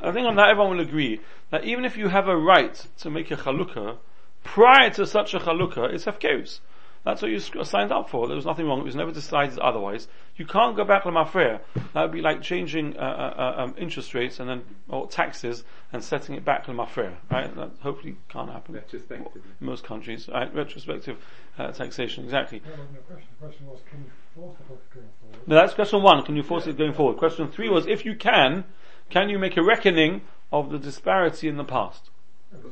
I 0.00 0.12
think 0.12 0.26
on 0.26 0.36
that 0.36 0.48
everyone 0.48 0.76
will 0.78 0.84
agree 0.84 1.20
that 1.50 1.64
even 1.64 1.84
if 1.84 1.96
you 1.98 2.08
have 2.08 2.28
a 2.28 2.36
right 2.36 2.74
to 2.98 3.10
make 3.10 3.30
a 3.30 3.36
chalukah, 3.36 3.98
prior 4.44 4.88
to 4.90 5.06
such 5.06 5.34
a 5.34 5.38
chalukah, 5.40 5.92
it's 5.92 6.06
hefkerus. 6.06 6.60
That's 7.08 7.22
what 7.22 7.30
you 7.30 7.40
signed 7.40 7.90
up 7.90 8.10
for. 8.10 8.26
There 8.26 8.36
was 8.36 8.44
nothing 8.44 8.66
wrong. 8.66 8.80
It 8.80 8.84
was 8.84 8.94
never 8.94 9.10
decided 9.10 9.58
otherwise. 9.60 10.08
You 10.36 10.44
can't 10.44 10.76
go 10.76 10.84
back 10.84 11.04
to 11.04 11.08
mafreya. 11.08 11.60
That 11.94 12.02
would 12.02 12.12
be 12.12 12.20
like 12.20 12.42
changing 12.42 12.98
uh, 12.98 13.00
uh, 13.00 13.02
uh, 13.02 13.62
um, 13.62 13.74
interest 13.78 14.12
rates 14.12 14.40
and 14.40 14.46
then 14.46 14.62
or 14.90 15.06
taxes 15.08 15.64
and 15.90 16.04
setting 16.04 16.34
it 16.34 16.44
back 16.44 16.66
to 16.66 16.72
mafreya. 16.72 17.16
Right? 17.30 17.54
That 17.56 17.70
hopefully 17.80 18.16
can't 18.28 18.50
happen. 18.50 18.74
Retrospectively. 18.74 19.40
In 19.58 19.66
most 19.66 19.84
countries, 19.84 20.28
right? 20.28 20.54
Retrospective 20.54 21.16
uh, 21.56 21.72
taxation, 21.72 22.24
exactly. 22.24 22.58
That 22.58 22.72
wasn't 22.72 22.92
the 22.92 23.00
question. 23.00 23.28
The 23.40 23.46
question 23.46 23.66
was, 23.68 23.78
can 23.88 24.00
you 24.00 24.10
force 24.34 24.56
the 24.58 24.64
book 24.64 24.82
going 24.92 25.06
forward? 25.22 25.48
No, 25.48 25.54
that's 25.54 25.72
question 25.72 26.02
one. 26.02 26.22
Can 26.26 26.36
you 26.36 26.42
force 26.42 26.66
it 26.66 26.76
going 26.76 26.92
forward? 26.92 27.16
Question 27.16 27.50
three 27.50 27.70
was, 27.70 27.86
if 27.86 28.04
you 28.04 28.16
can, 28.16 28.64
can 29.08 29.30
you 29.30 29.38
make 29.38 29.56
a 29.56 29.62
reckoning 29.62 30.20
of 30.52 30.68
the 30.70 30.78
disparity 30.78 31.48
in 31.48 31.56
the 31.56 31.64
past? 31.64 32.10
But 32.52 32.70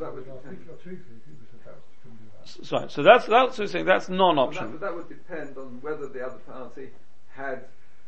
couldn't 2.47 2.63
do 2.63 2.63
that. 2.63 2.65
S- 2.65 2.69
Sorry, 2.69 2.91
so 2.91 3.03
that's 3.03 3.27
that's 3.27 3.59
what 3.59 3.69
saying. 3.71 3.85
That's 3.87 4.09
non-option. 4.09 4.71
but 4.73 4.81
that 4.81 4.95
would 4.95 5.09
depend 5.09 5.57
on 5.57 5.79
whether 5.83 6.07
the 6.09 6.25
other 6.25 6.39
party 6.39 6.91
had, 7.35 7.65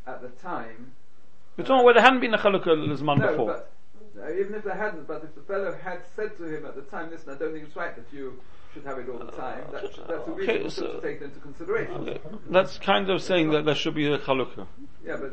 at 0.06 0.22
the 0.22 0.28
time, 0.28 0.92
We're 1.56 1.64
talking 1.64 1.84
where 1.84 1.94
there 1.94 2.02
hadn't 2.02 2.20
been 2.20 2.34
a 2.34 2.38
chalukah 2.38 2.66
lizman 2.66 3.18
no, 3.18 3.30
before. 3.30 3.46
but 3.46 3.70
no, 4.16 4.30
even 4.34 4.54
if 4.54 4.64
there 4.64 4.74
hadn't, 4.74 5.06
but 5.06 5.22
if 5.24 5.34
the 5.34 5.42
fellow 5.42 5.72
had 5.82 6.00
said 6.16 6.36
to 6.38 6.44
him 6.44 6.64
at 6.66 6.74
the 6.74 6.82
time, 6.82 7.10
"Listen, 7.10 7.34
I 7.34 7.38
don't 7.38 7.52
think 7.52 7.64
it's 7.66 7.76
right 7.76 7.94
that 7.94 8.06
you 8.12 8.40
should 8.72 8.84
have 8.84 8.98
it 8.98 9.08
all 9.08 9.18
the 9.18 9.30
time," 9.32 9.64
that, 9.72 9.82
that's 9.82 9.98
a 9.98 10.30
Okay, 10.30 10.62
reasonable 10.62 10.70
so- 10.70 10.92
to 10.92 11.00
take 11.00 11.20
into 11.20 11.38
consideration. 11.40 12.08
Uh, 12.08 12.18
That's 12.50 12.78
kind 12.78 13.10
of 13.10 13.22
saying 13.22 13.50
that 13.50 13.64
there 13.64 13.74
should 13.74 13.94
be 13.94 14.06
a 14.12 14.18
chalukah. 14.18 14.66
Yeah, 15.04 15.16
but 15.20 15.32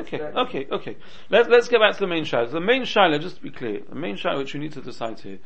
Okay, 0.00 0.18
that- 0.18 0.36
okay, 0.36 0.66
okay. 0.72 0.96
Let's 1.30 1.48
let's 1.48 1.68
get 1.68 1.78
back 1.80 1.94
to 1.94 2.00
the 2.00 2.06
main 2.08 2.24
shaila. 2.24 2.50
The 2.50 2.60
main 2.60 2.82
shaila, 2.82 3.20
just 3.20 3.36
to 3.36 3.42
be 3.42 3.50
clear, 3.50 3.80
the 3.88 3.94
main 3.94 4.16
shaila 4.16 4.38
which 4.38 4.52
we 4.54 4.58
need 4.60 4.72
to 4.72 4.80
decide 4.80 5.20
here, 5.20 5.38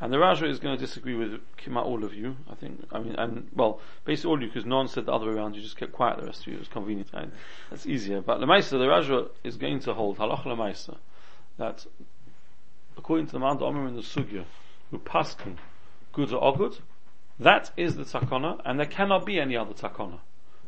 and 0.00 0.12
the 0.12 0.18
Raja 0.18 0.46
is 0.46 0.58
going 0.58 0.76
to 0.76 0.80
disagree 0.84 1.14
with 1.14 1.40
Kima 1.56 1.82
all 1.84 2.04
of 2.04 2.12
you. 2.12 2.36
I 2.50 2.54
think. 2.54 2.84
I 2.92 2.98
mean, 2.98 3.14
and 3.14 3.48
well, 3.54 3.80
basically 4.04 4.30
all 4.30 4.36
of 4.36 4.42
you, 4.42 4.48
because 4.48 4.66
no 4.66 4.76
one 4.76 4.88
said 4.88 5.06
the 5.06 5.12
other 5.12 5.26
way 5.26 5.32
around. 5.32 5.56
You 5.56 5.62
just 5.62 5.76
kept 5.76 5.92
quiet. 5.92 6.18
The 6.18 6.26
rest 6.26 6.42
of 6.42 6.48
you, 6.48 6.54
it 6.54 6.58
was 6.58 6.68
convenient. 6.68 7.10
That's 7.70 7.86
easier. 7.86 8.20
But 8.20 8.40
the 8.40 8.46
Maisa, 8.46 8.70
the 8.70 8.88
Raja 8.88 9.28
is 9.42 9.56
going 9.56 9.80
to 9.80 9.94
hold 9.94 10.18
halach 10.18 10.44
Maisa 10.44 10.96
that 11.58 11.86
according 12.96 13.26
to 13.26 13.32
the 13.32 13.38
Mount 13.38 13.62
Omer 13.62 13.86
in 13.86 13.94
the 13.94 14.02
Sugya, 14.02 14.44
who 14.90 14.98
paskin 14.98 15.56
good 16.12 16.32
or 16.32 16.56
good, 16.56 16.78
that 17.38 17.70
is 17.76 17.96
the 17.96 18.04
takana, 18.04 18.60
and 18.64 18.78
there 18.78 18.86
cannot 18.86 19.26
be 19.26 19.38
any 19.38 19.56
other 19.56 19.74
takana. 19.74 20.20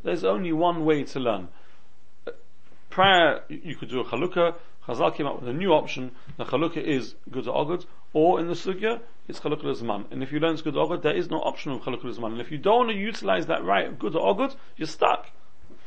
There's 0.02 0.24
only 0.24 0.52
one 0.52 0.84
way 0.84 1.04
to 1.04 1.20
learn. 1.20 1.48
Prior, 2.90 3.42
you 3.48 3.76
could 3.76 3.90
do 3.90 4.00
a 4.00 4.04
chalukah. 4.04 4.54
Chazal 4.88 5.14
came 5.14 5.26
up 5.26 5.40
with 5.40 5.48
a 5.48 5.52
new 5.52 5.72
option. 5.72 6.12
The 6.38 6.44
chalukah 6.44 6.82
is 6.82 7.14
good 7.30 7.46
or 7.46 7.66
good, 7.66 7.84
or 8.14 8.40
in 8.40 8.46
the 8.46 8.54
sugya, 8.54 9.00
it's 9.28 9.38
chalukah 9.38 9.64
zman. 9.64 10.10
And 10.10 10.22
if 10.22 10.32
you 10.32 10.40
learn 10.40 10.56
good 10.56 10.76
or 10.76 10.88
good, 10.88 11.02
there 11.02 11.14
is 11.14 11.28
no 11.28 11.40
option 11.40 11.72
of 11.72 11.82
chalukah 11.82 12.04
zman. 12.04 12.32
And 12.32 12.40
if 12.40 12.50
you 12.50 12.56
don't 12.56 12.86
want 12.86 12.90
to 12.90 12.96
utilize 12.96 13.46
that 13.46 13.62
right 13.62 13.86
of 13.86 13.98
good 13.98 14.16
or 14.16 14.34
good, 14.34 14.54
you're 14.76 14.88
stuck. 14.88 15.30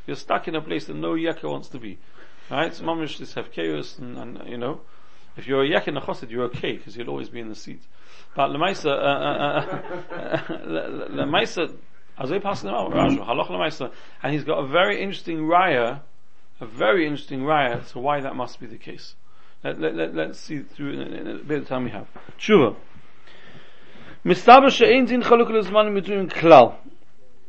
You're 0.06 0.16
stuck 0.16 0.48
in 0.48 0.56
a 0.56 0.62
place 0.62 0.86
that 0.86 0.96
no 0.96 1.14
yekka 1.14 1.50
wants 1.50 1.70
to 1.70 1.80
be. 1.80 1.98
Right? 2.50 2.74
So 2.74 2.84
mamish 2.84 3.18
this 3.18 3.34
have 3.34 3.52
chaos 3.52 3.98
and, 3.98 4.18
and, 4.18 4.48
you 4.48 4.58
know, 4.58 4.82
if 5.36 5.48
you're 5.48 5.64
a 5.64 5.68
yek 5.68 5.88
in 5.88 5.96
the 5.96 6.02
chassid, 6.02 6.30
you're 6.30 6.44
okay 6.46 6.74
because 6.78 6.96
you'll 6.96 7.10
always 7.10 7.30
be 7.30 7.40
in 7.40 7.50
the 7.50 7.56
seat. 7.56 7.82
But 8.36 8.50
lemaisa, 8.50 8.86
uh, 8.86 8.92
uh, 8.92 10.16
uh, 10.16 10.38
lemaisa, 11.10 11.76
as 12.20 12.30
we 12.30 12.40
pass 12.40 12.62
them 12.62 12.74
out, 12.74 12.92
halach 12.92 13.48
lemaisa, 13.48 13.92
and 14.22 14.34
he's 14.34 14.44
got 14.44 14.60
a 14.60 14.68
very 14.68 15.02
interesting 15.02 15.40
raya, 15.40 16.02
a 16.62 16.66
very 16.66 17.06
interesting 17.06 17.42
raya 17.42 17.86
to 17.92 18.00
why 18.00 18.22
that 18.22 18.36
must 18.36 18.60
be 18.60 18.68
the 18.68 18.78
case. 18.78 19.16
Let, 19.64 19.80
let, 19.80 19.96
let, 19.96 20.16
let's 20.16 20.40
see 20.40 20.60
through 20.60 20.94
in, 20.94 21.14
in 21.14 21.28
a 21.28 21.38
bit 21.40 21.64
of 21.64 21.68
time 21.68 21.84
we 21.86 21.92
have. 21.92 22.08
Tshuva. 22.38 22.76
מסתבר 24.26 24.70
שאין 24.70 25.06
דין 25.06 25.24
חלוק 25.24 25.50
לזמן 25.50 25.94
מדועים 25.94 26.30
כלל. 26.30 26.66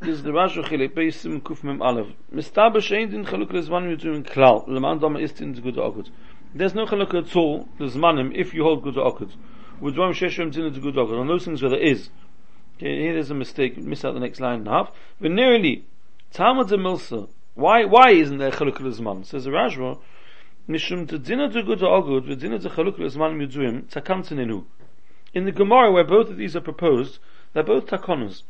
This 0.01 0.19
is 0.19 0.23
the 0.23 0.31
Rashi 0.31 0.63
Chilek, 0.63 0.95
Beisim 0.95 1.39
Kuf 1.41 1.63
Mem 1.63 1.81
Aleph. 1.81 2.07
מסתבר 2.31 2.79
שאין 2.79 3.09
דין 3.09 3.25
חלוק 3.25 3.53
לזמן 3.53 3.89
מדועים 3.89 4.23
כלל. 4.23 4.57
למען 4.67 4.99
דומה 4.99 5.19
ist 5.19 5.41
in 5.41 5.53
good 5.61 5.77
or 5.77 6.03
There's 6.55 6.75
no 6.75 6.85
chaluk 6.85 7.13
at 7.15 7.35
all, 7.35 7.67
the 7.79 7.85
zmanim, 7.85 8.31
if 8.35 8.53
you 8.53 8.63
hold 8.63 8.83
good 8.83 8.97
or 8.97 9.17
With 9.81 9.95
drum 9.95 10.13
sheshem 10.13 10.51
din 10.51 10.65
it's 10.65 10.77
good 10.77 10.97
or 10.97 11.15
On 11.15 11.27
those 11.27 11.45
things 11.45 11.61
where 11.61 11.71
there 11.71 11.79
is. 11.79 12.09
Okay, 12.77 13.01
here 13.01 13.13
there's 13.13 13.31
a 13.31 13.35
mistake, 13.35 13.77
miss 13.77 14.03
out 14.05 14.13
the 14.13 14.19
next 14.19 14.39
line 14.39 14.59
and 14.59 14.67
a 14.67 14.71
half. 14.71 14.91
But 15.19 15.31
nearly, 15.31 15.85
Talmud 16.31 16.67
Milsa, 16.67 17.27
why, 17.55 17.85
why 17.85 18.11
isn't 18.11 18.37
there 18.37 18.51
chaluk 18.51 18.77
zman? 18.77 19.25
Says 19.25 19.45
the 19.45 19.51
Rashba, 19.51 19.99
Mishum 20.67 21.07
to 21.09 21.19
dinner 21.19 21.51
to 21.51 21.61
good 21.63 21.83
or 21.83 22.03
good, 22.03 22.27
with 22.27 22.41
dinner 22.41 22.59
to 22.59 22.69
chaluk 22.69 22.97
zman 22.97 23.35
miduim, 23.37 23.83
takantinenu. 23.91 24.65
In 25.33 25.45
the 25.45 25.51
Gemara 25.51 25.91
where 25.91 26.03
both 26.03 26.29
of 26.29 26.37
these 26.37 26.55
are 26.55 26.61
proposed, 26.61 27.19
they're 27.53 27.63
both 27.63 27.87
takonas. 27.87 28.43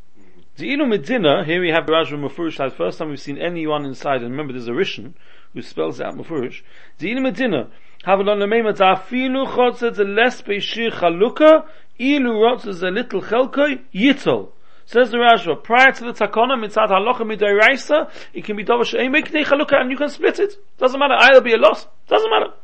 Di'ilu 0.57 0.87
medina, 0.87 1.43
here 1.43 1.61
we 1.61 1.69
have 1.69 1.87
the 1.87 1.93
Rashba 1.93 2.29
Mufurish, 2.29 2.57
the 2.57 2.75
first 2.75 2.99
time 2.99 3.09
we've 3.09 3.19
seen 3.19 3.37
anyone 3.37 3.85
inside, 3.85 4.21
and 4.21 4.31
remember 4.31 4.53
there's 4.53 4.67
a 4.67 4.71
Rishon, 4.71 5.13
who 5.53 5.61
spells 5.61 5.99
out 5.99 6.15
Mufurish. 6.15 6.61
Di'ilu 6.99 7.21
medina, 7.21 7.69
Havelon 8.05 8.39
lemema 8.39 8.73
afilu 8.73 9.47
chotze 9.47 9.95
ze 9.95 10.03
les 10.03 10.41
beishir 10.41 10.91
chaluka, 10.91 11.65
ilu 11.97 12.33
rotze 12.33 12.73
ze 12.73 12.91
little 12.91 13.21
chelkoi, 13.21 13.81
yitol. 13.93 14.49
Says 14.86 15.10
the 15.10 15.18
Rashba, 15.18 15.62
prior 15.62 15.92
to 15.92 16.04
the 16.04 16.12
takona, 16.12 16.56
mitzat 16.56 16.88
halacha 16.88 17.20
midayraisa, 17.20 18.10
it 18.32 18.44
can 18.44 18.56
be 18.56 18.64
dover 18.64 18.84
she'em 18.84 19.12
meknei 19.12 19.44
chaluka, 19.44 19.80
and 19.80 19.90
you 19.90 19.96
can 19.96 20.08
split 20.08 20.38
it. 20.38 20.54
Doesn't 20.78 20.98
matter, 20.98 21.14
either 21.18 21.42
be 21.42 21.52
a 21.52 21.58
loss. 21.58 21.86
Doesn't 22.08 22.30
matter. 22.30 22.54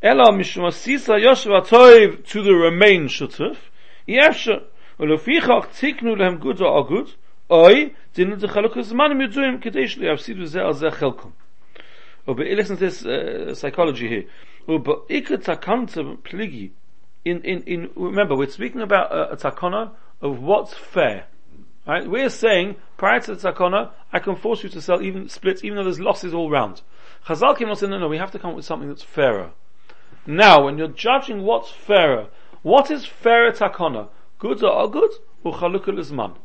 Ela 0.00 0.30
mishum 0.32 0.66
asisa 0.68 1.14
yoshev 1.14 1.62
atoiv 1.62 2.24
to 2.26 2.42
the 2.42 2.54
remain 2.54 3.08
shutuf, 3.08 3.56
yefsha, 4.08 4.62
ולפיכך 5.00 5.66
תיקנו 5.80 6.16
להם 6.16 6.36
גוד 6.36 6.60
או 6.60 6.80
אגוד, 6.80 7.08
אוי, 7.50 7.88
דינו 8.14 8.34
את 8.34 8.44
החלוק 8.44 8.76
הזמן 8.76 9.10
הם 9.10 9.20
ידועים 9.20 9.60
כדי 9.60 9.88
שיפסידו 9.88 10.44
זה 10.44 10.60
על 10.60 10.72
זה 10.72 10.90
חלקם. 10.90 11.28
listen 12.26 12.76
to 12.76 12.80
this 12.80 13.04
uh, 13.04 13.54
psychology 13.54 14.08
here. 14.08 14.24
pligi. 16.24 16.70
In, 17.24 17.40
in, 17.42 17.62
in, 17.66 17.90
remember, 17.96 18.34
we're 18.36 18.48
speaking 18.48 18.80
about 18.80 19.12
a, 19.12 19.32
a 19.32 19.36
takana 19.36 19.90
of 20.21 20.41
what's 20.41 20.73
fair. 20.73 21.25
Right? 21.87 22.09
We're 22.09 22.29
saying, 22.29 22.75
prior 22.97 23.19
to 23.21 23.35
the 23.35 23.51
takana, 23.51 23.91
I 24.11 24.19
can 24.19 24.35
force 24.35 24.63
you 24.63 24.69
to 24.69 24.81
sell 24.81 25.01
even 25.01 25.29
splits, 25.29 25.63
even 25.63 25.77
though 25.77 25.83
there's 25.83 25.99
losses 25.99 26.33
all 26.33 26.49
round. 26.49 26.81
Chazal 27.25 27.57
came 27.57 27.69
and 27.69 27.77
said, 27.77 27.89
no, 27.89 27.99
no, 27.99 28.07
we 28.07 28.17
have 28.17 28.31
to 28.31 28.39
come 28.39 28.51
up 28.51 28.55
with 28.55 28.65
something 28.65 28.89
that's 28.89 29.03
fairer. 29.03 29.51
Now, 30.25 30.65
when 30.65 30.77
you're 30.77 30.89
judging 30.89 31.43
what's 31.43 31.71
fairer, 31.71 32.27
what 32.61 32.91
is 32.91 33.05
fairer 33.05 33.51
takana? 33.51 34.09
Good 34.39 34.63
or 34.63 34.91
good? 34.91 35.11
Or 35.43 35.53
chalukul 35.53 35.99
isman? 35.99 36.35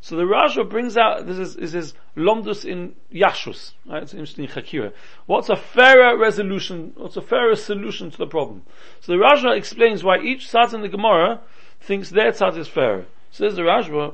So 0.00 0.16
the 0.16 0.26
Raja 0.26 0.64
brings 0.64 0.96
out, 0.96 1.26
this 1.26 1.38
is, 1.38 1.56
this 1.56 1.74
is 1.74 1.94
Lomdus 2.16 2.64
in 2.64 2.94
Yashus, 3.12 3.72
right? 3.86 4.02
It's 4.02 4.14
interesting 4.14 4.46
Chakira. 4.46 4.92
What's 5.26 5.48
a 5.48 5.56
fairer 5.56 6.16
resolution, 6.16 6.92
what's 6.96 7.16
a 7.16 7.22
fairer 7.22 7.56
solution 7.56 8.10
to 8.10 8.18
the 8.18 8.26
problem? 8.26 8.62
So 9.00 9.12
the 9.12 9.18
Raja 9.18 9.50
explains 9.50 10.04
why 10.04 10.20
each 10.20 10.48
Tzad 10.48 10.72
in 10.72 10.82
the 10.82 10.88
Gemara 10.88 11.40
thinks 11.79 12.09
their 12.09 12.31
Tzad 12.31 12.57
is 12.57 12.67
fairer. 12.67 13.05
Says 13.31 13.55
the 13.55 13.63
Raja, 13.63 14.11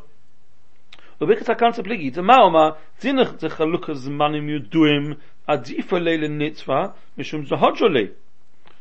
ובקט 1.22 1.50
הקנצה 1.50 1.84
פליגי, 1.84 2.10
דמאומה, 2.10 2.70
דינך 3.02 3.32
דחלוקה 3.32 3.94
זמנים 3.94 4.50
יודועים, 4.50 5.14
עדיפה 5.48 6.00
לי 6.00 6.18
לנצווה, 6.18 6.88
משום 7.18 7.46
זהודשו 7.46 7.88
לי. 7.88 8.08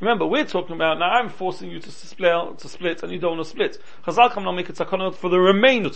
Remember, 0.00 0.26
we're 0.26 0.44
talking 0.44 0.76
about 0.76 1.00
now. 1.00 1.10
I'm 1.10 1.28
forcing 1.28 1.72
you 1.72 1.80
to 1.80 1.90
split, 1.90 2.58
to 2.60 2.68
split, 2.68 3.02
and 3.02 3.10
you 3.10 3.18
don't 3.18 3.36
want 3.36 3.44
to 3.44 3.50
split. 3.50 3.78
Chazal 4.06 4.30
come 4.30 4.44
now 4.44 4.52
make 4.52 4.68
a 4.68 4.72
takonot 4.72 5.16
for 5.16 5.28
the 5.28 5.40
remainder. 5.40 5.90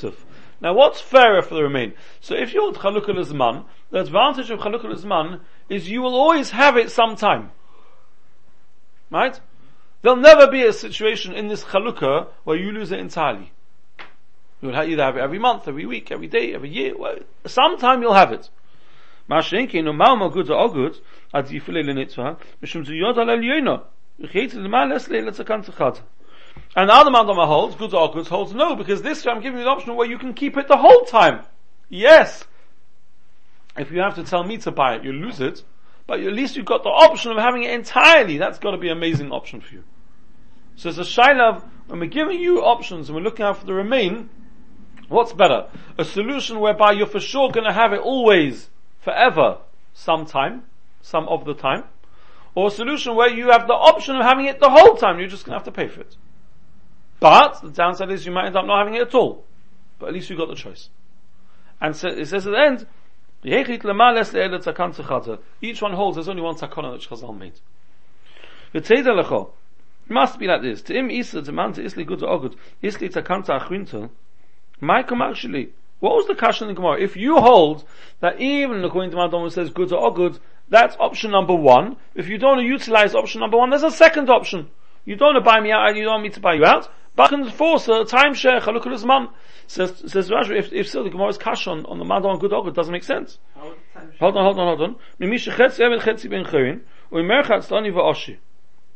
Now, 0.61 0.75
what's 0.75 1.01
fairer 1.01 1.41
for 1.41 1.55
the 1.55 1.63
remain? 1.63 1.93
So, 2.21 2.35
if 2.35 2.53
you're 2.53 2.73
chalukah 2.73 3.11
lizman, 3.11 3.65
the 3.91 4.01
advantage 4.01 4.51
of 4.51 4.59
chalukah 4.59 4.87
lizman 4.87 5.39
is 5.69 5.89
you 5.89 6.03
will 6.03 6.17
always 6.17 6.51
have 6.51 6.77
it 6.77 6.91
sometime. 6.91 7.53
Right? 9.09 9.39
There'll 10.02 10.18
never 10.18 10.48
be 10.48 10.64
a 10.64 10.74
situation 10.74 11.34
in 11.34 11.48
this 11.48 11.64
chalukah 11.64 12.28
where 12.44 12.58
you 12.58 12.72
lose 12.72 12.92
it 12.92 13.00
entirely. 13.00 13.52
You'll 14.62 14.76
either 14.76 15.04
have 15.04 15.18
it 15.18 15.22
every 15.22 15.40
month, 15.40 15.68
every 15.68 15.86
week, 15.86 16.12
every 16.12 16.28
day, 16.28 16.54
every 16.54 16.70
year. 16.70 16.94
Sometime 17.46 18.02
you'll 18.02 18.14
have 18.14 18.32
it. 18.32 18.50
And 19.30 19.44
the 26.90 26.94
other 26.94 27.12
mandama 27.12 27.46
holds, 27.46 27.76
good 27.76 27.94
or 27.94 28.12
good, 28.12 28.28
holds 28.28 28.54
no, 28.54 28.76
because 28.76 29.02
this 29.02 29.28
I'm 29.28 29.42
giving 29.42 29.60
you 29.60 29.66
the 29.66 29.70
option 29.70 29.96
where 29.96 30.08
you 30.08 30.18
can 30.18 30.34
keep 30.34 30.58
it 30.58 30.68
the 30.68 30.78
whole 30.78 31.02
time. 31.02 31.42
Yes. 31.90 32.46
If 33.78 33.92
you 33.92 34.00
have 34.00 34.16
to 34.16 34.24
tell 34.24 34.44
me 34.44 34.58
to 34.60 34.72
buy 34.72 34.96
it, 34.96 35.04
you 35.04 35.14
lose 35.14 35.40
it, 35.40 35.64
but 36.08 36.22
at 36.22 36.34
least 36.34 36.56
you've 36.56 36.66
got 36.66 36.84
the 36.84 36.90
option 36.90 37.32
of 37.32 37.38
having 37.38 37.64
it 37.64 37.72
entirely. 37.72 38.38
That's 38.38 38.60
got 38.60 38.72
to 38.72 38.78
be 38.78 38.90
an 38.90 38.98
amazing 38.98 39.32
option 39.32 39.62
for 39.62 39.76
you. 39.76 39.84
So 40.76 40.90
it's 40.90 40.98
a 40.98 41.02
shaila 41.02 41.64
when 41.88 42.00
we're 42.00 42.08
giving 42.08 42.40
you 42.40 42.64
options 42.64 43.10
and 43.10 43.16
we're 43.16 43.24
looking 43.24 43.46
out 43.46 43.58
for 43.58 43.66
the 43.66 43.74
remain, 43.74 44.30
what's 45.10 45.34
better? 45.34 45.68
A 45.98 46.06
solution 46.06 46.60
whereby 46.60 46.94
you're 46.94 47.08
for 47.08 47.20
sure 47.20 47.52
going 47.52 47.66
to 47.66 47.74
have 47.74 47.94
it 47.94 48.00
always 48.00 48.70
forever 49.00 49.60
sometime, 49.94 50.64
some 51.02 51.28
of 51.28 51.46
the 51.46 51.54
time, 51.54 51.84
or 52.56 52.68
a 52.68 52.72
solution 52.72 53.16
where 53.16 53.30
you 53.30 53.52
have 53.52 53.68
the 53.68 53.74
option 53.74 54.16
of 54.16 54.24
having 54.24 54.46
it 54.46 54.60
the 54.60 54.70
whole 54.70 54.96
time, 54.96 55.20
you're 55.20 55.28
just 55.28 55.46
gonna 55.46 55.58
have 55.58 55.66
to 55.66 55.72
pay 55.72 55.88
for 55.88 56.02
it. 56.02 56.16
But 57.20 57.62
the 57.62 57.70
downside 57.70 58.12
is 58.12 58.26
you 58.26 58.32
might 58.32 58.48
end 58.48 58.56
up 58.56 58.66
not 58.66 58.80
having 58.80 58.96
it 58.96 59.02
at 59.02 59.16
all. 59.16 59.46
But 60.00 60.08
at 60.08 60.14
least 60.14 60.30
you've 60.30 60.40
got 60.40 60.50
the 60.50 60.56
choice. 60.56 60.90
And 61.80 61.96
so 61.96 62.10
it 62.10 62.26
says 62.26 62.48
at 62.48 62.52
the 62.52 62.60
end, 62.60 62.88
each 65.62 65.82
one 65.82 65.94
holds 65.94 66.16
there's 66.16 66.28
only 66.28 66.42
one 66.42 66.56
takana 66.56 66.92
that 66.92 67.02
Chazal 67.08 67.38
made. 67.38 67.60
It 68.74 68.90
must 70.10 70.40
be 70.40 70.48
like 70.48 70.62
this. 70.62 70.82
To 70.84 70.94
him 70.94 71.10
Isa, 71.10 71.42
to 71.42 71.52
man 71.52 71.74
to 71.74 71.82
Isli 71.82 72.06
good 72.06 72.24
or 72.24 72.42
good, 72.42 72.56
Isli 72.84 73.10
takanta 73.12 74.10
my 74.80 75.00
actually, 75.00 75.70
what 76.00 76.16
was 76.16 76.28
the 76.28 76.36
kasha 76.36 76.66
in 76.66 76.68
the 76.68 76.74
Gemara? 76.76 77.02
If 77.02 77.16
you 77.18 77.38
hold 77.38 77.84
that 78.20 78.40
even 78.40 78.84
according 78.84 79.12
to 79.12 79.18
Madam 79.18 79.50
says 79.50 79.72
good 79.72 79.92
or 79.92 80.14
good, 80.14 80.40
that's 80.70 80.96
option 81.00 81.32
number 81.32 81.56
one. 81.56 81.98
If 82.14 82.28
you 82.28 82.38
don't 82.38 82.64
utilize 82.64 83.16
option 83.16 83.42
number 83.42 83.58
one, 83.58 83.72
there's 83.72 83.84
a 83.84 83.92
second 83.92 84.30
option. 84.30 84.70
You 85.06 85.16
don't 85.16 85.34
want 85.34 85.46
to 85.46 85.50
buy 85.50 85.60
me 85.62 85.72
out 85.72 85.88
and 85.88 85.98
you 85.98 86.04
don't 86.04 86.14
want 86.14 86.24
me 86.24 86.30
to 86.30 86.40
buy 86.40 86.54
you 86.54 86.66
out. 86.66 86.90
Can 87.18 87.50
force 87.50 87.88
a 87.88 88.06
timeshare, 88.06 88.62
chalukul 88.62 89.04
man. 89.04 89.30
Says, 89.66 90.04
says 90.06 90.30
Rashi, 90.30 90.58
if, 90.58 90.72
if 90.72 90.88
still 90.88 91.04
the 91.04 91.10
Gemara's 91.10 91.38
kasha 91.38 91.72
on, 91.72 91.86
on 91.88 92.00
the 92.00 92.38
good 92.40 92.54
or 92.54 92.64
good 92.64 92.76
doesn't 92.76 92.92
make 92.92 93.04
sense. 93.04 93.38
Hold 93.56 94.38
on, 94.38 94.44
hold 94.44 94.60
on, 94.60 94.78
hold 94.78 94.82
on. 94.82 94.96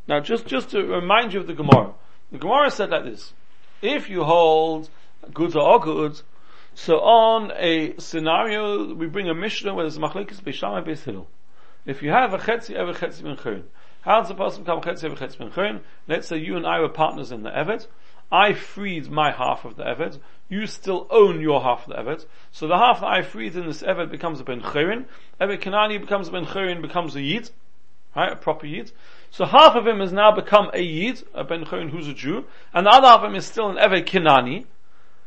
Now 0.08 0.20
just, 0.20 0.46
just 0.46 0.70
to 0.70 0.82
remind 0.84 1.34
you 1.34 1.40
of 1.40 1.46
the 1.46 1.54
Gemara. 1.54 1.92
The 2.30 2.38
Gemara 2.38 2.70
said 2.70 2.90
like 2.90 3.04
this. 3.04 3.34
If 3.82 4.08
you 4.08 4.24
hold 4.24 4.88
good 5.34 5.54
or 5.56 5.80
good, 5.80 6.22
so 6.74 7.00
on 7.00 7.52
a 7.56 7.94
scenario, 7.98 8.94
we 8.94 9.06
bring 9.06 9.28
a 9.28 9.34
Mishnah 9.34 9.74
where 9.74 9.84
there's 9.84 9.98
machlekes 9.98 10.40
beisham 10.40 10.78
and 10.78 10.86
beis 10.86 11.26
If 11.84 12.02
you 12.02 12.10
have 12.10 12.32
a 12.32 12.38
chetzi 12.38 12.74
ever 12.74 12.94
chetzi 12.94 13.22
ben 13.22 13.36
chayrin, 13.36 13.64
how 14.02 14.20
does 14.20 14.30
a 14.30 14.34
person 14.34 14.62
become 14.62 14.80
chetzi 14.80 15.04
ever 15.04 15.16
chetzi 15.16 15.38
ben 15.38 15.50
chayrin? 15.50 15.80
Let's 16.08 16.28
say 16.28 16.38
you 16.38 16.56
and 16.56 16.66
I 16.66 16.80
were 16.80 16.88
partners 16.88 17.30
in 17.30 17.42
the 17.42 17.50
evet. 17.50 17.86
I 18.32 18.54
freed 18.54 19.10
my 19.10 19.30
half 19.30 19.64
of 19.64 19.76
the 19.76 19.84
Eved, 19.84 20.18
You 20.48 20.66
still 20.66 21.06
own 21.10 21.40
your 21.40 21.62
half 21.62 21.86
of 21.86 21.94
the 21.94 22.02
Eved, 22.02 22.26
So 22.50 22.66
the 22.66 22.78
half 22.78 23.00
that 23.00 23.06
I 23.06 23.22
freed 23.22 23.54
in 23.54 23.66
this 23.66 23.82
Eved 23.82 24.10
becomes 24.10 24.40
a 24.40 24.44
ben 24.44 24.62
chayrin. 24.62 25.04
Evet 25.38 25.60
kanani 25.60 26.00
becomes 26.00 26.28
a 26.28 26.32
ben 26.32 26.46
chayrin, 26.46 26.80
becomes 26.80 27.14
a 27.14 27.20
yid. 27.20 27.50
Right? 28.16 28.32
A 28.32 28.36
proper 28.36 28.66
yid. 28.66 28.90
So 29.32 29.46
half 29.46 29.76
of 29.76 29.86
him 29.86 30.00
has 30.00 30.12
now 30.12 30.30
become 30.30 30.70
a 30.74 30.82
Yid, 30.82 31.22
a 31.32 31.42
Ben 31.42 31.64
Chon 31.64 31.88
who's 31.88 32.06
a 32.06 32.12
Jew, 32.12 32.44
and 32.74 32.86
the 32.86 32.90
other 32.90 33.06
half 33.06 33.20
of 33.20 33.30
him 33.30 33.34
is 33.34 33.46
still 33.46 33.70
an 33.70 33.78
Eved 33.78 34.04
Kinani. 34.04 34.66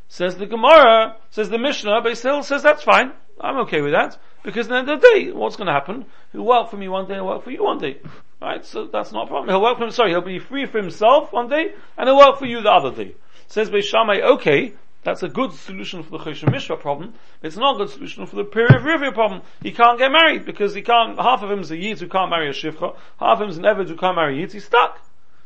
Says 0.07 0.37
the 0.37 0.45
Gemara, 0.45 1.17
says 1.31 1.49
the 1.49 1.57
Mishnah, 1.57 2.01
but 2.03 2.09
he 2.09 2.15
still 2.15 2.43
says 2.43 2.61
that's 2.61 2.83
fine. 2.83 3.13
I'm 3.41 3.57
okay 3.61 3.81
with 3.81 3.93
that. 3.93 4.19
Because 4.45 4.67
at 4.67 4.69
the 4.69 4.77
end 4.77 4.89
of 4.89 5.01
the 5.01 5.07
day, 5.07 5.31
what's 5.31 5.55
going 5.55 5.67
to 5.67 5.73
happen? 5.73 6.05
He'll 6.31 6.45
work 6.45 6.69
for 6.69 6.77
me 6.77 6.87
one 6.87 7.07
day, 7.07 7.15
he'll 7.15 7.25
work 7.25 7.43
for 7.43 7.49
you 7.49 7.63
one 7.63 7.79
day. 7.79 7.97
Right? 8.39 8.63
So 8.63 8.85
that's 8.85 9.11
not 9.11 9.25
a 9.25 9.27
problem. 9.27 9.49
He'll 9.49 9.61
work 9.61 9.79
for 9.79 9.85
him, 9.85 9.91
sorry, 9.91 10.11
he'll 10.11 10.21
be 10.21 10.37
free 10.37 10.67
for 10.67 10.79
himself 10.79 11.33
one 11.33 11.49
day, 11.49 11.73
and 11.97 12.07
he'll 12.07 12.17
work 12.17 12.37
for 12.37 12.45
you 12.45 12.61
the 12.61 12.69
other 12.69 12.91
day. 12.91 13.15
Says 13.47 13.71
Beis 13.71 13.85
Shammai, 13.85 14.21
okay, 14.21 14.73
that's 15.03 15.23
a 15.23 15.27
good 15.27 15.51
solution 15.51 16.03
for 16.03 16.11
the 16.11 16.19
Choshen 16.19 16.49
Mishpat 16.49 16.79
problem. 16.79 17.15
It's 17.41 17.57
not 17.57 17.75
a 17.75 17.77
good 17.79 17.89
solution 17.89 18.27
for 18.27 18.35
the 18.35 18.43
Piri 18.43 18.75
of 18.75 18.83
Rivia 18.83 19.13
problem. 19.13 19.41
He 19.63 19.71
can't 19.71 19.97
get 19.97 20.11
married 20.11 20.45
because 20.45 20.75
he 20.75 20.83
can't, 20.83 21.19
half 21.19 21.41
of 21.41 21.49
him 21.49 21.59
is 21.59 21.71
a 21.71 21.77
Yid 21.77 21.99
who 21.99 22.07
can't 22.07 22.29
marry 22.29 22.47
a 22.47 22.53
Shivcha, 22.53 22.95
half 23.19 23.37
of 23.37 23.41
him 23.41 23.49
is 23.49 23.57
an 23.57 23.63
Eved 23.63 23.87
who 23.87 23.95
can't 23.95 24.15
marry 24.15 24.37
a 24.37 24.41
Yid, 24.41 24.53
he's 24.53 24.65
stuck. 24.65 25.01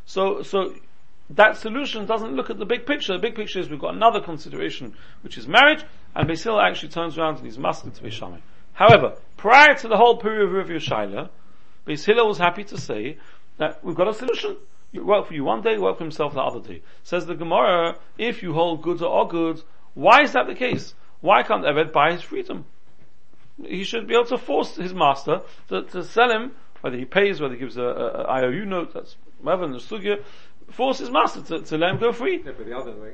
So, 0.06 0.44
so, 0.44 0.76
that 1.30 1.56
solution 1.56 2.06
doesn't 2.06 2.36
look 2.36 2.50
at 2.50 2.58
the 2.58 2.66
big 2.66 2.86
picture. 2.86 3.14
The 3.14 3.20
big 3.20 3.36
picture 3.36 3.60
is 3.60 3.70
we've 3.70 3.80
got 3.80 3.94
another 3.94 4.20
consideration, 4.20 4.96
which 5.22 5.38
is 5.38 5.48
marriage, 5.48 5.84
and 6.16 6.28
Basil 6.28 6.60
actually 6.60 6.90
turns 6.90 7.18
around 7.18 7.38
and 7.38 7.46
he's 7.46 7.60
masked 7.60 7.94
to 7.94 8.04
Beishamai. 8.04 8.42
However, 8.80 9.16
prior 9.36 9.76
to 9.76 9.90
the 9.90 9.98
whole 9.98 10.16
period 10.16 10.48
of 10.48 10.52
Rivia 10.52 10.80
Shaila, 10.80 11.28
Basil 11.84 12.26
was 12.26 12.38
happy 12.38 12.64
to 12.64 12.78
say 12.78 13.18
that 13.58 13.84
we've 13.84 13.96
got 13.96 14.08
a 14.08 14.14
solution. 14.14 14.56
You 14.94 15.06
work 15.06 15.28
for 15.28 15.34
you 15.34 15.44
one 15.44 15.62
day, 15.62 15.78
work 15.78 15.98
for 15.98 16.06
himself 16.06 16.34
the 16.34 16.40
other 16.40 16.62
day. 16.62 16.82
Says 17.04 17.26
the 17.26 17.36
Gemara, 17.36 17.98
if 18.18 18.42
you 18.42 18.54
hold 18.54 18.82
goods 18.82 19.02
or 19.02 19.28
goods, 19.28 19.66
why 19.96 20.22
is 20.22 20.32
that 20.32 20.48
the 20.48 20.56
case? 20.56 20.94
Why 21.20 21.44
can't 21.44 21.66
Eved 21.66 21.92
buy 21.92 22.14
his 22.14 22.22
freedom? 22.22 22.64
He 23.62 23.84
should 23.84 24.08
be 24.08 24.14
able 24.14 24.28
to 24.28 24.38
force 24.38 24.78
his 24.78 24.94
master 24.94 25.42
to, 25.68 25.82
to 25.82 26.02
sell 26.06 26.32
him, 26.32 26.54
whether 26.80 26.96
he 26.96 27.04
pays, 27.04 27.42
whether 27.42 27.56
he 27.56 27.60
gives 27.60 27.76
a, 27.76 27.84
a, 27.84 28.08
a 28.24 28.28
IOU 28.30 28.64
note, 28.64 28.94
that's 28.94 29.18
whatever 29.42 29.66
in 29.66 29.74
the 29.74 29.80
sugya, 29.80 30.24
force 30.72 31.00
his 31.00 31.12
master 31.12 31.42
to, 31.42 31.62
to 31.64 31.78
let 31.78 31.92
him 31.92 32.00
go 32.00 32.14
free. 32.14 32.42
Yeah, 32.46 32.54
the 32.54 32.78
other 32.78 32.94
way, 32.94 33.12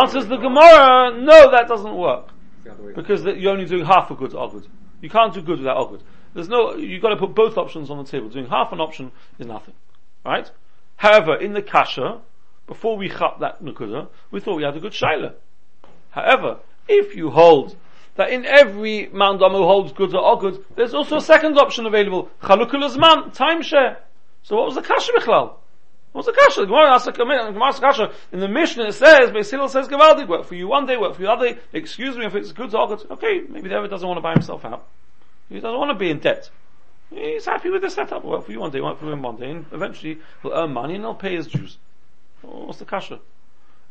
Answers 0.00 0.28
the 0.28 0.36
Gemara, 0.36 1.20
no, 1.20 1.50
that 1.50 1.66
doesn't 1.66 1.96
work. 1.96 2.28
The. 2.62 2.92
Because 2.94 3.24
that 3.24 3.40
you're 3.40 3.50
only 3.50 3.66
doing 3.66 3.84
half 3.84 4.08
a 4.12 4.14
good 4.14 4.34
or 4.34 4.48
good. 4.48 4.68
You 5.02 5.10
can't 5.10 5.34
do 5.34 5.42
good 5.42 5.58
without 5.58 5.90
good. 5.90 6.02
There's 6.32 6.48
no, 6.48 6.76
you've 6.76 7.02
got 7.02 7.10
to 7.10 7.16
put 7.16 7.34
both 7.34 7.58
options 7.58 7.90
on 7.90 7.98
the 7.98 8.04
table. 8.04 8.30
Doing 8.30 8.46
half 8.46 8.72
an 8.72 8.80
option 8.80 9.12
is 9.38 9.46
nothing. 9.46 9.74
Right? 10.24 10.50
However, 10.96 11.36
in 11.36 11.52
the 11.52 11.60
kasha, 11.60 12.20
before 12.66 12.96
we 12.96 13.08
chap 13.08 13.40
that 13.40 13.62
nukuda, 13.62 14.08
we 14.30 14.40
thought 14.40 14.56
we 14.56 14.62
had 14.62 14.76
a 14.76 14.80
good 14.80 14.92
shaila. 14.92 15.34
However, 16.10 16.60
if 16.88 17.16
you 17.16 17.30
hold 17.30 17.76
that 18.14 18.30
in 18.30 18.46
every 18.46 19.08
Mount 19.12 19.40
who 19.40 19.64
holds 19.64 19.92
goods 19.92 20.14
or 20.14 20.38
goods, 20.38 20.58
there's 20.76 20.94
also 20.94 21.16
a 21.16 21.20
second 21.20 21.58
option 21.58 21.86
available, 21.86 22.30
chalukul 22.42 22.88
azman, 22.88 23.36
timeshare. 23.36 23.96
So 24.42 24.56
what 24.56 24.66
was 24.66 24.76
the 24.76 24.82
kasha 24.82 25.12
bichlal? 25.12 25.54
What's 26.12 26.26
the 26.26 26.34
kasha? 26.34 26.60
The 26.60 26.66
Gemara 26.66 26.94
asks 26.94 27.08
asks 27.08 27.80
kasha. 27.80 28.12
In 28.32 28.40
the 28.40 28.48
Mishnah 28.48 28.88
it 28.88 28.92
says, 28.92 29.30
Basil 29.30 29.68
says, 29.68 29.88
Gavaldi, 29.88 30.28
work 30.28 30.44
for 30.44 30.54
you 30.54 30.68
one 30.68 30.86
day, 30.86 30.96
work 30.98 31.14
for 31.14 31.22
you 31.22 31.26
the 31.26 31.32
other 31.32 31.48
day. 31.54 31.60
Excuse 31.72 32.16
me 32.16 32.26
if 32.26 32.34
it's 32.34 32.52
goods 32.52 32.74
or 32.74 32.86
goods. 32.86 33.06
Okay, 33.10 33.40
maybe 33.48 33.72
other 33.72 33.88
doesn't 33.88 34.06
want 34.06 34.18
to 34.18 34.22
buy 34.22 34.34
himself 34.34 34.64
out. 34.64 34.86
He 35.48 35.60
doesn't 35.60 35.78
want 35.78 35.90
to 35.90 35.98
be 35.98 36.10
in 36.10 36.18
debt. 36.18 36.50
He's 37.10 37.46
happy 37.46 37.70
with 37.70 37.82
the 37.82 37.90
setup. 37.90 38.24
Work 38.24 38.44
for 38.44 38.52
you 38.52 38.60
one 38.60 38.70
day, 38.70 38.80
work 38.80 38.98
for 38.98 39.10
him 39.10 39.22
one 39.22 39.36
day, 39.36 39.50
and 39.50 39.66
eventually 39.72 40.18
he'll 40.42 40.52
earn 40.52 40.72
money 40.72 40.94
and 40.94 41.04
he'll 41.04 41.14
pay 41.14 41.34
his 41.34 41.46
dues. 41.46 41.78
What's 42.42 42.78
the 42.78 42.84
kasha? 42.84 43.20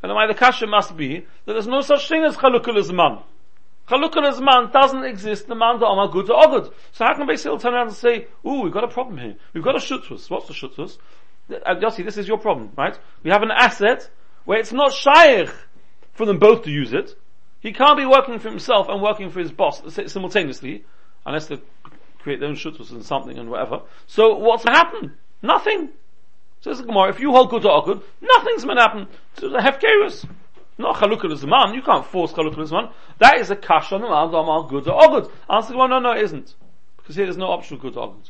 And 0.03 0.13
why 0.13 0.27
the 0.27 0.33
kasha 0.33 0.67
must 0.67 0.97
be 0.97 1.25
that 1.45 1.53
there's 1.53 1.67
no 1.67 1.81
such 1.81 2.07
thing 2.07 2.23
as 2.23 2.35
chalukul 2.35 2.77
azman. 2.77 3.23
Chalukul 3.87 4.31
azman 4.31 4.71
doesn't 4.71 5.03
exist. 5.05 5.47
The 5.47 5.55
man 5.55 5.79
that 5.79 5.85
are 5.85 6.07
good 6.07 6.29
or 6.31 6.47
good. 6.47 6.73
So 6.91 7.05
how 7.05 7.13
can 7.15 7.27
Basil 7.27 7.59
turn 7.59 7.73
around 7.73 7.87
and 7.87 7.95
say, 7.95 8.27
"Ooh, 8.45 8.61
we've 8.61 8.73
got 8.73 8.83
a 8.83 8.87
problem 8.87 9.17
here. 9.19 9.35
We've 9.53 9.63
got 9.63 9.75
a 9.75 9.79
shutus. 9.79 10.29
What's 10.29 10.47
the 10.47 10.53
shutus? 10.53 10.97
Uh, 11.51 11.75
Yossi, 11.75 12.03
this 12.03 12.17
is 12.17 12.27
your 12.27 12.37
problem, 12.37 12.71
right? 12.77 12.97
We 13.23 13.31
have 13.31 13.41
an 13.41 13.51
asset 13.51 14.09
where 14.45 14.59
it's 14.59 14.71
not 14.71 14.93
shaykh 14.93 15.49
for 16.13 16.25
them 16.25 16.39
both 16.39 16.63
to 16.63 16.71
use 16.71 16.93
it. 16.93 17.15
He 17.59 17.73
can't 17.73 17.97
be 17.97 18.05
working 18.05 18.39
for 18.39 18.49
himself 18.49 18.87
and 18.89 19.01
working 19.01 19.29
for 19.29 19.39
his 19.39 19.51
boss 19.51 19.81
simultaneously, 20.07 20.83
unless 21.25 21.47
they 21.47 21.61
create 22.19 22.39
their 22.39 22.49
own 22.49 22.55
shutus 22.55 22.91
and 22.91 23.03
something 23.03 23.37
and 23.37 23.49
whatever. 23.49 23.81
So 24.07 24.35
what's 24.37 24.65
going 24.65 24.75
to 24.75 24.79
happen? 24.79 25.13
Nothing. 25.41 25.89
Says 26.61 26.77
the 26.77 26.85
Gemara, 26.85 27.09
if 27.09 27.19
you 27.19 27.31
hold 27.31 27.49
good 27.49 27.65
or 27.65 27.83
good, 27.83 28.01
nothing's 28.21 28.63
going 28.63 28.77
to 28.77 28.83
happen 28.83 29.07
to 29.37 29.49
the 29.49 29.57
hefkerus. 29.59 30.27
Not 30.77 30.95
chalukah 30.95 31.35
zaman. 31.35 31.73
You 31.73 31.81
can't 31.81 32.05
force 32.05 32.31
chalukah 32.33 32.65
zaman. 32.67 32.89
That 33.19 33.39
is 33.39 33.51
a 33.51 33.55
kash 33.55 33.91
on 33.91 34.01
the 34.01 34.07
man 34.09 34.67
good 34.67 34.87
or 34.87 35.21
good. 35.21 35.31
Answer 35.49 35.73
the 35.73 35.77
one, 35.77 35.89
no, 35.89 35.99
no, 35.99 36.11
it 36.11 36.23
isn't. 36.23 36.55
Because 36.97 37.15
here 37.15 37.25
there's 37.25 37.37
no 37.37 37.47
option 37.47 37.77
good 37.77 37.97
or 37.97 38.13
good. 38.13 38.29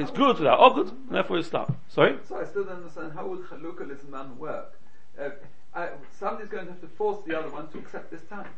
It's 0.00 0.10
good 0.10 0.38
without 0.38 0.58
or 0.58 0.74
good, 0.74 0.88
and 0.88 1.10
therefore 1.10 1.38
it's 1.38 1.48
stop. 1.48 1.74
Sorry? 1.88 2.16
So 2.26 2.40
I 2.40 2.44
still 2.44 2.64
don't 2.64 2.76
understand 2.76 3.12
how 3.12 3.26
would 3.26 3.40
chalukah 3.40 4.08
man 4.08 4.38
work? 4.38 4.78
Uh, 5.20 5.30
I, 5.74 5.90
somebody's 6.18 6.48
going 6.48 6.66
to 6.66 6.72
have 6.72 6.80
to 6.80 6.88
force 6.88 7.22
the 7.26 7.38
other 7.38 7.50
one 7.50 7.68
to 7.68 7.78
accept 7.78 8.10
this 8.10 8.22
time. 8.22 8.48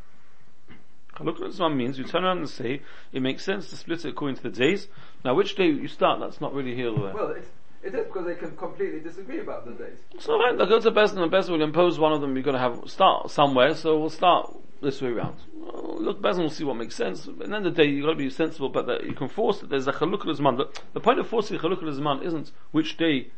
Chalukah 1.16 1.52
zaman 1.52 1.76
means 1.76 1.98
you 1.98 2.04
turn 2.04 2.24
around 2.24 2.38
and 2.38 2.48
say, 2.48 2.82
it 3.12 3.20
makes 3.20 3.44
sense 3.44 3.68
to 3.70 3.76
split 3.76 4.04
it 4.04 4.10
according 4.10 4.36
to 4.36 4.42
the 4.44 4.50
days. 4.50 4.86
Now 5.24 5.34
which 5.34 5.56
day 5.56 5.66
you 5.66 5.88
start, 5.88 6.20
that's 6.20 6.40
not 6.40 6.54
really 6.54 6.76
here 6.76 6.90
or 6.90 7.06
there. 7.06 7.14
Well, 7.14 7.30
it's, 7.32 7.48
it 7.82 7.94
is 7.94 8.06
because 8.06 8.24
they 8.24 8.36
can 8.36 8.56
completely 8.56 9.00
disagree 9.00 9.40
about 9.40 9.66
the 9.66 9.72
days. 9.72 9.98
So 10.20 10.38
right, 10.38 10.56
they'll 10.56 10.68
go 10.68 10.80
to 10.80 10.90
Best 10.92 11.14
and 11.14 11.22
the 11.22 11.26
Best 11.26 11.50
will 11.50 11.60
impose 11.60 11.98
one 11.98 12.12
of 12.12 12.20
them, 12.20 12.36
you've 12.36 12.44
got 12.44 12.52
to 12.52 12.58
have, 12.58 12.82
start 12.86 13.32
somewhere, 13.32 13.74
so 13.74 13.98
we'll 13.98 14.10
start 14.10 14.54
this 14.82 15.00
way 15.00 15.10
around. 15.10 15.36
Oh, 15.64 15.94
well, 15.94 16.02
look, 16.02 16.22
Best 16.22 16.38
will 16.38 16.50
see 16.50 16.64
what 16.64 16.76
makes 16.76 16.94
sense. 16.94 17.26
At 17.26 17.38
the 17.38 17.44
end 17.44 17.54
of 17.54 17.64
the 17.64 17.70
day, 17.70 17.88
you've 17.88 18.04
got 18.04 18.12
to 18.12 18.16
be 18.16 18.30
sensible, 18.30 18.68
but 18.68 18.86
that 18.86 19.04
you 19.04 19.14
can 19.14 19.28
force 19.28 19.62
it. 19.62 19.70
There's 19.70 19.86
a 19.86 19.92
Chalukah 19.92 20.36
Zman. 20.36 20.56
The, 20.56 20.80
the 20.92 21.00
point 21.00 21.18
of 21.18 21.28
forcing 21.28 21.58
Chalukah 21.58 21.82
Zman 21.82 22.24
isn't 22.24 22.52
which 22.72 22.96
day 22.96 23.28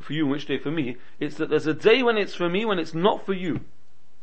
for 0.00 0.12
you 0.12 0.22
and 0.22 0.32
which 0.32 0.46
day 0.46 0.58
for 0.58 0.70
me. 0.70 0.96
It's 1.20 1.36
that 1.36 1.50
there's 1.50 1.66
a 1.66 1.74
day 1.74 2.02
when 2.02 2.16
it's 2.16 2.34
for 2.34 2.48
me, 2.48 2.64
when 2.64 2.78
it's 2.78 2.94
not 2.94 3.26
for 3.26 3.34
you. 3.34 3.60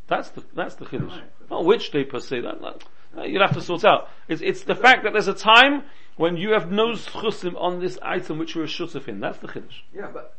That's 0.07 0.29
the, 0.29 0.43
that's 0.53 0.75
the 0.75 0.85
Chiddush. 0.85 1.21
Not 1.49 1.65
which 1.65 1.91
day 1.91 2.03
per 2.03 2.19
se, 2.19 2.41
that, 2.41 2.61
that, 2.61 2.83
that 3.15 3.29
you'll 3.29 3.45
have 3.45 3.55
to 3.55 3.61
sort 3.61 3.85
out. 3.85 4.09
It's, 4.27 4.41
it's 4.41 4.63
the 4.63 4.75
fact 4.75 5.03
that 5.03 5.13
there's 5.13 5.27
a 5.27 5.33
time 5.33 5.83
when 6.17 6.37
you 6.37 6.51
have 6.51 6.71
no 6.71 6.93
schusim 6.93 7.55
on 7.59 7.79
this 7.79 7.97
item 8.01 8.37
which 8.37 8.55
you're 8.55 8.65
a 8.65 8.67
shutuf 8.67 9.07
in. 9.07 9.19
That's 9.19 9.37
the 9.37 9.47
chiddush. 9.47 9.81
Yeah, 9.93 10.09
but 10.11 10.35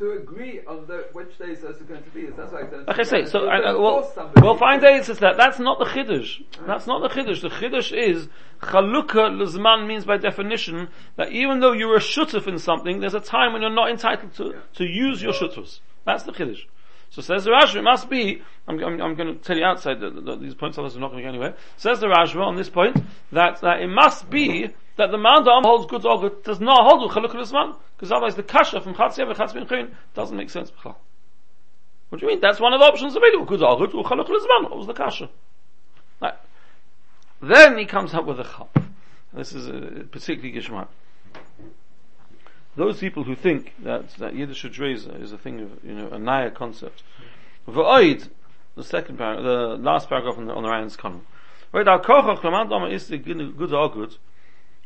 to 0.00 0.12
agree 0.12 0.60
on 0.66 0.86
the, 0.86 1.04
which 1.12 1.38
days 1.38 1.60
those 1.60 1.78
are 1.78 1.84
going 1.84 2.02
to 2.02 2.10
be, 2.10 2.26
that's 2.34 2.52
why 2.52 2.60
I 2.60 2.62
don't 2.62 2.88
Like 2.88 2.98
I 2.98 3.02
say, 3.02 3.26
so 3.26 3.46
I, 3.46 3.58
I, 3.58 3.72
well, 3.74 4.10
well, 4.36 4.56
find 4.56 4.80
days 4.80 5.10
is 5.10 5.18
that. 5.18 5.36
That's 5.36 5.58
not 5.58 5.78
the 5.78 5.84
chiddush. 5.84 6.42
That's 6.66 6.86
not 6.86 7.02
the 7.02 7.08
chiddush. 7.14 7.42
The 7.42 7.50
chiddush 7.50 7.92
is 7.92 8.28
chalukah 8.62 9.36
lezman 9.36 9.86
means 9.86 10.06
by 10.06 10.16
definition 10.16 10.88
that 11.16 11.32
even 11.32 11.60
though 11.60 11.72
you're 11.72 11.96
a 11.96 12.00
shutuf 12.00 12.46
in 12.46 12.58
something, 12.58 13.00
there's 13.00 13.12
a 13.12 13.20
time 13.20 13.52
when 13.52 13.60
you're 13.60 13.70
not 13.70 13.90
entitled 13.90 14.32
to 14.36 14.54
to 14.76 14.84
use 14.84 15.22
your 15.22 15.34
shutufs. 15.34 15.80
That's 16.06 16.22
the 16.22 16.32
chiddush. 16.32 16.64
So 17.10 17.22
says 17.22 17.44
the 17.44 17.50
Rashba, 17.50 17.76
it 17.76 17.82
must 17.82 18.08
be, 18.08 18.40
I'm, 18.68 18.78
I'm, 18.78 19.00
I'm 19.02 19.14
going 19.16 19.36
to 19.36 19.42
tell 19.42 19.56
you 19.56 19.64
outside 19.64 20.00
that, 20.00 20.38
these 20.40 20.54
points 20.54 20.78
others 20.78 20.96
are 20.96 21.00
not 21.00 21.10
going 21.10 21.22
to 21.22 21.24
go 21.24 21.28
anywhere. 21.28 21.54
Says 21.76 21.98
the 21.98 22.06
Rashba 22.06 22.40
on 22.40 22.54
this 22.54 22.70
point, 22.70 22.96
that, 23.32 23.60
that 23.62 23.82
it 23.82 23.88
must 23.88 24.30
be 24.30 24.68
that 24.96 25.10
the 25.10 25.18
man 25.18 25.42
that 25.44 25.62
holds 25.64 25.86
good 25.86 26.06
or 26.06 26.20
good 26.20 26.44
does 26.44 26.60
not 26.60 26.84
hold 26.84 27.02
with 27.02 27.16
Chalukah 27.16 27.40
Lisman, 27.40 27.76
because 27.96 28.12
otherwise 28.12 28.36
the 28.36 28.44
kasha 28.44 28.80
from 28.80 28.94
Chatziyah 28.94 29.34
Chayin 29.34 29.90
doesn't 30.14 30.36
make 30.36 30.50
sense. 30.50 30.70
What 30.82 30.96
do 32.12 32.18
you 32.20 32.28
mean? 32.28 32.40
That's 32.40 32.60
one 32.60 32.74
of 32.74 32.80
the 32.80 32.86
options 32.86 33.16
available. 33.16 33.44
Good 33.44 33.62
or 33.62 33.76
good, 33.78 33.94
or 33.94 34.04
Chalukah 34.04 34.28
Lisman. 34.28 34.70
What 34.70 34.76
was 34.78 34.86
the 34.86 34.94
kasha? 34.94 35.30
Right. 36.22 36.34
Then 37.42 37.76
he 37.76 37.86
comes 37.86 38.14
up 38.14 38.26
with 38.26 38.38
a 38.38 38.44
chap. 38.44 38.84
This 39.32 39.52
is 39.52 39.68
particularly 40.10 40.52
gishmak. 40.60 40.88
Those 42.76 42.98
people 42.98 43.24
who 43.24 43.34
think 43.34 43.74
that, 43.82 44.10
that 44.18 44.34
Yiddish 44.34 44.64
Dreza 44.64 45.20
is 45.20 45.32
a 45.32 45.38
thing 45.38 45.60
of, 45.60 45.84
you 45.84 45.92
know, 45.92 46.08
a 46.08 46.18
Naya 46.18 46.50
concept. 46.50 47.02
V'oid, 47.68 48.28
the 48.76 48.84
second 48.84 49.18
paragraph, 49.18 49.44
the 49.44 49.76
last 49.82 50.08
paragraph 50.08 50.38
on 50.38 50.46
the, 50.46 50.54
on 50.54 50.62
the 50.62 50.68
Ryan's 50.68 50.96
column. 50.96 51.26
Right, 51.72 51.86
our 51.86 52.00
kochach, 52.00 52.42
the 52.42 52.50
man 52.50 52.68
dama 52.68 52.88
is 52.88 53.08
the 53.08 53.18
good 53.18 53.72
or 53.72 53.90
good, 53.90 54.16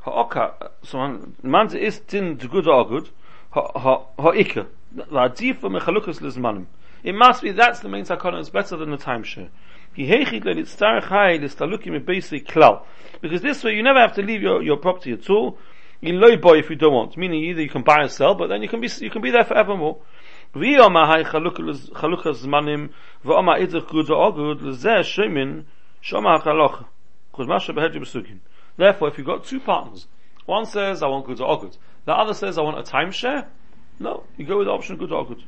ha'oka, 0.00 0.70
so 0.82 0.98
man, 0.98 1.34
man 1.42 1.76
is 1.76 2.00
tin 2.00 2.36
good 2.36 2.66
or 2.66 2.88
good, 2.88 3.10
ha'ika, 3.52 4.66
v'adifa 4.96 5.62
mechalukas 5.62 6.20
lizmanim. 6.20 6.66
It 7.02 7.14
must 7.14 7.42
be, 7.42 7.52
that's 7.52 7.80
the 7.80 7.88
main 7.88 8.04
sakana, 8.04 8.40
it's 8.40 8.50
better 8.50 8.76
than 8.76 8.90
the 8.90 8.96
timeshare. 8.96 9.50
He 9.92 10.06
hechit 10.06 10.44
let 10.44 10.58
it 10.58 10.68
star 10.68 11.00
chai, 11.02 11.38
listalukim 11.38 11.96
a 11.96 12.00
basic 12.00 12.48
klal. 12.48 12.82
Because 13.20 13.42
this 13.42 13.62
way 13.62 13.76
you 13.76 13.82
never 13.82 14.00
have 14.00 14.14
to 14.14 14.22
leave 14.22 14.42
your, 14.42 14.62
your 14.62 14.78
property 14.78 15.12
at 15.12 15.28
all, 15.30 15.58
Iloiboy 16.04 16.60
if 16.60 16.70
you 16.70 16.76
don't 16.76 16.92
want, 16.92 17.16
meaning 17.16 17.42
either 17.44 17.62
you 17.62 17.68
can 17.68 17.82
buy 17.82 18.02
or 18.02 18.08
sell, 18.08 18.34
but 18.34 18.48
then 18.48 18.62
you 18.62 18.68
can 18.68 18.80
be 18.80 18.88
you 19.00 19.10
can 19.10 19.22
be 19.22 19.30
there 19.30 19.44
forevermore. 19.44 19.98
Therefore, 28.76 29.08
if 29.08 29.18
you've 29.18 29.26
got 29.26 29.44
two 29.44 29.60
partners, 29.60 30.06
one 30.46 30.66
says, 30.66 31.02
I 31.02 31.08
want 31.08 31.26
good 31.26 31.40
or 31.40 31.60
good. 31.60 31.76
The 32.04 32.12
other 32.12 32.34
says, 32.34 32.58
I 32.58 32.62
want 32.62 32.78
a 32.78 32.82
timeshare. 32.82 33.46
No, 33.98 34.24
you 34.36 34.46
go 34.46 34.58
with 34.58 34.66
the 34.66 34.72
option 34.72 34.96
good 34.96 35.10
or 35.10 35.26
good. 35.26 35.42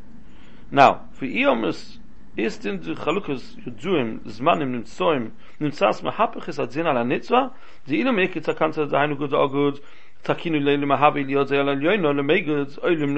Now, 0.71 1.09
for 1.13 1.27
Iomus, 1.27 1.99
ist 2.37 2.67
in 2.67 2.81
de 2.81 2.95
Chalukas 2.95 3.57
Juduim, 3.65 4.21
Zmanim, 4.25 4.71
Nimtsoim, 4.73 5.33
Nimtsas, 5.61 6.03
Mahapachis, 6.03 6.59
Adzina, 6.59 6.93
La 6.93 7.03
Nitzwa, 7.03 7.53
die 7.87 7.97
Ilumik, 8.03 8.37
it's 8.37 8.49
a 8.49 8.55
cancer, 8.55 8.87
the 8.87 8.97
Heinu 8.97 9.17
good 9.17 9.33
or 9.33 9.49
good, 9.49 9.81
takinu 10.27 10.87
mahavi 10.87 11.25
liyodze 11.25 11.57
al 11.59 11.69
alyoino 11.69 12.13
lemegud 12.13 12.79
oilim 12.83 13.15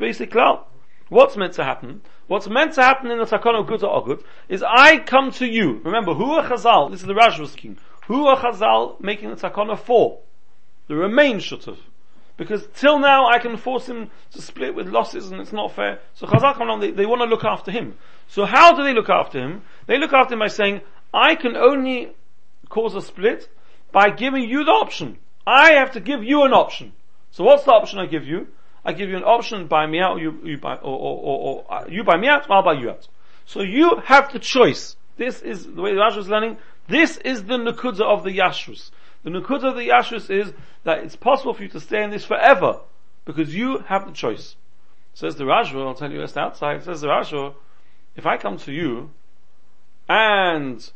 basic 0.00 0.30
klal. 0.30 0.64
What's 1.08 1.36
meant 1.36 1.52
to 1.54 1.64
happen? 1.64 2.00
What's 2.26 2.48
meant 2.48 2.72
to 2.74 2.82
happen 2.82 3.10
in 3.10 3.18
the 3.18 3.24
takana 3.24 3.66
good 3.66 3.84
or 3.84 4.04
good 4.04 4.24
is 4.48 4.62
I 4.62 4.98
come 4.98 5.30
to 5.32 5.46
you. 5.46 5.80
Remember, 5.84 6.14
who 6.14 6.32
are 6.32 6.48
chazal? 6.48 6.90
This 6.90 7.02
is 7.02 7.06
the 7.06 7.12
Rashi 7.12 7.46
speaking. 7.46 7.78
Who 8.06 8.26
are 8.26 8.38
chazal 8.38 9.00
making 9.00 9.30
the 9.30 9.36
takana 9.36 9.78
for? 9.78 10.20
The 10.88 10.94
remain 10.94 11.38
shutuf. 11.38 11.78
Because 12.36 12.66
till 12.74 12.98
now 12.98 13.26
I 13.28 13.38
can 13.38 13.56
force 13.56 13.86
him 13.86 14.10
to 14.32 14.42
split 14.42 14.74
with 14.74 14.88
losses 14.88 15.30
and 15.30 15.40
it's 15.40 15.52
not 15.52 15.74
fair. 15.74 16.00
So 16.14 16.26
Chazal 16.26 16.54
come 16.54 16.68
along, 16.68 16.80
they, 16.80 16.90
they 16.90 17.06
want 17.06 17.20
to 17.22 17.26
look 17.26 17.44
after 17.44 17.70
him. 17.70 17.96
So 18.26 18.44
how 18.44 18.74
do 18.74 18.82
they 18.82 18.92
look 18.92 19.08
after 19.08 19.38
him? 19.38 19.62
They 19.86 19.98
look 19.98 20.12
after 20.12 20.34
him 20.34 20.40
by 20.40 20.48
saying, 20.48 20.80
I 21.12 21.36
can 21.36 21.56
only 21.56 22.12
cause 22.68 22.96
a 22.96 23.02
split 23.02 23.48
by 23.94 24.10
giving 24.10 24.42
you 24.42 24.64
the 24.64 24.72
option. 24.72 25.18
I 25.46 25.74
have 25.74 25.92
to 25.92 26.00
give 26.00 26.24
you 26.24 26.42
an 26.42 26.52
option. 26.52 26.92
So 27.30 27.44
what's 27.44 27.62
the 27.62 27.72
option 27.72 28.00
I 28.00 28.06
give 28.06 28.26
you? 28.26 28.48
I 28.84 28.92
give 28.92 29.08
you 29.08 29.16
an 29.16 29.22
option, 29.22 29.68
buy 29.68 29.86
me 29.86 30.00
out, 30.00 30.20
you, 30.20 30.38
you 30.42 30.58
buy, 30.58 30.74
or, 30.74 30.98
or, 30.98 31.16
or, 31.18 31.38
or 31.38 31.72
uh, 31.72 31.86
you 31.88 32.02
buy 32.04 32.18
me 32.18 32.28
out, 32.28 32.50
I'll 32.50 32.62
buy 32.62 32.74
you 32.74 32.90
out. 32.90 33.08
So 33.46 33.62
you 33.62 34.02
have 34.04 34.32
the 34.32 34.38
choice. 34.38 34.96
This 35.16 35.40
is 35.40 35.64
the 35.64 35.80
way 35.80 35.94
the 35.94 36.00
Rashi 36.00 36.18
is 36.18 36.28
learning. 36.28 36.58
This 36.88 37.16
is 37.18 37.44
the 37.44 37.56
Nakuda 37.56 38.02
of 38.02 38.24
the 38.24 38.36
Yashrus. 38.36 38.90
The 39.22 39.30
Nakuda 39.30 39.70
of 39.70 39.76
the 39.76 39.88
Yashrus 39.88 40.28
is 40.28 40.52
that 40.82 40.98
it's 40.98 41.16
possible 41.16 41.54
for 41.54 41.62
you 41.62 41.68
to 41.70 41.80
stay 41.80 42.02
in 42.02 42.10
this 42.10 42.24
forever 42.24 42.80
because 43.24 43.54
you 43.54 43.78
have 43.86 44.06
the 44.06 44.12
choice. 44.12 44.56
Says 45.14 45.36
the 45.36 45.44
Rajva, 45.44 45.86
I'll 45.86 45.94
tell 45.94 46.10
you 46.10 46.20
just 46.20 46.36
outside, 46.36 46.82
says 46.82 47.00
the 47.00 47.06
Rajva, 47.06 47.54
if 48.16 48.26
I 48.26 48.36
come 48.38 48.58
to 48.58 48.72
you 48.72 49.10
and 50.08 50.90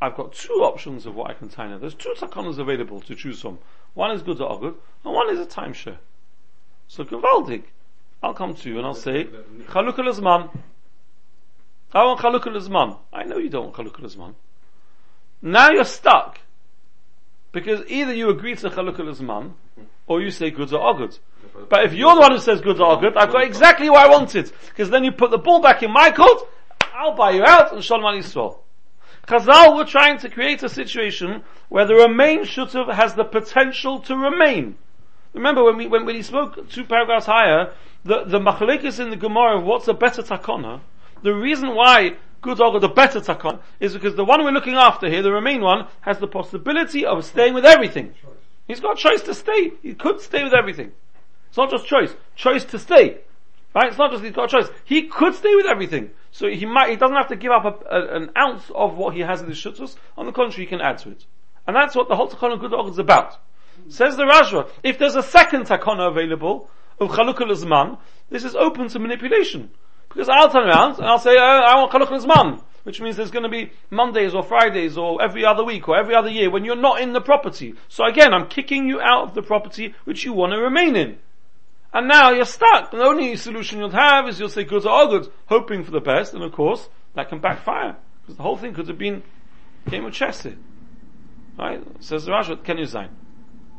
I've 0.00 0.16
got 0.16 0.32
two 0.32 0.62
options 0.62 1.04
of 1.04 1.14
what 1.14 1.30
I 1.30 1.34
can 1.34 1.48
tie. 1.48 1.76
There's 1.76 1.94
two 1.94 2.14
takanas 2.16 2.58
available 2.58 3.00
to 3.02 3.14
choose 3.14 3.40
from. 3.40 3.58
One 3.94 4.12
is 4.12 4.22
good 4.22 4.40
or 4.40 4.58
good, 4.58 4.74
and 5.04 5.14
one 5.14 5.30
is 5.30 5.38
a 5.38 5.46
timeshare. 5.46 5.98
So 6.88 7.04
gewaldig. 7.04 7.64
I'll 8.22 8.34
come 8.34 8.54
to 8.54 8.68
you 8.68 8.78
and 8.78 8.86
I'll 8.86 8.94
say, 8.94 9.24
Chalukah 9.68 10.00
Lizman. 10.00 10.50
I 11.92 12.04
want 12.04 12.20
Chalukah 12.20 12.54
Lizman. 12.54 12.98
I 13.12 13.24
know 13.24 13.38
you 13.38 13.48
don't 13.48 13.64
want 13.64 13.76
Chalukah 13.76 14.00
Lizman. 14.00 14.34
Now 15.42 15.70
you're 15.70 15.84
stuck. 15.84 16.40
Because 17.52 17.82
either 17.88 18.12
you 18.14 18.30
agree 18.30 18.54
to 18.56 18.70
Chalukah 18.70 19.00
Lizman, 19.00 19.52
or 20.06 20.20
you 20.20 20.30
say 20.30 20.50
good 20.50 20.72
or 20.72 20.96
good. 20.96 21.18
But 21.68 21.84
if 21.84 21.94
you're 21.94 22.14
the 22.14 22.20
one 22.20 22.32
who 22.32 22.38
says 22.38 22.60
good 22.60 22.80
or 22.80 23.00
good, 23.00 23.16
I've 23.16 23.32
got 23.32 23.44
exactly 23.44 23.90
what 23.90 24.06
I 24.06 24.10
wanted. 24.10 24.52
Because 24.68 24.90
then 24.90 25.04
you 25.04 25.12
put 25.12 25.30
the 25.30 25.38
ball 25.38 25.60
back 25.60 25.82
in 25.82 25.92
my 25.92 26.10
court, 26.10 26.42
I'll 26.94 27.14
buy 27.14 27.30
you 27.30 27.44
out, 27.44 27.72
and 27.72 27.82
Shalom 27.82 28.02
Yisrael. 28.20 28.58
Chazal 29.30 29.76
were 29.76 29.84
trying 29.84 30.18
to 30.18 30.28
create 30.28 30.60
a 30.64 30.68
situation 30.68 31.44
where 31.68 31.86
the 31.86 31.94
remain 31.94 32.40
shutav 32.40 32.92
has 32.92 33.14
the 33.14 33.22
potential 33.22 34.00
to 34.00 34.16
remain. 34.16 34.76
Remember 35.34 35.62
when 35.62 35.76
we 35.76 35.86
when, 35.86 36.04
when 36.04 36.16
he 36.16 36.22
spoke 36.22 36.68
two 36.68 36.84
paragraphs 36.84 37.26
higher, 37.26 37.72
the 38.04 38.24
the 38.24 38.40
machlekes 38.40 38.98
in 38.98 39.10
the 39.10 39.16
Gemara 39.16 39.58
of 39.58 39.64
what's 39.64 39.86
a 39.86 39.94
better 39.94 40.22
takana. 40.22 40.80
The 41.22 41.32
reason 41.32 41.76
why 41.76 42.16
good 42.40 42.60
or 42.60 42.80
the 42.80 42.88
better 42.88 43.20
takana 43.20 43.60
is 43.78 43.94
because 43.94 44.16
the 44.16 44.24
one 44.24 44.42
we're 44.42 44.50
looking 44.50 44.74
after 44.74 45.08
here, 45.08 45.22
the 45.22 45.30
remain 45.30 45.60
one, 45.60 45.86
has 46.00 46.18
the 46.18 46.26
possibility 46.26 47.06
of 47.06 47.24
staying 47.24 47.54
with 47.54 47.64
everything. 47.64 48.12
He's 48.66 48.80
got 48.80 48.96
choice 48.96 49.22
to 49.22 49.34
stay. 49.34 49.70
He 49.80 49.94
could 49.94 50.20
stay 50.20 50.42
with 50.42 50.54
everything. 50.54 50.90
It's 51.46 51.56
not 51.56 51.70
just 51.70 51.86
choice, 51.86 52.16
choice 52.34 52.64
to 52.64 52.80
stay. 52.80 53.18
Right? 53.76 53.90
It's 53.90 53.98
not 53.98 54.10
just 54.10 54.24
he's 54.24 54.32
got 54.32 54.52
a 54.52 54.60
choice. 54.60 54.70
He 54.84 55.02
could 55.02 55.36
stay 55.36 55.54
with 55.54 55.66
everything. 55.66 56.10
So 56.32 56.48
he 56.48 56.66
might, 56.66 56.90
he 56.90 56.96
doesn't 56.96 57.16
have 57.16 57.28
to 57.28 57.36
give 57.36 57.50
up 57.50 57.64
a, 57.64 57.94
a, 57.94 58.16
an 58.16 58.30
ounce 58.36 58.70
of 58.74 58.96
what 58.96 59.14
he 59.14 59.20
has 59.20 59.40
in 59.42 59.48
his 59.48 59.58
shutus. 59.58 59.96
On 60.16 60.26
the 60.26 60.32
contrary, 60.32 60.64
he 60.64 60.68
can 60.68 60.80
add 60.80 60.98
to 60.98 61.10
it. 61.10 61.24
And 61.66 61.76
that's 61.76 61.94
what 61.94 62.08
the 62.08 62.16
whole 62.16 62.28
Takana 62.28 62.58
Good 62.60 62.90
is 62.90 62.98
about. 62.98 63.38
Says 63.88 64.16
the 64.16 64.24
Rajwa, 64.24 64.68
if 64.82 64.98
there's 64.98 65.16
a 65.16 65.22
second 65.22 65.66
takana 65.66 66.10
available 66.10 66.68
of 67.00 67.10
chalukah 67.10 67.50
zman, 67.50 67.98
this 68.28 68.44
is 68.44 68.54
open 68.54 68.88
to 68.88 68.98
manipulation. 68.98 69.70
Because 70.08 70.28
I'll 70.28 70.50
turn 70.50 70.68
around 70.68 70.98
and 70.98 71.06
I'll 71.06 71.18
say, 71.18 71.36
uh, 71.36 71.40
I 71.40 71.76
want 71.76 71.92
chalukah 71.92 72.24
zman, 72.24 72.62
which 72.82 73.00
means 73.00 73.16
there's 73.16 73.30
going 73.30 73.44
to 73.44 73.48
be 73.48 73.72
Mondays 73.90 74.34
or 74.34 74.42
Fridays 74.42 74.96
or 74.96 75.22
every 75.22 75.44
other 75.44 75.64
week 75.64 75.88
or 75.88 75.96
every 75.96 76.14
other 76.14 76.28
year 76.28 76.50
when 76.50 76.64
you're 76.64 76.76
not 76.76 77.00
in 77.00 77.12
the 77.12 77.20
property. 77.20 77.74
So 77.88 78.04
again, 78.04 78.34
I'm 78.34 78.48
kicking 78.48 78.86
you 78.86 79.00
out 79.00 79.28
of 79.28 79.34
the 79.34 79.42
property 79.42 79.94
which 80.04 80.24
you 80.24 80.32
want 80.32 80.52
to 80.52 80.58
remain 80.58 80.94
in. 80.96 81.18
And 81.92 82.06
now 82.06 82.30
you're 82.30 82.44
stuck. 82.44 82.90
The 82.90 83.02
only 83.02 83.36
solution 83.36 83.80
you'll 83.80 83.90
have 83.90 84.28
is 84.28 84.38
you'll 84.38 84.48
say 84.48 84.64
good 84.64 84.86
or 84.86 85.08
good, 85.08 85.32
hoping 85.46 85.82
for 85.82 85.90
the 85.90 86.00
best, 86.00 86.34
and 86.34 86.42
of 86.42 86.52
course, 86.52 86.88
that 87.14 87.28
can 87.28 87.40
backfire. 87.40 87.96
Because 88.22 88.36
the 88.36 88.42
whole 88.42 88.56
thing 88.56 88.74
could 88.74 88.88
have 88.88 88.98
been 88.98 89.22
game 89.88 90.04
of 90.04 90.12
chess. 90.12 90.46
Right? 91.58 91.82
Says 92.00 92.24
the 92.24 92.32
Rashi, 92.32 92.62
can 92.62 92.78
you 92.78 92.86
sign? 92.86 93.10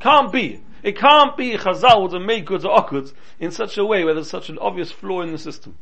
Can't 0.02 0.32
be. 0.32 0.62
It 0.84 0.98
can't 0.98 1.38
be 1.38 1.56
Chazal 1.58 2.02
would 2.02 2.14
have 2.14 2.22
made 2.22 2.46
goods 2.46 2.66
or 2.66 2.86
goods 2.90 3.14
in 3.40 3.52
such 3.52 3.78
a 3.78 3.86
way 3.86 4.04
where 4.04 4.14
there's 4.14 4.30
such 4.30 4.50
an 4.50 4.58
obvious 4.58 4.92
flaw 4.92 5.22
in 5.22 5.32
the 5.32 5.38
system. 5.38 5.78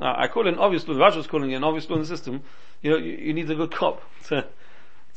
Now, 0.00 0.14
I 0.18 0.28
call 0.28 0.46
it 0.46 0.54
an 0.54 0.58
obvious 0.58 0.84
flaw, 0.84 0.94
the 0.94 1.00
Rashi 1.00 1.28
calling 1.28 1.50
it 1.50 1.56
an 1.56 1.64
obvious 1.64 1.86
flaw 1.86 1.96
in 1.96 2.02
the 2.02 2.08
system. 2.08 2.42
You 2.82 2.90
know, 2.90 2.96
you, 2.96 3.12
you 3.12 3.32
need 3.34 3.50
a 3.50 3.54
good 3.54 3.70
cop 3.70 4.02
to, 4.28 4.46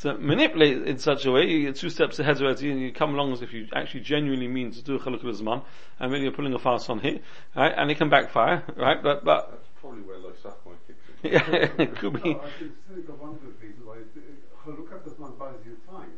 to 0.02 0.18
manipulate 0.18 0.88
in 0.88 0.98
such 0.98 1.26
a 1.26 1.32
way, 1.32 1.46
you 1.46 1.68
get 1.68 1.76
two 1.76 1.90
steps 1.90 2.20
ahead 2.20 2.42
of 2.42 2.62
you 2.62 2.72
and 2.72 2.82
you 2.82 2.92
come 2.94 3.14
along 3.14 3.34
as 3.34 3.42
if 3.42 3.52
you 3.54 3.68
actually 3.76 4.00
genuinely 4.00 4.48
mean 4.48 4.72
to 4.72 4.82
do 4.82 4.96
a 4.96 5.00
chaluk 5.00 5.22
zaman, 5.36 5.62
and 6.00 6.12
really 6.12 6.24
you're 6.24 6.32
pulling 6.34 6.54
a 6.54 6.60
fast 6.60 6.90
on 6.90 7.00
here, 7.00 7.20
right, 7.56 7.74
and 7.76 7.92
it 7.92 7.98
can 7.98 8.10
backfire, 8.10 8.64
right, 8.78 9.04
but, 9.04 9.26
but, 9.26 9.52
That's 9.52 9.68
probably 9.82 10.02
where 10.02 10.18
Losach 10.18 10.56
might 10.66 10.88
kicks 10.88 11.00
it. 11.24 11.32
yeah, 11.34 11.84
it 11.84 11.96
could 11.98 12.22
be, 12.24 12.34
No, 12.34 12.40
I 12.40 12.50
can 12.58 12.72
think 12.94 13.10
of 13.10 13.20
one 13.20 13.34
good 13.44 13.56
reason 13.62 13.86
why 13.86 13.98
Chalukah 14.64 15.04
does 15.04 15.20
not 15.20 15.38
buys 15.38 15.56
you 15.66 15.76
time. 15.90 16.12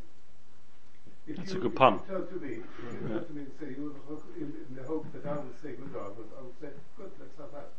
If 1.27 1.37
That's 1.37 1.53
you, 1.53 1.59
a 1.59 1.61
good 1.61 1.75
pun. 1.75 1.93
You 1.93 1.99
turn 2.07 2.27
to 2.27 2.35
me, 2.35 2.49
if 2.49 3.01
you 3.01 3.07
turn 3.07 3.25
to 3.25 3.33
me 3.33 3.41
and 3.41 3.51
say, 3.59 3.67
you 3.77 3.93
know, 4.09 4.21
in, 4.37 4.53
in 4.69 4.75
the 4.75 4.83
hope 4.83 5.05
that 5.13 5.25
I 5.25 5.35
will 5.35 5.53
say 5.61 5.73
good 5.73 5.93
dog, 5.93 6.17
but 6.17 6.29
I 6.37 6.41
would 6.43 6.57
say, 6.61 6.69
good, 6.97 7.11
let's 7.19 7.37
have 7.37 7.51
that. 7.53 7.69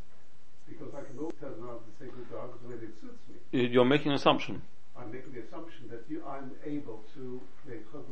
Because 0.66 0.94
I 0.94 1.02
can 1.02 1.18
always 1.18 1.34
turn 1.38 1.54
around 1.62 1.82
and 1.86 1.94
say 1.98 2.06
good 2.06 2.30
dog 2.30 2.54
the 2.62 2.68
way 2.68 2.74
it 2.82 2.94
suits 2.98 3.22
me. 3.28 3.66
you're 3.66 3.84
making 3.84 4.10
an 4.10 4.14
assumption. 4.16 4.62
I'm 5.02 5.12
making 5.12 5.32
the 5.32 5.40
assumption 5.40 5.88
that 5.90 6.04
you, 6.08 6.22
I'm 6.26 6.50
able 6.64 7.02
to 7.14 7.40
make 7.66 7.84
because 7.90 8.06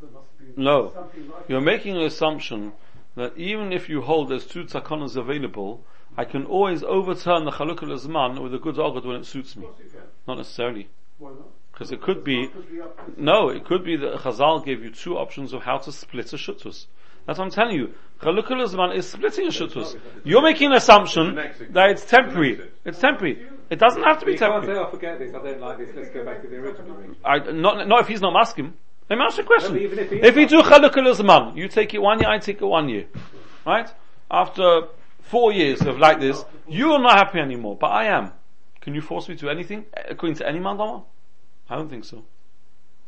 there 0.00 0.10
must 0.10 0.38
be 0.38 0.44
No. 0.56 0.92
something 0.92 1.28
like 1.30 1.48
You're 1.48 1.60
that. 1.60 1.64
making 1.64 1.96
an 1.96 2.02
assumption 2.02 2.72
that 3.16 3.36
even 3.36 3.72
if 3.72 3.88
you 3.88 4.00
hold 4.02 4.28
there's 4.30 4.46
two 4.46 4.64
takanas 4.64 5.16
available, 5.16 5.84
I 6.16 6.24
can 6.24 6.44
always 6.46 6.82
overturn 6.82 7.44
the 7.44 7.52
chalukah 7.52 7.84
zman 7.98 8.42
with 8.42 8.54
a 8.54 8.58
good 8.58 8.76
ogad 8.76 9.04
when 9.04 9.16
it 9.16 9.26
suits 9.26 9.56
me. 9.56 9.64
course 9.66 9.78
you 9.84 9.90
can. 9.90 10.00
Not 10.26 10.38
necessarily. 10.38 10.88
Why 11.18 11.30
not? 11.30 11.48
Because 11.72 11.90
it 11.90 12.02
could 12.02 12.22
be, 12.22 12.48
Could 12.48 12.70
be 12.70 12.80
up 12.80 13.14
to- 13.14 13.22
no, 13.22 13.48
it 13.48 13.64
could 13.64 13.82
be 13.84 13.96
that 13.96 14.14
Chazal 14.20 14.64
gave 14.64 14.82
you 14.84 14.90
two 14.90 15.16
options 15.16 15.52
of 15.52 15.62
how 15.62 15.78
to 15.78 15.90
split 15.92 16.32
a 16.32 16.36
shutus. 16.36 16.86
That's 17.26 17.38
what 17.38 17.46
I'm 17.46 17.50
telling 17.50 17.76
you. 17.76 17.94
Chalukah 18.20 18.66
zman 18.68 18.94
is 18.94 19.08
splitting 19.08 19.46
a 19.46 19.50
shutus. 19.50 19.96
You're 20.24 20.42
making 20.42 20.68
an 20.68 20.74
assumption 20.74 21.34
that 21.70 21.90
it's 21.90 22.04
temporary. 22.04 22.60
It's 22.84 22.98
temporary. 22.98 23.46
It 23.72 23.78
doesn't 23.78 24.02
have 24.02 24.18
to 24.20 24.26
be 24.26 24.32
You 24.32 24.38
can't 24.38 24.64
say, 24.66 24.72
oh, 24.72 24.86
forget 24.90 25.18
this, 25.18 25.34
I 25.34 25.38
don't 25.38 25.58
like 25.58 25.78
this, 25.78 25.96
let's 25.96 26.10
go 26.10 26.22
back 26.26 26.42
to 26.42 26.48
the 26.48 26.56
original. 26.56 26.94
I, 27.24 27.38
not, 27.38 27.88
not 27.88 28.02
if 28.02 28.08
he's 28.08 28.20
not 28.20 28.36
asking. 28.36 28.74
Let 29.08 29.18
me 29.18 29.24
ask 29.24 29.38
you 29.38 29.44
a 29.44 29.46
question. 29.46 29.72
No, 29.72 29.80
even 29.80 29.98
if 29.98 30.12
if 30.12 30.36
we 30.36 30.44
do 30.44 30.60
chalukah 30.60 31.14
zman, 31.14 31.56
you 31.56 31.68
take 31.68 31.94
it 31.94 32.02
one 32.02 32.20
year, 32.20 32.28
I 32.28 32.38
take 32.38 32.60
it 32.60 32.66
one 32.66 32.90
year. 32.90 33.06
Right? 33.64 33.88
After 34.30 34.88
four 35.22 35.54
years 35.54 35.80
of 35.80 35.96
like 35.98 36.20
this, 36.20 36.44
you 36.68 36.92
are 36.92 37.00
not 37.00 37.16
happy 37.16 37.38
anymore, 37.38 37.78
but 37.80 37.86
I 37.86 38.14
am. 38.14 38.32
Can 38.82 38.94
you 38.94 39.00
force 39.00 39.26
me 39.30 39.36
to 39.36 39.48
anything 39.48 39.86
according 40.06 40.36
to 40.36 40.46
any 40.46 40.58
mandama? 40.58 41.04
I 41.70 41.76
don't 41.76 41.88
think 41.88 42.04
so. 42.04 42.22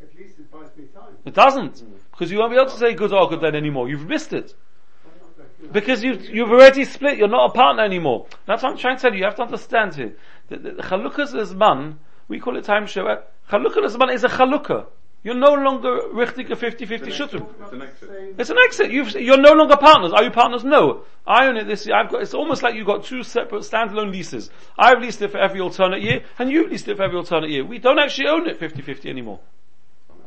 At 0.00 0.14
least 0.18 0.38
it 0.38 0.50
buys 0.50 0.74
me 0.78 0.84
time. 0.94 1.14
It 1.26 1.34
doesn't. 1.34 1.74
Mm. 1.74 1.92
Because 2.10 2.32
you 2.32 2.38
won't 2.38 2.52
be 2.52 2.56
able 2.56 2.70
to 2.70 2.78
say 2.78 2.94
good 2.94 3.12
or 3.12 3.28
good 3.28 3.42
then 3.42 3.54
anymore. 3.54 3.90
You've 3.90 4.08
missed 4.08 4.32
it. 4.32 4.54
Why 5.02 5.12
not? 5.20 5.38
Like, 5.38 5.48
you 5.53 5.53
know, 5.53 5.53
Because 5.72 6.02
you've, 6.02 6.28
you've 6.28 6.50
already 6.50 6.84
split, 6.84 7.18
you're 7.18 7.28
not 7.28 7.50
a 7.50 7.52
partner 7.52 7.82
anymore. 7.84 8.26
That's 8.46 8.62
what 8.62 8.72
I'm 8.72 8.78
trying 8.78 8.96
to 8.96 9.02
tell 9.02 9.12
you, 9.12 9.18
you 9.18 9.24
have 9.24 9.36
to 9.36 9.42
understand 9.42 9.94
here. 9.94 10.14
The, 10.48 10.56
the, 10.56 10.70
the 10.72 10.82
Chalukah 10.82 11.26
Zman, 11.26 11.96
we 12.28 12.38
call 12.40 12.56
it 12.56 12.64
time 12.64 12.86
share. 12.86 13.24
Chalukah 13.50 13.88
Zman 13.88 14.12
is 14.12 14.24
a 14.24 14.28
Chalukah. 14.28 14.86
You're 15.24 15.34
no 15.34 15.54
longer 15.54 16.00
richtig 16.12 16.50
a 16.50 16.54
50-50 16.54 17.06
shutub. 17.06 17.46
It's 17.62 17.72
an 17.72 17.80
exit. 17.82 18.10
It's 18.38 18.50
an 18.50 18.58
exit. 18.62 18.90
You've, 18.90 19.10
you're 19.12 19.40
no 19.40 19.52
longer 19.54 19.78
partners. 19.78 20.12
Are 20.12 20.22
you 20.22 20.30
partners? 20.30 20.64
No. 20.64 21.04
I 21.26 21.46
own 21.46 21.56
it 21.56 21.66
this 21.66 21.86
year. 21.86 21.96
I've 21.96 22.10
got, 22.10 22.20
it's 22.20 22.34
almost 22.34 22.62
like 22.62 22.74
you've 22.74 22.86
got 22.86 23.04
two 23.04 23.22
separate 23.22 23.62
standalone 23.62 24.12
leases. 24.12 24.50
I've 24.78 25.00
leased 25.00 25.22
it 25.22 25.30
for 25.30 25.38
every 25.38 25.60
alternate 25.60 26.02
year, 26.02 26.24
and 26.38 26.50
you've 26.50 26.70
leased 26.70 26.88
it 26.88 26.98
for 26.98 27.04
every 27.04 27.16
alternate 27.16 27.48
year. 27.48 27.64
We 27.64 27.78
don't 27.78 27.98
actually 27.98 28.28
own 28.28 28.46
it 28.46 28.60
50-50 28.60 29.06
anymore. 29.06 29.40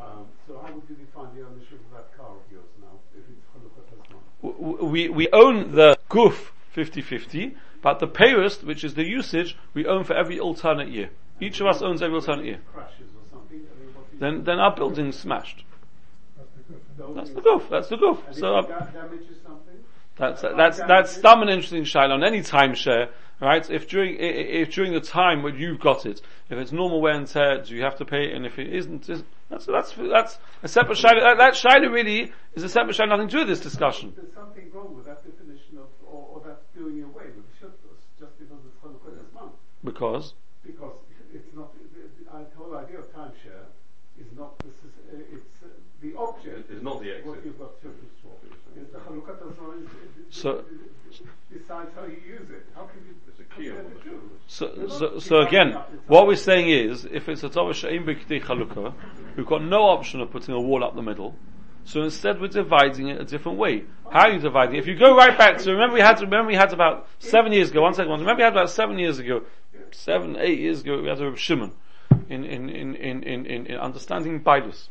Um, 0.01 0.25
so 0.47 0.59
how 0.65 0.73
would 0.73 0.81
you 0.89 0.95
define 0.95 1.27
the 1.35 1.45
ownership 1.45 1.79
of 1.85 1.91
that 1.93 2.17
car 2.17 2.31
of 2.31 2.51
yours 2.51 2.65
now, 2.81 2.97
if 3.15 3.21
it's 3.29 3.45
Chalukah 3.53 3.85
Tasman? 3.91 4.17
W- 4.41 4.56
We, 4.81 5.09
we 5.09 5.29
own 5.31 5.73
the 5.73 5.97
goof 6.09 6.53
50-50, 6.75 7.55
but 7.81 7.99
the 7.99 8.07
payest, 8.07 8.63
which 8.63 8.83
is 8.83 8.95
the 8.95 9.03
usage, 9.03 9.57
we 9.73 9.85
own 9.85 10.03
for 10.03 10.13
every 10.13 10.39
alternate 10.39 10.89
year. 10.89 11.09
Each 11.39 11.59
of 11.59 11.67
us 11.67 11.81
owns 11.81 12.01
every 12.01 12.15
alternate 12.15 12.45
year. 12.45 12.59
Crashes 12.73 13.07
or 13.15 13.29
something, 13.29 13.59
I 13.59 13.79
mean, 13.79 13.93
what 13.93 14.09
do 14.09 14.15
you 14.15 14.19
Then, 14.19 14.43
then 14.43 14.59
our 14.59 14.75
building's 14.75 15.17
smashed. 15.17 15.63
That's 16.37 16.49
the. 16.67 17.13
That's 17.13 17.29
goof. 17.29 17.69
That's 17.69 17.87
the 17.89 17.97
goof. 17.97 18.19
So, 18.31 18.55
uh, 18.55 18.61
da- 18.61 18.79
damages 18.85 19.37
something? 19.43 19.75
That's 20.17 20.41
that's 20.41 20.79
that's 20.79 21.21
dumb 21.21 21.41
and 21.41 21.49
interesting 21.51 21.83
shaila 21.83 22.13
on 22.13 22.23
any 22.23 22.41
timeshare. 22.41 23.09
Right? 23.39 23.69
If 23.69 23.87
during, 23.87 24.15
i- 24.15 24.23
i- 24.23 24.49
if 24.65 24.73
during 24.73 24.93
the 24.93 24.99
time 24.99 25.43
when 25.43 25.55
you've 25.57 25.79
got 25.79 26.05
it, 26.07 26.21
if 26.49 26.57
it's 26.57 26.71
normal 26.71 27.01
wear 27.01 27.13
and 27.13 27.27
tear, 27.27 27.61
do 27.61 27.75
you 27.75 27.83
have 27.83 27.95
to 27.97 28.05
pay 28.05 28.29
it? 28.29 28.33
And 28.35 28.45
if 28.47 28.57
it 28.57 28.73
isn't, 28.73 29.07
is- 29.09 29.23
that's, 29.49 29.65
that's, 29.67 29.93
that's 29.93 30.39
a 30.63 30.67
separate 30.67 30.97
shayla. 30.97 31.21
That, 31.21 31.37
that 31.37 31.53
shayla 31.53 31.91
really 31.93 32.33
is 32.55 32.63
a 32.63 32.69
separate 32.69 32.95
shayla, 32.97 33.09
nothing 33.09 33.27
to 33.29 33.31
do 33.33 33.39
with 33.39 33.47
this 33.49 33.59
discussion. 33.61 34.13
There's 34.15 34.33
something 34.33 34.71
wrong 34.73 34.95
with 34.95 35.05
that 35.05 35.21
definition 35.23 35.77
of, 35.77 35.85
or, 36.03 36.27
or 36.33 36.41
that's 36.45 36.65
doing 36.75 37.03
away 37.03 37.25
with 37.35 37.45
the 37.45 37.55
shuttas 37.61 38.01
just 38.19 38.33
because 38.39 38.57
it's 38.65 38.75
chalukah 38.81 39.13
this 39.13 39.31
month. 39.33 39.53
Because, 39.83 40.33
Because 40.65 40.97
it's 41.31 41.53
not, 41.55 41.69
the, 41.77 41.85
the, 41.93 42.25
the 42.25 42.55
whole 42.57 42.75
idea 42.75 42.97
of 42.99 43.05
timeshare 43.13 43.69
is 44.19 44.27
not, 44.35 44.57
this 44.65 44.73
is, 44.81 44.91
uh, 45.13 45.35
it's, 45.37 45.61
uh, 45.63 45.67
the 46.01 46.17
object 46.17 46.69
It's 46.71 46.81
not 46.81 47.01
the 47.01 47.21
what 47.21 47.37
exit. 47.37 47.45
you've 47.45 47.59
got 47.59 47.79
children 47.81 48.09
for. 48.25 48.33
Is 48.81 48.89
the 48.89 48.97
chalukah 48.97 49.37
does 49.39 49.53
not, 49.61 49.77
is- 49.77 49.85
is- 49.85 50.33
So- 50.41 50.65
decides 51.49 51.89
how 51.95 52.03
you 52.05 52.19
use 52.27 52.49
it. 52.51 52.65
How 52.75 52.83
so, 54.47 55.19
so, 55.19 55.39
again, 55.39 55.77
what 56.07 56.27
we're 56.27 56.35
saying 56.35 56.69
is, 56.69 57.05
if 57.05 57.27
it's 57.27 57.43
a 57.43 57.49
Sha'im 57.49 58.05
B'Kdei 58.05 58.43
Chalukah, 58.43 58.93
we've 59.35 59.45
got 59.45 59.63
no 59.63 59.83
option 59.83 60.21
of 60.21 60.31
putting 60.31 60.53
a 60.53 60.59
wall 60.59 60.83
up 60.83 60.95
the 60.95 61.01
middle, 61.01 61.35
so 61.83 62.01
instead 62.01 62.39
we're 62.39 62.47
dividing 62.47 63.09
it 63.09 63.19
a 63.19 63.25
different 63.25 63.57
way. 63.57 63.83
How 64.09 64.27
are 64.27 64.31
you 64.31 64.39
dividing? 64.39 64.75
If 64.75 64.87
you 64.87 64.95
go 64.95 65.15
right 65.15 65.37
back 65.37 65.57
to, 65.59 65.71
remember 65.71 65.95
we 65.95 66.01
had, 66.01 66.19
remember 66.21 66.47
we 66.47 66.55
had 66.55 66.73
about 66.73 67.07
seven 67.19 67.51
years 67.51 67.71
ago, 67.71 67.81
one 67.81 67.93
second, 67.93 68.09
one, 68.09 68.19
remember 68.19 68.39
we 68.39 68.43
had 68.43 68.53
about 68.53 68.69
seven 68.69 68.99
years 68.99 69.19
ago, 69.19 69.43
seven, 69.91 70.37
eight 70.37 70.59
years 70.59 70.81
ago, 70.81 71.01
we 71.01 71.09
had 71.09 71.21
a 71.21 71.35
Shimon, 71.35 71.73
in, 72.29 72.43
in, 72.43 72.69
in, 72.69 72.95
in, 72.95 73.23
in, 73.23 73.45
in, 73.45 73.65
in 73.65 73.75
understanding 73.77 74.41
Bailus. 74.41 74.89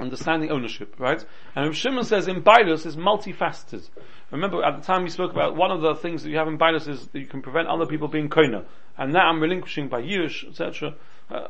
Understanding 0.00 0.50
ownership, 0.50 0.94
right? 0.98 1.24
And 1.54 1.66
Reb 1.66 1.74
Shimon 1.74 2.04
says 2.04 2.26
in 2.26 2.42
Bailus 2.42 2.86
is 2.86 2.96
multifaceted. 2.96 3.88
Remember 4.30 4.64
at 4.64 4.76
the 4.76 4.82
time 4.82 5.02
we 5.02 5.10
spoke 5.10 5.32
about 5.32 5.56
one 5.56 5.70
of 5.70 5.82
the 5.82 5.94
things 5.94 6.22
that 6.22 6.30
you 6.30 6.38
have 6.38 6.48
in 6.48 6.56
Bailus 6.56 6.88
is 6.88 7.08
that 7.08 7.18
you 7.18 7.26
can 7.26 7.42
prevent 7.42 7.68
other 7.68 7.86
people 7.86 8.08
being 8.08 8.28
koina. 8.28 8.64
And 8.96 9.14
that 9.14 9.24
I'm 9.24 9.40
relinquishing 9.40 9.88
by 9.88 10.02
Yish, 10.02 10.48
etc. 10.48 10.94
Uh, 11.30 11.48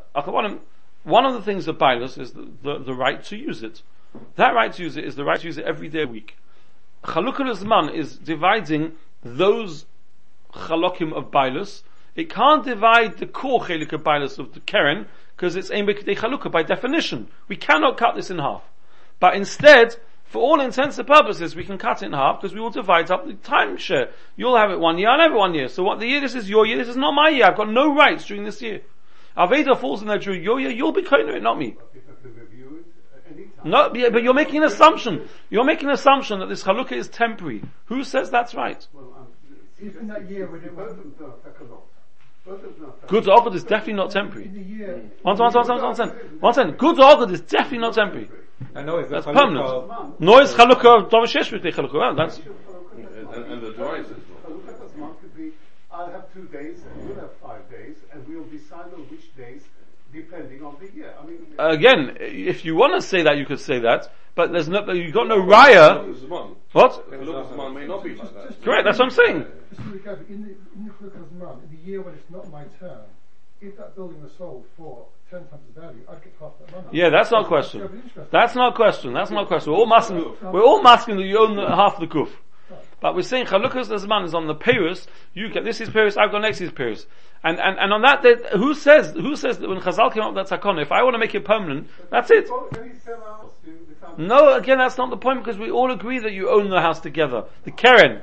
one 1.05 1.25
of 1.25 1.35
the 1.35 1.43
things 1.43 1.69
of 1.69 1.79
Bailus 1.79 2.19
is 2.19 2.33
the, 2.33 2.51
the, 2.63 2.79
the 2.79 2.95
right 2.95 3.23
to 3.25 3.37
use 3.37 3.63
it. 3.63 3.83
That 4.37 4.55
right 4.55 4.73
to 4.73 4.83
use 4.83 4.97
it 4.97 5.05
is 5.05 5.15
the 5.15 5.25
right 5.25 5.39
to 5.41 5.47
use 5.47 5.59
it 5.59 5.65
every 5.65 5.89
day 5.89 6.03
of 6.03 6.09
the 6.09 6.13
week. 6.13 6.37
Chalukah 7.05 7.57
Zman 7.57 7.95
is 7.95 8.19
dividing 8.19 8.93
those 9.23 9.87
chalokim 10.53 11.13
of 11.13 11.31
Bailus. 11.31 11.83
It 12.17 12.29
can't 12.29 12.65
divide 12.65 13.19
the 13.19 13.27
core 13.27 13.61
chelik 13.61 13.93
of 13.93 14.03
Bailus 14.03 14.39
of 14.39 14.53
the 14.53 14.61
Keren, 14.61 15.07
because 15.41 15.57
it's 15.57 15.71
Ein 15.71 15.87
B'Kdei 15.87 16.19
Chalukah 16.19 16.53
by 16.53 16.63
definition. 16.63 17.27
We 17.49 17.57
cannot 17.57 17.97
cut 17.97 18.15
this 18.15 18.31
in 18.31 18.39
half. 18.39 18.63
But 19.21 19.37
instead, 19.37 19.97
for 20.25 20.43
all 20.43 20.61
intents 20.61 20.99
and 20.99 21.09
purposes, 21.09 21.57
we 21.57 21.65
can 21.65 21.79
cut 21.79 22.03
it 22.03 22.07
in 22.07 22.13
half 22.13 22.39
because 22.39 22.55
we 22.55 22.61
will 22.61 22.69
divide 22.69 23.11
up 23.11 23.27
the 23.27 23.33
timeshare. 23.33 24.11
You'll 24.37 24.59
have 24.59 24.71
it 24.71 24.79
one 24.79 24.99
year, 24.99 25.09
I'll 25.09 25.19
have 25.19 25.33
it 25.33 25.39
one 25.39 25.55
year. 25.55 25.69
So 25.69 25.83
what 25.83 25.99
the 25.99 26.07
year 26.07 26.21
this 26.21 26.35
is 26.35 26.51
your 26.51 26.67
year, 26.67 26.77
this 26.77 26.89
is 26.89 26.97
not 26.97 27.13
my 27.13 27.31
year. 27.31 27.47
I've 27.47 27.57
got 27.57 27.71
no 27.71 27.95
rights 27.95 28.27
during 28.27 28.45
this 28.45 28.61
year. 28.61 28.83
Aveda 29.35 29.81
falls 29.81 30.03
in 30.03 30.09
there 30.09 30.19
during 30.19 30.45
your 30.45 30.61
year, 30.61 30.71
you'll 30.71 30.93
be 30.93 31.01
koiner 31.01 31.35
it, 31.35 31.43
not 31.43 31.59
me. 31.59 31.71
But 31.71 31.89
you 31.95 32.03
have 32.07 32.23
to 32.23 32.29
review 32.29 32.85
it 32.85 33.17
at 33.17 33.25
any 33.35 33.45
time. 33.45 33.71
No, 33.71 33.95
yeah, 33.95 34.11
but 34.11 34.23
you're 34.23 34.35
making 34.35 34.59
an 34.59 34.65
assumption. 34.65 35.27
You're 35.49 35.65
making 35.65 35.89
an 35.89 35.95
assumption 35.95 36.41
that 36.41 36.51
this 36.51 36.65
halukah 36.65 36.93
is 36.93 37.09
temporary. 37.09 37.63
Who 37.87 38.05
says 38.05 38.31
that's 38.31 38.55
right? 38.55 38.87
Well, 38.93 39.15
um, 39.17 39.29
I'm, 39.81 39.97
Even 42.51 42.63
that 42.63 42.79
year 42.79 42.81
when 42.81 42.81
it 42.81 42.81
both 42.81 42.81
was- 42.81 42.81
of 42.81 42.81
them 42.81 42.87
are 42.87 42.93
takanot. 42.93 43.09
Both 43.09 43.21
of 43.21 43.27
them 43.27 43.31
are 43.31 43.41
Good 43.41 43.51
to 43.51 43.57
is 43.57 43.65
definitely 43.65 43.93
not 43.95 44.07
in 44.07 44.13
temporary. 44.13 44.49
the 44.49 44.61
year. 44.61 44.95
Hmm. 44.99 45.29
One 45.29 45.37
second, 45.37 45.55
one 45.55 45.65
second, 45.65 45.83
one 45.83 45.95
second, 45.95 46.41
one 46.41 46.55
second. 46.55 46.79
Good 46.79 46.97
to 46.97 47.03
Ogud 47.03 47.33
is 47.33 47.41
definitely 47.43 47.79
not 47.79 47.95
temporary. 47.95 48.29
I 48.75 48.83
know 48.83 48.97
it's 48.99 49.11
That's 49.11 49.27
a 49.27 49.33
permanent. 49.33 50.21
Noise 50.21 50.55
halukah, 50.55 51.11
Dovashesh 51.11 51.49
B'Kdei 51.51 51.73
Chalukah. 51.75 51.95
Well, 51.95 52.15
that's, 52.15 52.39
And, 52.39 53.45
and 53.53 53.63
the 53.63 53.71
device 53.71 54.07
is 54.07 54.11
not. 54.11 54.51
Halukah 54.51 54.97
month 54.99 55.21
could 55.21 55.37
be, 55.37 55.53
I'll 55.93 56.11
have 56.11 56.33
two 56.35 56.45
days 56.45 56.83
and 56.85 57.09
you'll 57.09 57.21
have 57.21 57.33
five 57.43 57.69
days, 57.71 57.97
and 58.13 58.27
we'll 58.29 58.45
decide 58.45 58.93
on 58.95 59.03
which 59.11 59.35
days 59.37 59.63
depending 60.13 60.63
on 60.65 60.77
the 60.81 60.91
year. 60.93 61.15
I 61.21 61.27
mean, 61.27 61.39
again, 61.59 62.17
if 62.21 62.65
you 62.65 62.75
want 62.75 63.01
to 63.01 63.07
say 63.07 63.23
that, 63.23 63.37
you 63.39 63.47
could 63.47 63.61
say 63.61 63.79
that, 63.81 64.11
but 64.35 64.53
there's 64.53 64.69
no, 64.69 64.91
you've 64.93 65.15
got 65.15 65.27
no 65.29 65.39
raya. 65.41 66.05
What? 66.73 67.11
Halukah 67.11 67.53
Zman 67.53 67.75
may 67.75 67.87
not 67.87 68.05
be 68.05 68.15
like 68.15 68.33
that. 68.35 68.63
Correct, 68.63 68.85
that's 68.85 68.99
what 68.99 69.07
I'm 69.07 69.11
saying. 69.11 69.47
Just 69.71 69.83
to 69.83 69.89
recap, 69.89 70.29
in 70.29 70.43
the, 70.43 70.49
in 70.77 70.85
the 70.85 70.91
Chalukah's 70.91 71.63
in 71.65 71.77
the 71.77 71.83
year 71.85 72.01
when 72.03 72.15
it's 72.15 72.31
not 72.31 72.51
my 72.51 72.65
turn, 72.79 73.01
if 73.61 73.77
that 73.77 73.95
building 73.95 74.23
was 74.23 74.33
sold 74.39 74.65
for 74.77 75.07
ten 75.31 75.41
times 75.49 75.63
the 75.75 75.81
value, 75.81 76.01
I'd 76.09 76.23
get 76.23 76.33
half 76.41 76.53
that 76.61 76.73
money. 76.75 76.89
Yeah, 76.93 77.11
that's 77.11 77.31
not 77.31 77.45
a 77.45 77.49
question. 77.49 78.03
That's 78.31 78.55
not 78.55 78.73
a 78.73 78.77
question. 78.77 79.13
That's 79.13 79.31
not 79.31 79.45
a 79.45 79.47
question. 79.47 79.73
We're 79.73 79.79
all 79.79 79.87
masking. 79.87 80.37
We're 80.43 80.63
all 80.63 80.83
masking 80.83 81.17
that 81.17 81.25
you 81.25 81.39
own 81.39 81.57
the, 81.57 81.67
half 81.69 81.99
the 81.99 82.07
kuf. 82.07 82.31
But 83.01 83.15
we're 83.15 83.23
saying 83.23 83.47
Chalukas 83.47 83.89
Zman 83.89 84.25
is 84.25 84.35
on 84.35 84.47
the 84.47 84.55
Paris. 84.55 85.07
You 85.35 85.49
get 85.49 85.65
this 85.65 85.81
is 85.81 85.89
Paris. 85.89 86.17
I've 86.17 86.31
got 86.31 86.43
next 86.43 86.61
is 86.61 86.71
Paris. 86.71 87.07
And 87.43 87.59
and 87.59 87.79
and 87.79 87.93
on 87.93 88.03
that, 88.03 88.23
that 88.23 88.53
who 88.53 88.75
says 88.75 89.13
who 89.13 89.37
says 89.37 89.59
that 89.59 89.69
when 89.69 89.81
Chazal 89.81 90.13
came 90.13 90.23
up 90.23 90.35
that 90.35 90.49
takon, 90.49 90.81
if 90.81 90.93
I 90.93 91.03
want 91.03 91.15
to 91.15 91.19
make 91.19 91.35
it 91.35 91.45
permanent, 91.45 91.89
that's 92.11 92.31
it. 92.31 92.49
No, 94.19 94.55
again, 94.57 94.79
that's 94.79 94.99
not 94.99 95.11
the 95.11 95.17
point 95.17 95.43
because 95.43 95.59
we 95.59 95.71
all 95.71 95.91
agree 95.91 96.19
that 96.19 96.33
you 96.33 96.51
own 96.51 96.69
the 96.69 96.81
house 96.81 97.01
together. 97.01 97.45
The 97.65 97.71
Keren, 97.71 98.21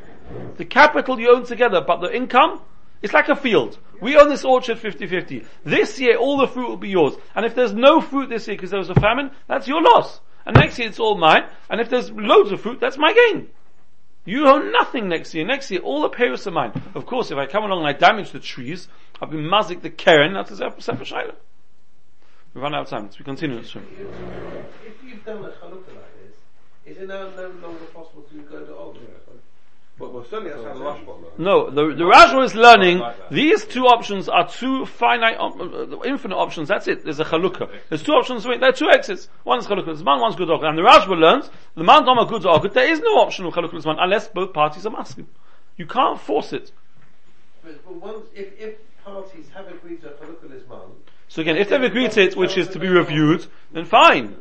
the 0.57 0.65
capital 0.65 1.19
you 1.19 1.33
own 1.33 1.45
together, 1.45 1.81
but 1.81 2.01
the 2.01 2.15
income, 2.15 2.61
it's 3.01 3.13
like 3.13 3.29
a 3.29 3.35
field. 3.35 3.79
We 4.01 4.15
own 4.17 4.29
this 4.29 4.45
orchard 4.45 4.77
50-50. 4.77 5.45
This 5.63 5.99
year, 5.99 6.17
all 6.17 6.37
the 6.37 6.47
fruit 6.47 6.69
will 6.69 6.77
be 6.77 6.89
yours. 6.89 7.13
And 7.35 7.45
if 7.45 7.55
there's 7.55 7.73
no 7.73 8.01
fruit 8.01 8.29
this 8.29 8.47
year 8.47 8.55
because 8.57 8.69
there 8.69 8.79
was 8.79 8.89
a 8.89 8.95
famine, 8.95 9.31
that's 9.47 9.67
your 9.67 9.81
loss. 9.81 10.19
And 10.45 10.55
next 10.55 10.77
year 10.77 10.87
it's 10.87 10.99
all 10.99 11.17
mine. 11.17 11.43
And 11.69 11.81
if 11.81 11.89
there's 11.89 12.11
loads 12.11 12.51
of 12.51 12.61
fruit, 12.61 12.79
that's 12.79 12.97
my 12.97 13.13
gain. 13.13 13.47
You 14.27 14.49
own 14.49 14.73
nothing 14.73 15.07
next 15.07 15.33
year. 15.33 15.45
Next 15.45 15.71
year, 15.71 15.79
all 15.79 16.01
the 16.01 16.09
payers 16.09 16.45
are 16.47 16.51
mine. 16.51 16.73
Of 16.93 17.05
course, 17.05 17.31
if 17.31 17.37
I 17.37 17.45
come 17.45 17.63
along 17.63 17.79
and 17.79 17.87
I 17.87 17.93
damage 17.93 18.31
the 18.31 18.41
trees, 18.41 18.89
I'll 19.21 19.29
be 19.29 19.37
mazik 19.37 19.81
the 19.81 19.89
Keren, 19.89 20.33
that's 20.33 20.51
a 20.51 20.57
separate 20.57 21.07
shayla. 21.07 21.33
We've 22.53 22.61
run 22.61 22.75
out 22.75 22.81
of 22.81 22.89
time, 22.89 23.09
so 23.09 23.15
we 23.19 23.23
continue. 23.23 23.59
If 23.59 23.73
you've 23.73 25.23
done 25.23 25.45
a 25.45 25.49
chalukah 25.49 25.95
like 25.95 26.13
this, 26.19 26.35
is 26.85 26.97
it 26.97 27.07
now 27.07 27.29
no 27.37 27.53
longer 27.61 27.85
possible 27.93 28.23
to 28.23 28.41
go 28.41 28.65
to 28.65 28.75
Ogden? 28.75 29.07
No, 29.99 31.69
the, 31.71 31.95
the 31.95 32.03
Rajwa 32.03 32.45
is 32.45 32.53
learning, 32.53 33.01
these 33.31 33.65
two 33.65 33.85
options 33.85 34.29
are 34.29 34.47
two 34.47 34.85
finite, 34.85 35.37
op- 35.37 35.59
uh, 35.59 36.01
infinite 36.03 36.35
options, 36.35 36.67
that's 36.67 36.87
it. 36.87 37.03
There's 37.03 37.19
a 37.19 37.25
chalukah. 37.25 37.69
There's 37.89 38.03
two 38.03 38.11
options, 38.11 38.43
there 38.43 38.63
are 38.63 38.71
two 38.71 38.89
exits. 38.89 39.27
One 39.43 39.57
is 39.59 39.65
chalukah 39.65 39.99
Zman, 39.99 40.21
one's 40.21 40.35
good 40.35 40.49
And 40.49 40.77
the 40.77 40.83
Rajwa 40.83 41.19
learns, 41.19 41.49
the 41.75 41.83
man 41.83 42.03
doma 42.03 42.27
good 42.29 42.43
Ogud, 42.43 42.73
there 42.73 42.91
is 42.91 42.99
no 42.99 43.17
option 43.17 43.45
of 43.45 43.53
chalukah 43.53 43.81
Zman 43.81 43.95
unless 43.99 44.27
both 44.27 44.53
parties 44.53 44.85
are 44.85 44.91
masking. 44.91 45.27
You 45.77 45.87
can't 45.87 46.19
force 46.19 46.53
it. 46.53 46.71
But, 47.63 47.83
but 47.85 47.95
once, 47.95 48.25
if, 48.35 48.59
if 48.59 48.75
parties 49.03 49.47
have 49.53 49.67
agreed 49.67 50.01
to 50.01 50.09
a 50.09 50.11
Chalukah 50.11 50.49
Lisman, 50.51 50.89
So 51.27 51.41
again, 51.41 51.57
if 51.57 51.69
they've 51.69 51.81
agreed 51.81 52.11
to 52.11 52.21
it, 52.21 52.35
which 52.35 52.57
is 52.57 52.67
to 52.69 52.79
be 52.79 52.87
reviewed, 52.87 53.45
then 53.71 53.85
fine. 53.85 54.35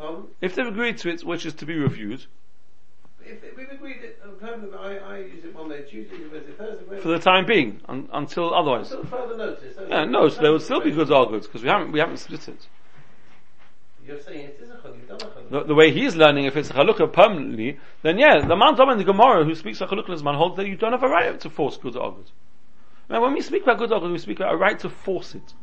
um, 0.00 0.28
If 0.40 0.54
they've 0.54 0.66
agreed 0.66 0.98
to 0.98 1.08
it, 1.10 1.24
which 1.24 1.46
is 1.46 1.54
to 1.54 1.66
be 1.66 1.76
reviewed, 1.76 2.26
if 3.24 3.42
if 3.42 3.56
we've 3.56 3.70
agreed 3.70 4.02
that 4.02 4.18
uh, 4.22 4.23
permanent, 4.44 4.74
I, 4.74 4.96
I 4.98 5.18
use 5.18 5.44
it 5.44 5.54
Monday, 5.54 5.82
Tuesday, 5.82 6.16
Wednesday, 6.30 6.52
Thursday, 6.52 7.00
for 7.00 7.08
the 7.08 7.18
time 7.18 7.46
being, 7.46 7.80
un- 7.88 8.08
until 8.12 8.54
otherwise. 8.54 8.92
Until 8.92 9.06
further 9.06 9.36
notice. 9.36 9.76
Yeah, 9.88 10.04
no, 10.04 10.28
so 10.28 10.42
there 10.42 10.52
would 10.52 10.62
still 10.62 10.80
be 10.80 10.90
good 10.90 11.08
Ogud, 11.08 11.42
because 11.42 11.62
we 11.62 11.68
haven't, 11.68 11.92
we 11.92 12.00
haven't 12.00 12.18
split 12.18 12.48
it. 12.48 12.66
You're 14.06 14.20
saying 14.20 14.40
it 14.40 14.60
is 14.62 14.68
a 14.68 14.74
chalukah, 14.74 14.96
you've 14.98 15.18
done 15.18 15.30
a 15.48 15.50
the, 15.50 15.64
the 15.68 15.74
way 15.74 15.90
he's 15.90 16.14
learning, 16.14 16.44
if 16.44 16.56
it's 16.56 16.68
a 16.70 16.74
halukah 16.74 17.10
permanently, 17.10 17.78
then 18.02 18.18
yeah, 18.18 18.46
the 18.46 18.54
Mount 18.54 18.78
in 18.78 18.98
the 18.98 19.04
Gemara 19.04 19.44
who 19.44 19.54
speaks 19.54 19.80
a 19.80 19.86
halukah 19.86 20.22
man 20.22 20.34
holds 20.34 20.56
that 20.56 20.66
you 20.66 20.76
don't 20.76 20.92
have 20.92 21.02
a 21.02 21.08
right 21.08 21.40
to 21.40 21.48
force 21.48 21.78
good 21.78 21.94
ogud. 21.94 22.26
Now 23.08 23.22
when 23.22 23.32
we 23.32 23.40
speak 23.40 23.62
about 23.62 23.78
good 23.78 23.90
ogud, 23.90 24.12
we 24.12 24.18
speak 24.18 24.40
about 24.40 24.52
a 24.52 24.56
right 24.58 24.78
to 24.80 24.90
force 24.90 25.34
it. 25.34 25.54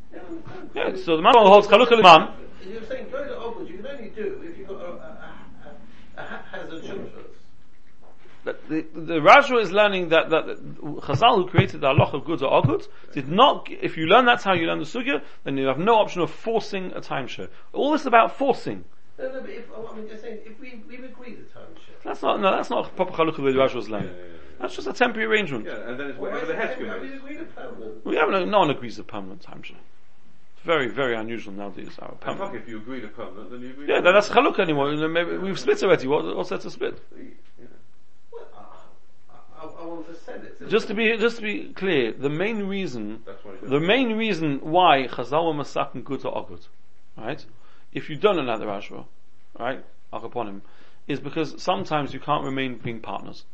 Yeah, 0.76 0.96
so 0.96 1.18
the 1.18 1.22
Mount 1.22 1.38
holds 1.38 1.68
halukah 1.68 2.02
man. 2.02 2.34
You're 2.68 2.84
saying 2.86 3.08
go 3.12 3.24
to 3.24 3.38
Ogden, 3.38 3.68
you 3.68 3.78
can 3.78 3.88
only 3.88 4.10
do 4.10 4.42
if 4.44 4.58
you've 4.58 4.68
got 4.68 4.82
a, 4.82 4.86
a, 4.86 5.36
a, 6.18 6.22
a 6.22 6.26
haphazard 6.26 6.84
shulchus. 6.84 7.31
The, 8.44 8.56
the, 8.70 8.82
the 8.94 9.14
Rajwa 9.20 9.62
is 9.62 9.72
learning 9.72 10.10
that, 10.10 10.30
that 10.32 10.46
Chazal 11.02 11.36
who 11.36 11.48
created 11.48 11.82
the 11.82 11.88
halacha 11.88 12.16
of 12.16 12.26
good 12.26 12.42
or 12.42 12.62
ogud 12.64 12.88
did 13.14 13.30
not, 13.30 13.68
if 13.70 13.98
you 13.98 14.06
learn 14.08 14.26
that's 14.26 14.44
how 14.44 14.54
you 14.54 14.66
learn 14.66 14.80
the 14.80 14.86
sugya, 14.86 15.22
then 15.44 15.58
you 15.58 15.68
have 15.68 15.78
no 15.78 15.96
option 15.96 16.22
of 16.22 16.32
forcing 16.32 16.92
a 16.94 17.02
timeshare. 17.02 17.50
All 17.74 17.92
this 17.92 18.02
is 18.02 18.08
about 18.08 18.36
forcing. 18.38 18.84
No, 19.20 19.32
no, 19.32 19.42
but 19.42 19.50
if, 19.52 19.66
I 19.72 19.96
mean, 19.96 20.08
just 20.10 20.24
saying, 20.24 20.40
if 20.44 20.60
we, 20.60 20.82
we've 20.90 21.04
agreed 21.04 21.38
the 21.38 21.44
timeshare. 21.60 22.02
That's 22.04 22.24
not, 22.24 22.40
no, 22.42 22.50
that's 22.50 22.72
not 22.72 22.88
a 22.88 22.90
proper 22.90 23.12
halukah 23.14 23.36
the 23.38 23.42
way 23.44 23.52
the 23.52 23.60
Rajwa 23.60 23.78
is 23.78 23.90
learning. 23.90 24.16
That's 24.60 24.76
just 24.76 24.88
a 24.88 24.94
temporary 24.94 25.28
arrangement. 25.28 25.66
Yeah, 25.66 25.88
and 25.90 26.00
then 26.00 26.08
it's 26.10 26.18
Why 26.20 26.30
whatever 26.30 26.48
the 26.48 26.56
have 26.56 26.70
head 26.70 26.80
we- 26.82 26.88
have 26.88 27.02
we 27.02 27.08
is. 27.10 27.14
agreed 27.18 27.40
a 27.42 27.44
permanent? 27.46 28.06
We 28.06 28.16
haven't, 28.16 28.50
no 28.50 28.60
one 28.60 28.72
agrees 28.72 28.96
to 28.96 29.04
permanent 29.04 29.44
timeshare. 29.44 29.78
It's 30.56 30.66
very, 30.66 30.88
very 30.90 31.16
unusual 31.16 31.54
nowadays. 31.54 31.92
Our 32.00 32.10
And 32.10 32.20
permanent. 32.22 32.52
fuck, 32.54 32.62
if 32.62 32.68
you 32.68 32.78
agree 32.78 33.02
to 33.02 33.08
permanent, 33.08 33.52
then 33.52 33.62
you 33.62 33.70
agree 33.70 33.88
Yeah, 33.88 33.98
to 33.98 34.02
that- 34.02 34.12
that's 34.14 34.30
chaluk 34.30 34.58
anymore. 34.60 34.92
You 34.92 35.00
know, 35.02 35.08
Maybe 35.08 35.38
we've 35.38 35.60
split 35.60 35.84
already. 35.84 36.08
What, 36.08 36.36
what's 36.36 36.50
there 36.50 36.58
to 36.60 36.70
split? 36.72 37.00
Well, 38.32 38.48
I, 38.58 39.66
I, 39.66 39.66
I 39.66 39.86
want 39.86 40.08
to 40.08 40.16
sell 40.16 40.36
it. 40.36 40.51
Just 40.68 40.88
to 40.88 40.94
be, 40.94 41.18
just 41.18 41.38
to 41.38 41.42
be 41.42 41.74
clear, 41.74 42.12
the 42.12 42.30
main 42.30 42.64
reason, 42.68 43.24
That's 43.26 43.44
what 43.44 43.56
it 43.56 43.70
the 43.70 43.80
main 43.80 44.14
reason 44.14 44.60
why 44.62 45.08
Chazal 45.08 45.46
were 45.46 45.64
masakin 45.64 46.04
good 46.04 46.26
or 46.26 46.34
ogud, 46.34 46.68
right? 47.18 47.44
If 47.94 48.10
you 48.10 48.16
don't 48.16 48.46
know 48.46 48.58
the 48.58 48.66
Rashba, 48.66 49.06
right, 49.60 49.84
upon 50.14 50.48
him, 50.48 50.62
is 51.08 51.20
because 51.20 51.62
sometimes 51.62 52.14
you 52.14 52.20
can't 52.20 52.44
remain 52.44 52.78
being 52.78 53.00
partners. 53.00 53.46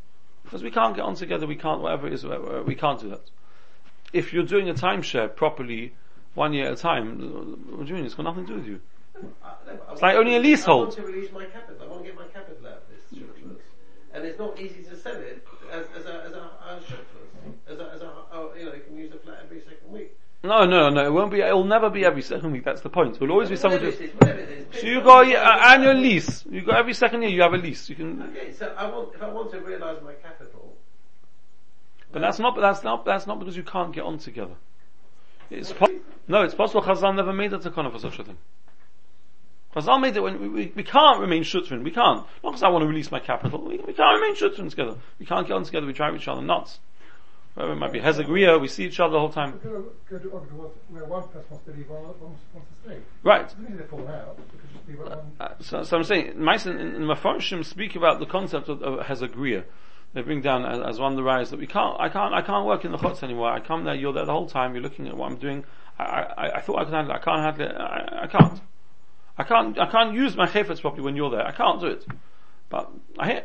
Because 0.44 0.64
we 0.64 0.72
can't 0.72 0.96
get 0.96 1.04
on 1.04 1.16
together, 1.16 1.48
we 1.48 1.56
can't, 1.56 1.82
whatever 1.82 2.08
it 2.08 2.14
is, 2.14 2.26
whatever, 2.26 2.64
we 2.64 2.76
can't 2.76 3.00
do 3.00 3.10
that. 3.10 3.30
if 4.14 4.34
you're 4.34 4.44
doing 4.44 4.70
a 4.70 4.74
timeshare 4.74 5.34
properly, 5.36 5.94
one 6.36 6.54
year 6.54 6.68
at 6.68 6.74
a 6.74 6.76
time, 6.76 7.20
what 7.72 7.86
do 7.86 7.90
you 7.90 7.96
mean? 7.96 8.06
It's 8.06 8.16
got 8.16 8.24
nothing 8.24 8.46
to 8.46 8.54
do 8.54 8.60
with 8.60 8.68
you. 8.68 8.80
Uh, 9.16 9.20
no, 9.66 9.72
I 9.72 9.74
It's 9.74 9.88
want 9.88 10.02
like 10.02 10.16
only 10.16 10.36
a 10.36 10.40
leasehold. 10.40 10.82
I 10.82 11.02
want 11.02 11.08
to 11.08 11.14
release 11.14 11.32
my 11.32 11.46
capital. 11.46 11.84
I 11.84 11.88
want 11.90 12.04
to 12.04 12.10
get 12.10 12.16
my 12.16 12.28
capital 12.28 12.68
out 12.68 12.74
of 12.74 12.84
this 12.90 13.20
Schutzfluss. 13.20 13.58
And 14.14 14.26
it's 14.26 14.40
not 14.40 14.60
easy 14.60 14.84
to 14.84 14.96
sell 14.96 15.16
it 15.16 15.46
as, 15.72 15.86
as 15.98 16.06
a, 16.06 16.24
as 16.24 16.32
a, 16.34 16.50
a 16.78 16.82
Schutzfluss. 16.82 17.54
As 17.72 17.80
a, 17.80 17.92
as 17.94 18.02
a, 18.02 18.12
oh, 18.34 18.52
you 18.58 18.66
know, 18.66 18.74
you 18.74 18.82
can 18.82 18.98
use 18.98 19.12
the 19.12 19.18
flat 19.20 19.40
every 19.44 19.60
second 19.62 19.92
week. 19.92 20.18
No, 20.44 20.66
no, 20.66 20.90
no, 20.90 21.06
it 21.06 21.12
won't 21.12 21.32
be, 21.32 21.42
it'll 21.42 21.64
never 21.64 21.90
be 21.90 22.06
every 22.06 22.22
second 22.22 22.52
week, 22.52 22.64
that's 22.64 22.82
the 22.82 22.90
point. 22.90 23.16
It 23.16 23.22
will 23.22 23.32
always 23.32 23.50
be 23.50 23.56
someone 23.56 23.80
Whatever 23.82 23.92
just, 23.98 24.02
it 24.02 24.10
is, 24.14 24.16
whatever 24.22 24.40
it 24.40 24.50
is. 24.74 24.82
so 24.82 24.88
you 24.88 25.02
got 25.02 25.28
uh, 25.28 25.74
annual 25.74 25.96
lease. 25.96 26.46
You 26.50 26.62
got 26.62 26.78
every 26.78 26.94
second 26.94 27.22
year 27.24 27.32
you 27.32 27.42
have 27.42 27.54
a 27.54 27.58
lease. 27.58 27.90
You 27.90 27.96
can, 27.96 28.22
Okay, 28.22 28.54
so 28.54 28.74
I 28.78 28.88
want, 28.90 29.16
if 29.16 29.22
I 29.24 29.30
want 29.30 29.52
to 29.52 29.60
realise 29.60 30.02
my 30.04 30.14
capital, 30.14 30.76
but 32.12 32.22
that's 32.22 32.40
not, 32.40 32.56
that's 32.60 32.84
not, 32.84 33.04
that's 33.04 33.28
not 33.28 33.40
because 33.40 33.58
you 33.58 33.64
can't 33.64 33.92
get 33.94 34.04
on 34.04 34.20
together. 34.20 34.56
It's 35.50 35.74
po- 35.74 35.88
no, 36.28 36.44
it's 36.44 36.56
possible 36.56 36.82
Chazal 36.82 37.16
never 37.16 37.34
made 37.34 37.54
a 37.54 37.58
takana 37.58 37.92
for 37.92 38.00
such 38.00 38.20
a 38.20 38.24
thing. 38.24 38.38
Chazal 39.78 40.02
made 40.02 40.18
it 40.18 40.22
when 40.22 40.54
we, 40.54 40.72
we, 40.76 40.84
can't 40.84 41.20
remain 41.20 41.44
shutrin. 41.44 41.84
We 41.84 41.92
can't. 41.92 42.26
Not 42.44 42.52
because 42.52 42.64
I 42.64 42.70
want 42.70 42.82
to 42.84 42.88
release 42.88 43.12
my 43.12 43.20
capital. 43.20 43.62
We, 43.62 43.78
we 43.78 43.94
can't 43.94 44.22
remain 44.22 44.36
shutrin 44.36 44.70
together. 44.70 44.96
We 45.20 45.26
can't 45.26 45.48
get 45.48 45.54
on 45.54 45.64
together. 45.64 45.86
We 45.86 45.94
drive 45.94 46.16
each 46.16 46.28
other 46.28 46.42
nuts. 46.42 46.80
Wherever 47.54 47.74
it 47.74 47.78
might 47.78 47.92
be 47.92 48.00
Hezagria, 48.00 48.62
we 48.62 48.68
see 48.68 48.86
each 48.86 49.00
other 49.00 49.14
the 49.14 49.20
whole 49.20 49.32
time. 49.32 49.60
Go, 49.64 49.86
go 50.10 50.20
to 50.20 50.36
Ogden 50.36 50.58
where 50.90 51.06
one 51.06 51.24
person 51.24 51.46
wants 51.50 51.66
to 51.66 51.72
leave, 51.72 51.90
one 51.90 52.04
one 52.04 52.20
wants 52.20 52.42
wants 52.54 52.70
to 52.70 52.90
stay. 52.90 52.98
Right. 53.24 53.42
It 53.42 53.44
doesn't 53.46 53.64
mean 53.64 53.78
they 53.78 53.84
fall 53.84 54.08
out. 54.08 54.38
It 54.38 54.62
could 54.62 54.72
just 54.72 54.88
be 54.88 54.94
that 54.94 55.10
one. 55.10 55.32
Uh, 55.40 55.54
so, 55.60 55.84
so 55.84 55.98
I'm 55.98 56.04
saying, 56.04 56.34
Mason 56.44 56.80
and 56.80 57.04
Mefarshim 57.06 57.66
speak 57.66 57.96
about 57.96 58.20
the 58.20 58.28
concept 58.28 58.70
of, 58.70 58.84
of 58.84 59.00
Hezagria. 59.08 59.64
They 60.14 60.22
bring 60.22 60.42
down 60.42 60.66
as, 60.66 60.80
as 60.80 61.00
one 61.00 61.14
of 61.14 61.18
the 61.18 61.24
rise 61.24 61.50
that 61.50 61.60
we 61.60 61.68
can't, 61.68 62.00
I 62.00 62.10
can't, 62.10 62.34
I 62.34 62.42
can't 62.42 62.66
work 62.66 62.86
in 62.86 62.92
the 62.92 62.98
chutz 62.98 63.24
anymore. 63.24 63.52
I 63.52 63.60
come 63.60 63.84
there, 63.84 63.96
you're 63.96 64.14
there 64.14 64.26
the 64.26 64.32
whole 64.32 64.48
time, 64.48 64.74
you're 64.74 64.84
looking 64.84 65.08
at 65.08 65.18
what 65.18 65.32
I'm 65.32 65.38
doing. 65.38 65.66
I, 65.98 66.04
I, 66.04 66.50
I 66.58 66.62
thought 66.62 66.80
I 66.80 66.86
could 66.86 66.94
handle 66.94 67.14
it, 67.14 67.18
I 67.18 67.24
can't 67.24 67.42
handle 67.42 67.68
it, 67.68 67.76
I, 67.76 68.20
I 68.24 68.28
can't. 68.28 68.62
I 69.38 69.44
can't, 69.44 69.78
I 69.80 69.86
can't 69.86 70.14
use 70.14 70.36
my 70.36 70.48
chayfetz 70.48 70.82
properly 70.82 71.04
when 71.04 71.16
you're 71.16 71.30
there. 71.30 71.46
I 71.46 71.52
can't 71.52 71.80
do 71.80 71.88
it. 71.88 72.06
But 72.70 72.90
I 73.20 73.28
hear, 73.28 73.44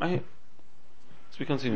I 0.00 0.08
hear. 0.08 0.22
So 1.30 1.36
we 1.40 1.46
continue. 1.46 1.74